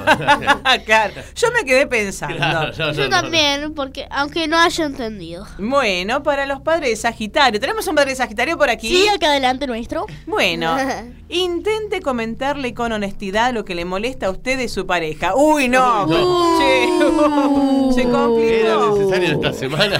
claro, 0.85 1.13
yo 1.35 1.47
me 1.51 1.65
quedé 1.65 1.85
pensando. 1.87 2.37
Claro, 2.37 2.71
yo- 2.71 2.91
Yo 2.93 3.09
también, 3.09 3.73
porque 3.73 4.07
aunque 4.09 4.47
no 4.47 4.57
haya 4.57 4.85
entendido. 4.85 5.45
Bueno, 5.57 6.23
para 6.23 6.45
los 6.45 6.61
padres 6.61 6.89
de 6.91 6.95
Sagitario. 6.95 7.59
¿Tenemos 7.59 7.85
un 7.87 7.95
padre 7.95 8.11
de 8.11 8.15
Sagitario 8.15 8.57
por 8.57 8.69
aquí? 8.69 8.87
Sí, 8.87 9.07
acá 9.09 9.27
adelante 9.27 9.67
nuestro. 9.67 10.05
Bueno, 10.25 10.77
intente 11.29 11.99
comentarle 12.01 12.73
con 12.73 12.93
honestidad 12.93 13.51
lo 13.53 13.65
que 13.65 13.75
le 13.75 13.83
molesta 13.83 14.27
a 14.27 14.29
usted 14.29 14.57
de 14.57 14.69
su 14.69 14.87
pareja. 14.87 15.35
Uy, 15.35 15.67
no. 15.67 16.05
No. 16.05 16.57
Che, 16.57 16.85
se 17.93 18.01
¿Era 18.03 18.11
complicó. 18.11 18.97
necesario 18.97 19.33
esta 19.33 19.51
semana? 19.53 19.99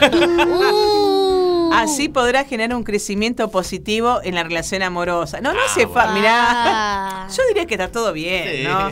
Así 1.82 2.10
podrá 2.10 2.44
generar 2.46 2.76
un 2.78 2.84
crecimiento 2.84 3.50
positivo 3.52 4.20
en 4.24 4.36
la 4.36 4.44
relación 4.44 4.84
amorosa. 4.84 5.42
No, 5.42 5.54
no 5.54 5.60
Ah, 5.60 5.66
hace 5.70 5.88
fa-. 5.88 6.14
Mirá, 6.14 6.34
Ah. 6.38 7.28
yo 7.36 7.44
diría 7.48 7.66
que 7.66 7.76
está 7.76 7.92
todo 7.92 8.14
bien, 8.14 8.58
Sí. 8.58 8.64
¿no? 8.64 8.90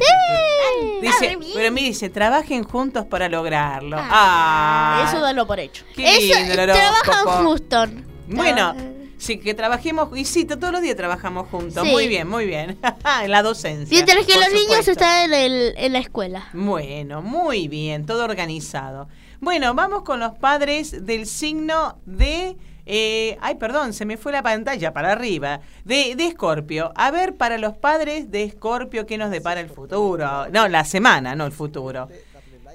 Dice, 1.01 1.37
pero 1.53 1.71
me 1.71 1.81
dice, 1.81 2.09
trabajen 2.09 2.63
juntos 2.63 3.05
para 3.05 3.27
lograrlo. 3.29 3.97
Ah, 3.99 5.05
Eso 5.09 5.19
dalo 5.21 5.45
por 5.45 5.59
hecho. 5.59 5.83
qué 5.95 6.17
Eso, 6.17 6.39
lindo 6.39 6.53
horóscopo. 6.61 6.93
trabajan 7.03 7.43
Houston. 7.45 8.05
Bueno, 8.27 8.75
sí, 9.17 9.37
que 9.37 9.53
trabajemos, 9.53 10.17
y 10.17 10.25
sí, 10.25 10.45
todos 10.45 10.71
los 10.71 10.81
días 10.81 10.95
trabajamos 10.95 11.47
juntos. 11.49 11.83
Sí. 11.83 11.91
Muy 11.91 12.07
bien, 12.07 12.27
muy 12.27 12.45
bien. 12.45 12.77
en 13.23 13.31
la 13.31 13.43
docencia. 13.43 13.87
Mientras 13.93 14.25
que 14.25 14.35
los 14.39 14.49
niños 14.53 14.87
están 14.87 15.31
en, 15.31 15.33
el- 15.33 15.73
en 15.77 15.93
la 15.93 15.99
escuela. 15.99 16.47
Bueno, 16.53 17.21
muy 17.21 17.67
bien, 17.67 18.05
todo 18.05 18.23
organizado. 18.23 19.07
Bueno, 19.41 19.73
vamos 19.73 20.03
con 20.03 20.19
los 20.21 20.33
padres 20.37 21.05
del 21.05 21.27
signo 21.27 21.97
de... 22.05 22.55
eh, 22.85 23.37
ay, 23.41 23.55
perdón, 23.55 23.93
se 23.93 24.05
me 24.05 24.17
fue 24.17 24.31
la 24.31 24.43
pantalla 24.43 24.93
para 24.93 25.11
arriba. 25.11 25.61
De, 25.85 26.15
de 26.15 26.27
Escorpio. 26.27 26.91
A 26.95 27.11
ver, 27.11 27.35
para 27.35 27.57
los 27.57 27.77
padres 27.77 28.31
de 28.31 28.43
Escorpio, 28.43 29.05
¿qué 29.05 29.17
nos 29.17 29.31
depara 29.31 29.61
el 29.61 29.69
futuro? 29.69 30.47
No, 30.51 30.67
la 30.67 30.85
semana, 30.85 31.35
no 31.35 31.45
el 31.45 31.51
futuro. 31.51 32.09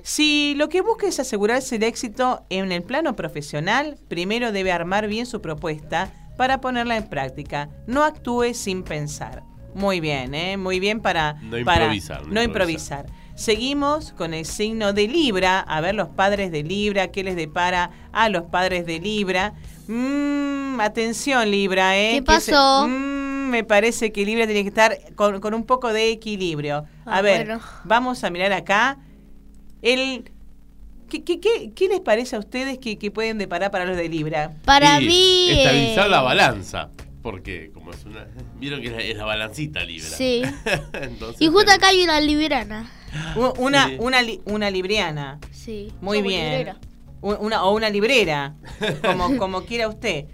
Si 0.03 0.55
lo 0.57 0.69
que 0.69 0.81
busca 0.81 1.07
es 1.07 1.21
asegurarse 1.21 1.77
el 1.77 1.83
éxito 1.83 2.47
en 2.51 2.73
el 2.73 2.83
plano 2.83 3.17
profesional, 3.17 3.99
primero 4.09 4.53
debe 4.53 4.73
armar 4.73 5.09
bien 5.09 5.27
su 5.27 5.41
propuesta 5.41 6.13
para 6.37 6.61
ponerla 6.61 6.97
en 6.97 7.09
práctica. 7.09 7.69
No 7.87 8.05
actúe 8.05 8.55
sin 8.55 8.85
pensar. 8.85 9.43
Muy 9.75 10.01
bien, 10.01 10.35
¿eh? 10.35 10.57
Muy 10.57 10.81
bien 10.81 11.01
para... 11.01 11.35
No 11.35 11.63
para 11.65 11.85
improvisar, 11.85 12.27
no 12.27 12.35
no 12.35 12.43
improvisar. 12.43 13.07
Seguimos 13.43 14.13
con 14.15 14.35
el 14.35 14.45
signo 14.45 14.93
de 14.93 15.07
Libra. 15.07 15.61
A 15.61 15.81
ver 15.81 15.95
los 15.95 16.09
padres 16.09 16.51
de 16.51 16.65
Libra, 16.65 17.13
¿qué 17.13 17.23
les 17.23 17.37
depara 17.37 17.91
a 18.13 18.29
los 18.29 18.43
padres 18.47 18.85
de 18.85 18.99
Libra? 18.99 19.55
Mm, 19.87 20.81
atención 20.81 21.49
Libra, 21.49 21.97
¿eh? 21.97 22.15
¿Qué 22.19 22.25
Que 22.25 22.41
se- 22.41 22.51
pasó? 22.53 22.89
Mm, 22.89 23.49
me 23.51 23.63
parece 23.63 24.11
que 24.11 24.25
Libra 24.27 24.45
tiene 24.47 24.63
que 24.63 24.69
estar 24.71 24.99
con, 25.15 25.39
con 25.41 25.55
un 25.55 25.65
poco 25.65 25.93
de 25.93 26.11
equilibrio. 26.11 26.79
A 27.07 27.19
Ah, 27.19 27.23
ver, 27.23 27.47
bueno. 27.47 27.61
vamos 27.85 28.25
a 28.25 28.31
mirar 28.31 28.53
acá. 28.53 28.99
El, 29.83 30.33
¿qué, 31.09 31.23
qué, 31.23 31.39
qué- 31.39 31.71
qué 31.77 31.87
les 31.87 32.01
parece 32.01 32.35
a 32.35 32.41
ustedes 32.41 32.79
que, 32.79 32.99
que 32.99 33.13
pueden 33.13 33.39
deparar 33.39 33.71
para 33.71 33.85
los 33.85 33.97
de 33.97 34.09
Libra? 34.09 34.51
Para 34.65 34.99
mí. 34.99 35.51
Estabilizar 35.51 36.09
eh, 36.09 36.11
la 36.11 36.23
balanza. 36.23 36.91
Porque 37.23 37.71
como 37.73 37.93
es 37.93 38.05
una... 38.05 38.27
Vieron 38.59 38.81
que 38.81 38.89
es 38.89 38.93
la, 38.93 39.01
es 39.01 39.17
la 39.17 39.25
balancita 39.25 39.85
libra. 39.85 40.09
Sí. 40.09 40.43
Entonces, 40.93 41.41
Y 41.41 41.47
justo 41.47 41.71
acá 41.71 41.89
hay 41.89 42.03
una 42.03 42.21
librana. 42.21 42.91
Una, 43.59 43.89
Sí. 43.89 43.97
una, 44.01 44.23
li- 44.23 44.41
una 44.45 44.71
libriana. 44.71 45.39
Sí. 45.53 45.93
Muy 46.01 46.23
bien. 46.23 46.51
librera. 46.51 46.77
Una, 47.21 47.65
o 47.65 47.75
una 47.75 47.91
librera, 47.91 48.55
como, 49.05 49.37
como 49.39 49.63
quiera 49.65 49.89
usted. 49.89 50.27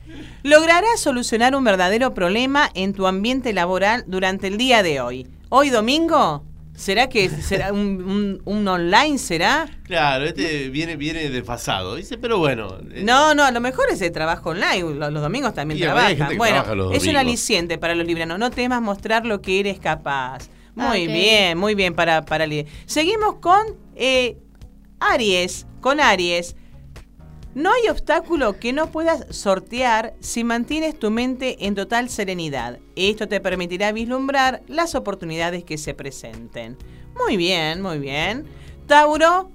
Lograrás 0.42 1.00
solucionar 1.00 1.56
un 1.56 1.64
verdadero 1.64 2.12
problema 2.12 2.68
en 2.74 2.92
tu 2.92 3.06
ambiente 3.06 3.54
laboral 3.54 4.04
durante 4.06 4.48
el 4.48 4.58
día 4.58 4.82
de 4.82 5.00
hoy. 5.00 5.26
Hoy 5.48 5.70
domingo, 5.70 6.44
¿será 6.74 7.08
que 7.08 7.30
será 7.30 7.72
un, 7.72 8.02
un- 8.04 8.42
un 8.44 8.68
online? 8.68 9.16
¿Será? 9.16 9.66
Claro, 9.84 10.26
este 10.26 10.68
viene, 10.68 10.96
viene 10.96 11.30
desfasado. 11.30 11.94
Dice, 11.94 12.18
pero 12.18 12.36
bueno. 12.38 12.76
eh, 12.92 13.02
No, 13.02 13.34
no, 13.34 13.44
a 13.44 13.50
lo 13.50 13.60
mejor 13.62 13.86
es 13.90 14.02
el 14.02 14.12
trabajo 14.12 14.50
online. 14.50 14.82
Los, 14.82 15.10
los 15.10 15.22
domingos 15.22 15.54
también 15.54 15.78
Y 15.78 15.82
hay 15.84 15.88
gente 15.88 16.16
trabajan. 16.16 16.28
que 16.32 16.36
Bueno, 16.36 16.54
trabaja 16.56 16.74
los 16.74 16.94
es 16.94 17.06
un 17.06 17.16
aliciente 17.16 17.78
para 17.78 17.94
los 17.94 18.06
libranos. 18.06 18.38
No 18.38 18.50
temas 18.50 18.82
mostrar 18.82 19.24
lo 19.24 19.40
que 19.40 19.58
eres 19.60 19.78
capaz. 19.78 20.48
Muy 20.74 20.86
Ah, 20.86 20.90
ok. 21.04 21.12
bien, 21.12 21.58
muy 21.58 21.74
bien 21.74 21.94
para, 21.94 22.24
para 22.24 22.46
li- 22.46 22.66
Seguimos 22.86 23.36
con 23.36 23.64
eh, 23.94 24.36
Aries. 25.00 25.66
Con 25.80 26.00
Aries. 26.00 26.56
No 27.54 27.70
hay 27.72 27.88
obstáculo 27.88 28.58
que 28.58 28.72
no 28.72 28.90
puedas 28.90 29.26
sortear 29.30 30.14
si 30.18 30.42
mantienes 30.42 30.98
tu 30.98 31.12
mente 31.12 31.66
en 31.66 31.76
total 31.76 32.08
serenidad. 32.10 32.80
Esto 32.96 33.28
te 33.28 33.40
permitirá 33.40 33.92
vislumbrar 33.92 34.62
las 34.66 34.96
oportunidades 34.96 35.62
que 35.62 35.78
se 35.78 35.94
presenten. 35.94 36.76
Muy 37.24 37.36
bien, 37.36 37.80
muy 37.80 37.98
bien. 38.00 38.44
Tauro, 38.88 39.52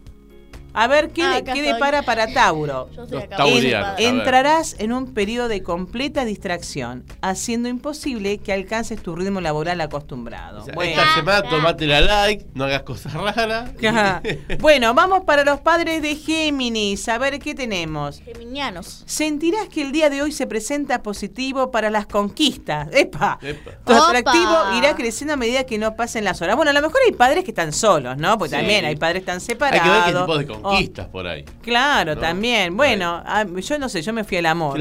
a 0.73 0.87
ver 0.87 1.09
qué, 1.09 1.23
Ah, 1.23 1.41
qué 1.43 1.61
depara 1.61 2.01
para 2.03 2.31
Tauro. 2.33 2.89
Yo 3.09 3.19
acá. 3.19 3.43
ver. 3.45 3.93
Entrarás 3.97 4.75
en 4.79 4.91
un 4.93 5.13
periodo 5.13 5.47
de 5.47 5.61
completa 5.63 6.25
distracción, 6.25 7.03
haciendo 7.21 7.69
imposible 7.69 8.37
que 8.39 8.53
alcances 8.53 9.01
tu 9.01 9.15
ritmo 9.15 9.41
laboral 9.41 9.81
acostumbrado. 9.81 10.61
o 10.61 10.65
sea, 10.65 10.73
Bueno. 10.75 10.91
Esta 11.01 11.13
semana 11.15 11.43
tomate 11.49 11.87
la 11.87 12.01
like, 12.01 12.45
no 12.53 12.65
hagas 12.65 12.83
cosas 12.83 13.13
raras. 13.13 13.71
Bueno, 14.59 14.93
vamos 14.93 15.23
para 15.25 15.43
los 15.43 15.59
padres 15.61 16.01
de 16.01 16.15
Géminis. 16.15 17.07
A 17.09 17.17
ver 17.17 17.39
qué 17.39 17.53
tenemos. 17.55 18.19
Geminianos. 18.21 19.03
Sentirás 19.05 19.67
que 19.69 19.81
el 19.81 19.91
día 19.91 20.09
de 20.09 20.21
hoy 20.21 20.31
se 20.31 20.47
presenta 20.47 21.01
positivo 21.03 21.71
para 21.71 21.89
las 21.89 22.05
conquistas. 22.07 22.87
¡Epa! 22.91 23.39
Epa. 23.41 23.71
Tu 23.85 23.93
Opa. 23.93 24.07
atractivo 24.07 24.55
irá 24.77 24.95
creciendo 24.95 25.33
a 25.33 25.37
medida 25.37 25.63
que 25.65 25.77
no 25.77 25.95
pasen 25.95 26.23
las 26.23 26.41
horas. 26.41 26.55
Bueno, 26.55 26.71
a 26.71 26.73
lo 26.73 26.81
mejor 26.81 26.97
hay 27.05 27.11
padres 27.13 27.43
que 27.43 27.51
están 27.51 27.73
solos, 27.73 28.17
¿no? 28.17 28.37
Porque 28.37 28.51
Sí. 28.51 28.55
también 28.57 28.85
hay 28.85 28.95
padres 28.95 29.23
que 29.23 29.31
están 29.31 29.35
Hay 29.35 29.45
separados. 29.45 29.83
que 29.83 29.89
ver 29.89 30.03
qué 30.03 30.19
tipo 30.19 30.37
de 30.37 30.45
conquistas 30.61 31.07
por 31.07 31.27
ahí. 31.27 31.43
Claro, 31.61 32.15
¿no? 32.15 32.21
también. 32.21 32.75
Bueno, 32.77 33.21
ah, 33.25 33.45
yo 33.45 33.79
no 33.79 33.89
sé, 33.89 34.01
yo 34.01 34.13
me 34.13 34.23
fui 34.23 34.37
al 34.37 34.45
amor, 34.45 34.79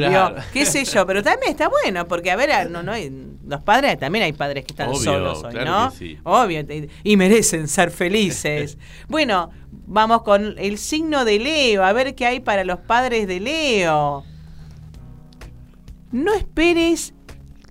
qué 0.52 0.66
sé 0.66 0.84
yo, 0.84 1.06
pero 1.06 1.22
también 1.22 1.52
está 1.52 1.68
bueno, 1.68 2.06
porque 2.06 2.30
a 2.30 2.36
ver, 2.36 2.50
ah, 2.52 2.64
no, 2.64 2.82
no, 2.82 2.92
hay- 2.92 3.12
los 3.46 3.62
padres 3.62 3.98
también 3.98 4.24
hay 4.24 4.32
padres 4.32 4.64
que 4.64 4.72
están 4.72 4.88
Obvio, 4.88 4.98
solos 5.00 5.42
hoy, 5.44 5.52
claro 5.52 5.70
¿no? 5.70 5.90
sí. 5.90 6.18
Obvio, 6.22 6.64
y 7.02 7.16
merecen 7.16 7.66
ser 7.68 7.90
felices. 7.90 8.76
bueno, 9.08 9.50
vamos 9.70 10.22
con 10.22 10.54
el 10.58 10.78
signo 10.78 11.24
de 11.24 11.38
Leo, 11.38 11.82
a 11.84 11.92
ver 11.92 12.14
qué 12.14 12.26
hay 12.26 12.40
para 12.40 12.64
los 12.64 12.78
padres 12.80 13.26
de 13.26 13.40
Leo. 13.40 14.24
No 16.10 16.34
esperes 16.34 17.14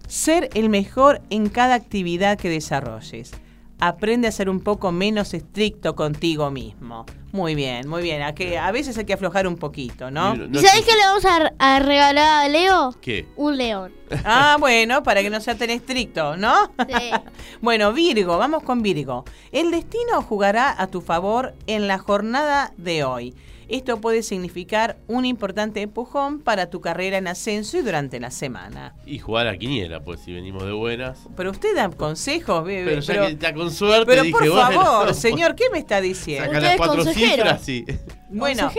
ser 0.08 0.50
el 0.54 0.70
mejor 0.70 1.22
en 1.30 1.50
cada 1.50 1.76
actividad 1.76 2.38
que 2.38 2.50
desarrolles. 2.50 3.32
Aprende 3.80 4.28
a 4.28 4.32
ser 4.32 4.50
un 4.50 4.60
poco 4.62 4.92
menos 4.92 5.34
estricto 5.34 5.96
contigo 5.96 6.50
mismo. 6.52 7.06
Muy 7.32 7.56
bien, 7.56 7.88
muy 7.88 8.02
bien. 8.02 8.22
A, 8.24 8.34
que, 8.34 8.58
a 8.58 8.72
veces 8.72 8.98
hay 8.98 9.06
que 9.06 9.14
aflojar 9.14 9.48
un 9.48 9.58
poquito, 9.58 10.10
¿no? 10.10 10.34
¿Y 10.36 10.58
sabes 10.60 10.86
qué 10.86 10.94
le 10.94 11.06
vamos 11.06 11.26
a, 11.26 11.54
a 11.60 11.80
regalar 11.80 12.46
a 12.46 12.50
Leo? 12.50 12.96
¿Qué? 13.02 13.28
Un 13.36 13.58
león. 13.58 13.94
Ah, 14.24 14.56
bueno, 14.58 15.04
para 15.04 15.22
que 15.22 15.30
no 15.30 15.42
sea 15.42 15.56
tan 15.56 15.70
estricto, 15.70 16.38
¿no? 16.38 16.72
Sí. 16.88 17.12
bueno, 17.62 17.92
Virgo, 17.92 18.38
vamos 18.38 18.64
con 18.64 18.82
Virgo. 18.82 19.26
El 19.52 19.70
destino 19.72 20.22
jugará 20.22 20.82
a 20.82 20.88
tu 20.88 21.02
favor 21.02 21.54
en 21.68 21.88
la 21.88 21.98
jornada 21.98 22.74
de 22.78 23.04
hoy. 23.04 23.36
Esto 23.70 24.00
puede 24.00 24.24
significar 24.24 24.98
un 25.08 25.26
importante 25.26 25.82
empujón 25.82 26.40
para 26.40 26.70
tu 26.70 26.80
carrera 26.80 27.18
en 27.18 27.28
ascenso 27.28 27.78
y 27.78 27.82
durante 27.82 28.20
la 28.20 28.32
semana. 28.32 28.96
Y 29.06 29.20
jugar 29.20 29.48
a 29.48 29.58
quiniela, 29.58 30.02
pues 30.02 30.22
si 30.22 30.32
venimos 30.32 30.64
de 30.64 30.72
buenas. 30.72 31.20
Pero 31.36 31.52
usted 31.52 31.76
da 31.76 31.90
consejos, 31.90 32.64
bebé. 32.64 32.86
Pero 32.86 33.02
ya 33.02 33.26
que 33.28 33.34
está 33.34 33.54
con 33.54 33.72
suerte, 33.72 34.06
pero 34.06 34.24
dije, 34.24 34.32
por 34.32 34.50
bueno, 34.50 34.82
favor, 34.82 35.14
señor, 35.14 35.56
¿qué 35.56 35.66
me 35.70 35.80
está 35.80 36.00
diciendo? 36.00 36.46
Saca 36.46 36.62
las 36.62 36.78
cuatro 36.78 37.04
cifras, 37.06 37.62
sí. 37.62 37.86
Bueno, 38.30 38.72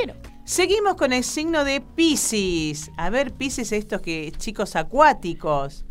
seguimos 0.44 0.94
con 0.94 1.12
el 1.12 1.22
signo 1.22 1.64
de 1.64 1.82
Pisces. 1.82 2.90
A 2.96 3.10
ver, 3.10 3.32
Pisces, 3.32 3.72
estos 3.72 4.00
que 4.00 4.32
chicos 4.38 4.74
acuáticos. 4.74 5.84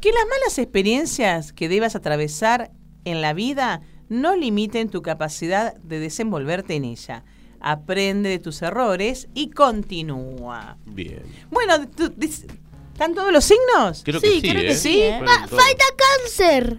Que 0.00 0.12
las 0.12 0.24
malas 0.24 0.58
experiencias 0.58 1.52
que 1.52 1.68
debas 1.68 1.94
atravesar 1.94 2.70
en 3.04 3.20
la 3.20 3.34
vida 3.34 3.82
no 4.08 4.36
limiten 4.36 4.88
tu 4.88 5.02
capacidad 5.02 5.74
de 5.76 5.98
desenvolverte 5.98 6.74
en 6.74 6.84
ella. 6.84 7.24
Aprende 7.66 8.28
de 8.28 8.38
tus 8.38 8.60
errores 8.60 9.26
y 9.32 9.48
continúa. 9.50 10.76
Bien. 10.84 11.22
Bueno, 11.50 11.88
tú- 11.88 12.12
¿están 12.20 13.14
todos 13.14 13.32
los 13.32 13.42
signos? 13.44 14.02
Creo 14.04 14.20
que 14.20 14.30
sí, 14.30 14.40
creo 14.42 14.60
que 14.60 14.70
¿eh? 14.72 14.76
sí. 14.76 15.02
Todos. 15.18 15.62
falta 15.62 15.84
cáncer. 15.96 16.78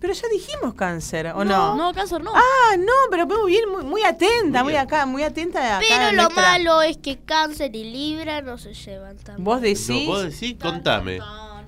Pero 0.00 0.12
ya 0.14 0.28
dijimos 0.32 0.74
cáncer, 0.74 1.26
¿o 1.34 1.44
no? 1.44 1.74
No, 1.76 1.92
cáncer 1.92 2.22
no. 2.22 2.30
Ah, 2.34 2.76
no, 2.78 2.92
pero 3.10 3.26
muy 3.26 3.50
bien, 3.50 3.68
muy, 3.68 3.82
muy 3.84 4.02
atenta, 4.04 4.62
muy 4.62 4.74
acá, 4.76 5.04
muy 5.06 5.22
atenta. 5.24 5.76
acá 5.78 5.84
Pero 5.86 6.12
lo 6.16 6.22
nuestra- 6.22 6.42
malo 6.52 6.82
es 6.82 6.96
que 6.98 7.18
cáncer 7.18 7.74
y 7.74 7.84
libra 7.90 8.40
no 8.42 8.56
se 8.58 8.72
llevan 8.74 9.16
tan 9.18 9.42
Vos 9.42 9.60
decís. 9.60 9.88
No, 9.90 10.06
vos 10.06 10.22
decís, 10.22 10.56
contame. 10.62 11.18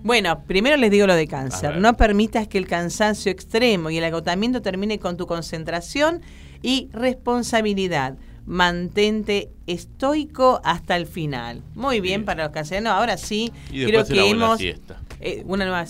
Bueno, 0.05 0.45
primero 0.47 0.77
les 0.77 0.91
digo 0.93 1.07
lo 1.09 1.15
de 1.17 1.27
cáncer. 1.27 1.77
No 1.79 1.97
permitas 1.97 2.47
que 2.47 2.57
el 2.57 2.69
cansancio 2.69 3.33
extremo 3.33 3.91
y 3.91 3.99
el 3.99 4.05
agotamiento 4.05 4.63
termine 4.63 5.01
con 5.01 5.17
tu 5.17 5.27
concentración 5.27 6.23
y 6.63 6.89
responsabilidad. 6.93 8.17
Mantente 8.49 9.51
estoico 9.67 10.61
hasta 10.65 10.97
el 10.97 11.07
final. 11.07 11.63
Muy 11.75 12.01
bien, 12.01 12.25
para 12.25 12.45
los 12.45 12.53
cancerianos. 12.53 12.95
Ahora 12.95 13.19
sí, 13.19 13.53
Y 13.71 13.85
creo 13.85 14.07
que 14.07 14.31
hemos. 14.31 14.59
eh, 15.21 15.43
una 15.45 15.65
nueva. 15.67 15.85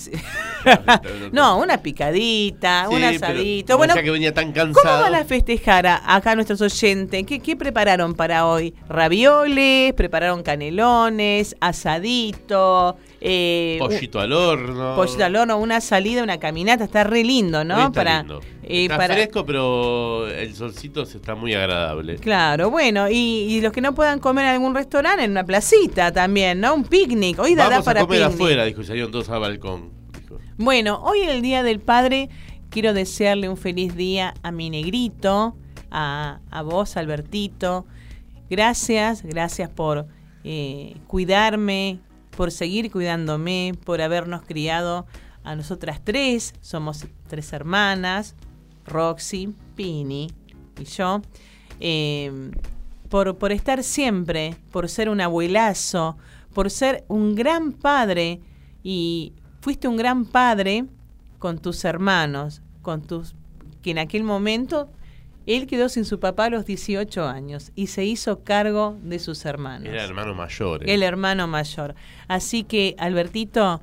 no, 1.33 1.59
una 1.59 1.79
picadita, 1.83 2.87
Sí, 2.89 2.95
un 2.97 3.05
asadito. 3.05 3.77
Bueno, 3.77 3.95
que 3.95 4.11
venía 4.11 4.35
tan 4.35 4.47
¿Cómo 4.53 4.73
cansado. 4.75 5.03
van 5.03 5.15
a 5.15 5.25
festejar 5.25 5.87
a- 5.87 6.17
acá 6.17 6.35
nuestros 6.35 6.61
oyentes? 6.61 7.25
¿Qué, 7.27 7.39
qué 7.39 7.55
prepararon 7.55 8.15
para 8.15 8.45
hoy? 8.47 8.75
¿Ravioles? 8.89 9.93
¿Prepararon 9.95 10.43
canelones? 10.43 11.55
¿Asadito? 11.61 12.97
Eh, 13.21 13.77
Pollito 13.81 14.21
al 14.21 14.33
horno. 14.33 14.95
pollito 14.95 15.25
al 15.25 15.35
horno, 15.35 15.59
una 15.59 15.81
salida, 15.81 16.23
una 16.23 16.39
caminata. 16.39 16.85
Está 16.85 17.03
re 17.05 17.25
lindo, 17.25 17.65
¿no? 17.65 17.77
está 17.79 17.91
para, 17.93 18.19
lindo. 18.21 18.41
eh, 18.63 18.83
está 18.85 18.97
para- 18.97 19.15
fresco, 19.15 19.45
pero 19.45 20.29
el 20.29 20.55
solcito 20.55 21.05
se 21.05 21.17
está 21.17 21.35
muy 21.35 21.53
agradable. 21.55 22.17
Claro, 22.19 22.71
bueno, 22.71 23.09
y, 23.11 23.15
y 23.15 23.61
los 23.61 23.73
que 23.73 23.81
no 23.81 23.93
puedan 23.95 24.21
comer 24.21 24.45
en 24.45 24.51
algún 24.53 24.75
restaurante, 24.75 25.25
en 25.25 25.33
una 25.33 25.45
placita 25.45 26.13
también, 26.13 26.61
¿no? 26.61 26.75
Un 26.75 26.85
picnic. 26.85 27.39
Hoy 27.41 27.55
dará 27.57 27.71
Vamos 27.71 27.85
para 27.87 28.01
a 28.03 28.05
comer 28.05 28.21
picnic. 28.21 28.35
afuera, 28.35 28.65
dijo, 28.67 28.85
salieron 28.85 29.11
todos 29.11 29.29
al 29.31 29.41
balcón. 29.41 29.91
dijo. 30.21 30.39
Bueno, 30.57 31.01
hoy 31.03 31.21
en 31.23 31.31
el 31.31 31.43
Día 31.43 31.65
del 31.65 31.81
Padre 31.81 32.29
quiero 32.71 32.93
desearle 32.95 33.49
un 33.49 33.57
feliz 33.57 33.97
día 33.97 34.35
a 34.45 34.53
mi 34.53 34.71
negrito, 34.71 35.57
a, 35.91 36.39
a 36.53 36.63
vos, 36.63 36.97
Albertito. 36.97 37.85
Gracias, 38.51 39.23
gracias 39.25 39.69
por 39.71 40.07
eh, 40.45 40.95
cuidarme, 41.07 41.99
por 42.39 42.53
seguir 42.53 42.93
cuidándome, 42.93 43.73
por 43.85 44.01
habernos 44.01 44.43
criado 44.43 45.07
a 45.43 45.57
nosotras 45.57 46.01
tres. 46.05 46.55
Somos 46.61 47.05
tres 47.27 47.53
hermanas, 47.53 48.37
Roxy, 48.87 49.53
Pini 49.75 50.31
y 50.79 50.85
yo. 50.85 51.21
Eh, 51.81 52.53
por, 53.09 53.39
por 53.39 53.51
estar 53.51 53.83
siempre, 53.83 54.55
por 54.71 54.89
ser 54.89 55.09
un 55.09 55.21
abuelazo, 55.21 56.17
por 56.55 56.71
ser 56.71 57.05
un 57.09 57.35
gran 57.35 57.73
padre 57.73 58.41
y 58.85 59.33
fuiste 59.61 59.89
un 59.89 59.97
gran 59.97 60.25
padre 60.25 60.85
con 61.41 61.59
tus 61.59 61.85
hermanos, 61.85 62.63
con 62.83 63.03
tus 63.03 63.35
que 63.83 63.91
en 63.91 63.99
aquel 63.99 64.23
momento 64.23 64.89
él 65.57 65.67
quedó 65.67 65.89
sin 65.89 66.05
su 66.05 66.21
papá 66.21 66.47
a 66.47 66.51
los 66.51 66.67
18 66.67 67.27
años 67.27 67.73
y 67.75 67.87
se 67.89 68.05
hizo 68.05 68.45
cargo 68.45 68.97
de 69.03 69.19
sus 69.19 69.45
hermanos. 69.45 69.89
Era 69.89 70.05
hermano 70.05 70.35
mayor. 70.35 70.83
eh. 70.83 70.95
El 70.95 71.03
hermano 71.03 71.47
mayor. 71.47 71.95
Así 72.29 72.65
que, 72.65 72.95
Albertito, 72.99 73.81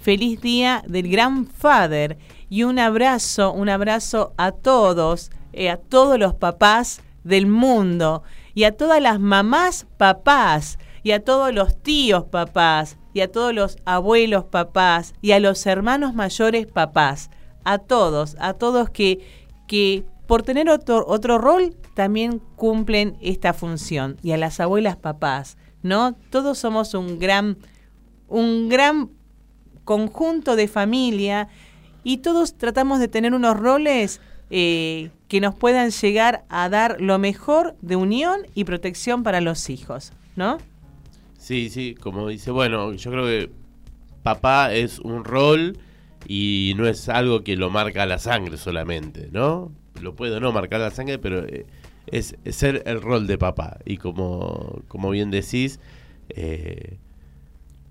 feliz 0.00 0.40
día 0.40 0.82
del 0.86 1.08
gran 1.08 1.46
Father 1.46 2.18
y 2.48 2.62
un 2.64 2.78
abrazo, 2.78 3.52
un 3.52 3.68
abrazo 3.68 4.34
a 4.36 4.52
todos, 4.52 5.30
eh, 5.52 5.70
a 5.70 5.78
todos 5.78 6.18
los 6.18 6.34
papás 6.34 7.00
del 7.24 7.46
mundo 7.46 8.22
y 8.54 8.64
a 8.64 8.72
todas 8.72 9.00
las 9.02 9.18
mamás 9.18 9.86
papás 9.96 10.78
y 11.02 11.12
a 11.12 11.24
todos 11.24 11.52
los 11.54 11.82
tíos 11.82 12.24
papás 12.24 12.98
y 13.14 13.20
a 13.20 13.32
todos 13.32 13.54
los 13.54 13.78
abuelos 13.84 14.44
papás 14.44 15.14
y 15.22 15.32
a 15.32 15.40
los 15.40 15.64
hermanos 15.66 16.14
mayores 16.14 16.66
papás. 16.66 17.30
A 17.64 17.78
todos, 17.78 18.36
a 18.38 18.52
todos 18.52 18.90
que, 18.90 19.18
que 19.66 20.04
por 20.26 20.42
tener 20.42 20.68
otro, 20.68 21.04
otro 21.06 21.38
rol 21.38 21.74
también 21.94 22.40
cumplen 22.56 23.16
esta 23.20 23.52
función. 23.52 24.16
Y 24.22 24.32
a 24.32 24.36
las 24.36 24.60
abuelas 24.60 24.96
papás, 24.96 25.56
¿no? 25.82 26.14
Todos 26.30 26.58
somos 26.58 26.94
un 26.94 27.18
gran, 27.18 27.58
un 28.28 28.68
gran 28.68 29.10
conjunto 29.84 30.56
de 30.56 30.68
familia 30.68 31.48
y 32.02 32.18
todos 32.18 32.56
tratamos 32.56 32.98
de 32.98 33.08
tener 33.08 33.34
unos 33.34 33.56
roles 33.56 34.20
eh, 34.50 35.10
que 35.28 35.40
nos 35.40 35.54
puedan 35.54 35.90
llegar 35.90 36.44
a 36.48 36.68
dar 36.68 37.00
lo 37.00 37.18
mejor 37.18 37.76
de 37.82 37.96
unión 37.96 38.40
y 38.54 38.64
protección 38.64 39.22
para 39.22 39.40
los 39.40 39.70
hijos, 39.70 40.12
¿no? 40.36 40.58
Sí, 41.38 41.70
sí, 41.70 41.94
como 41.94 42.28
dice, 42.28 42.50
bueno, 42.50 42.92
yo 42.92 43.10
creo 43.10 43.24
que 43.24 43.50
papá 44.22 44.72
es 44.72 44.98
un 44.98 45.24
rol 45.24 45.78
y 46.28 46.74
no 46.76 46.86
es 46.86 47.08
algo 47.08 47.42
que 47.42 47.56
lo 47.56 47.70
marca 47.70 48.06
la 48.06 48.18
sangre 48.18 48.56
solamente, 48.56 49.28
¿no? 49.30 49.72
Lo 50.00 50.14
puede 50.14 50.36
o 50.36 50.40
no 50.40 50.52
marcar 50.52 50.80
la 50.80 50.90
sangre, 50.90 51.18
pero 51.18 51.44
eh, 51.44 51.66
es, 52.06 52.36
es 52.44 52.56
ser 52.56 52.82
el 52.86 53.00
rol 53.00 53.26
de 53.26 53.38
papá. 53.38 53.78
Y 53.84 53.96
como, 53.98 54.82
como 54.88 55.10
bien 55.10 55.30
decís, 55.30 55.80
eh, 56.30 56.98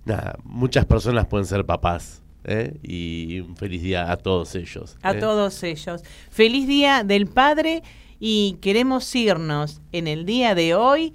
nada, 0.05 0.37
muchas 0.43 0.85
personas 0.85 1.27
pueden 1.27 1.45
ser 1.45 1.65
papás. 1.65 2.21
¿eh? 2.45 2.77
Y 2.83 3.39
un 3.39 3.55
feliz 3.55 3.81
día 3.81 4.11
a 4.11 4.17
todos 4.17 4.55
ellos. 4.55 4.97
A 5.01 5.11
¿eh? 5.11 5.19
todos 5.19 5.63
ellos. 5.63 6.01
Feliz 6.29 6.67
Día 6.67 7.03
del 7.03 7.27
Padre 7.27 7.83
y 8.19 8.57
queremos 8.61 9.13
irnos 9.15 9.81
en 9.91 10.07
el 10.07 10.25
día 10.25 10.55
de 10.55 10.75
hoy 10.75 11.13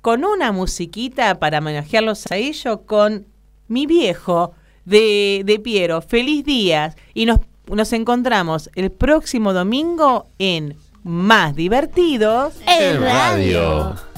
con 0.00 0.24
una 0.24 0.52
musiquita 0.52 1.38
para 1.38 1.58
homenajearlos 1.58 2.30
a 2.30 2.36
ellos 2.36 2.80
con 2.86 3.26
mi 3.68 3.86
viejo 3.86 4.52
de, 4.84 5.42
de 5.44 5.58
Piero. 5.58 6.00
Feliz 6.00 6.44
día 6.44 6.94
y 7.14 7.26
nos, 7.26 7.40
nos 7.76 7.92
encontramos 7.92 8.70
el 8.74 8.90
próximo 8.90 9.52
domingo 9.52 10.28
en 10.38 10.76
Más 11.02 11.54
Divertidos 11.54 12.54
En 12.66 13.00
radio. 13.00 14.09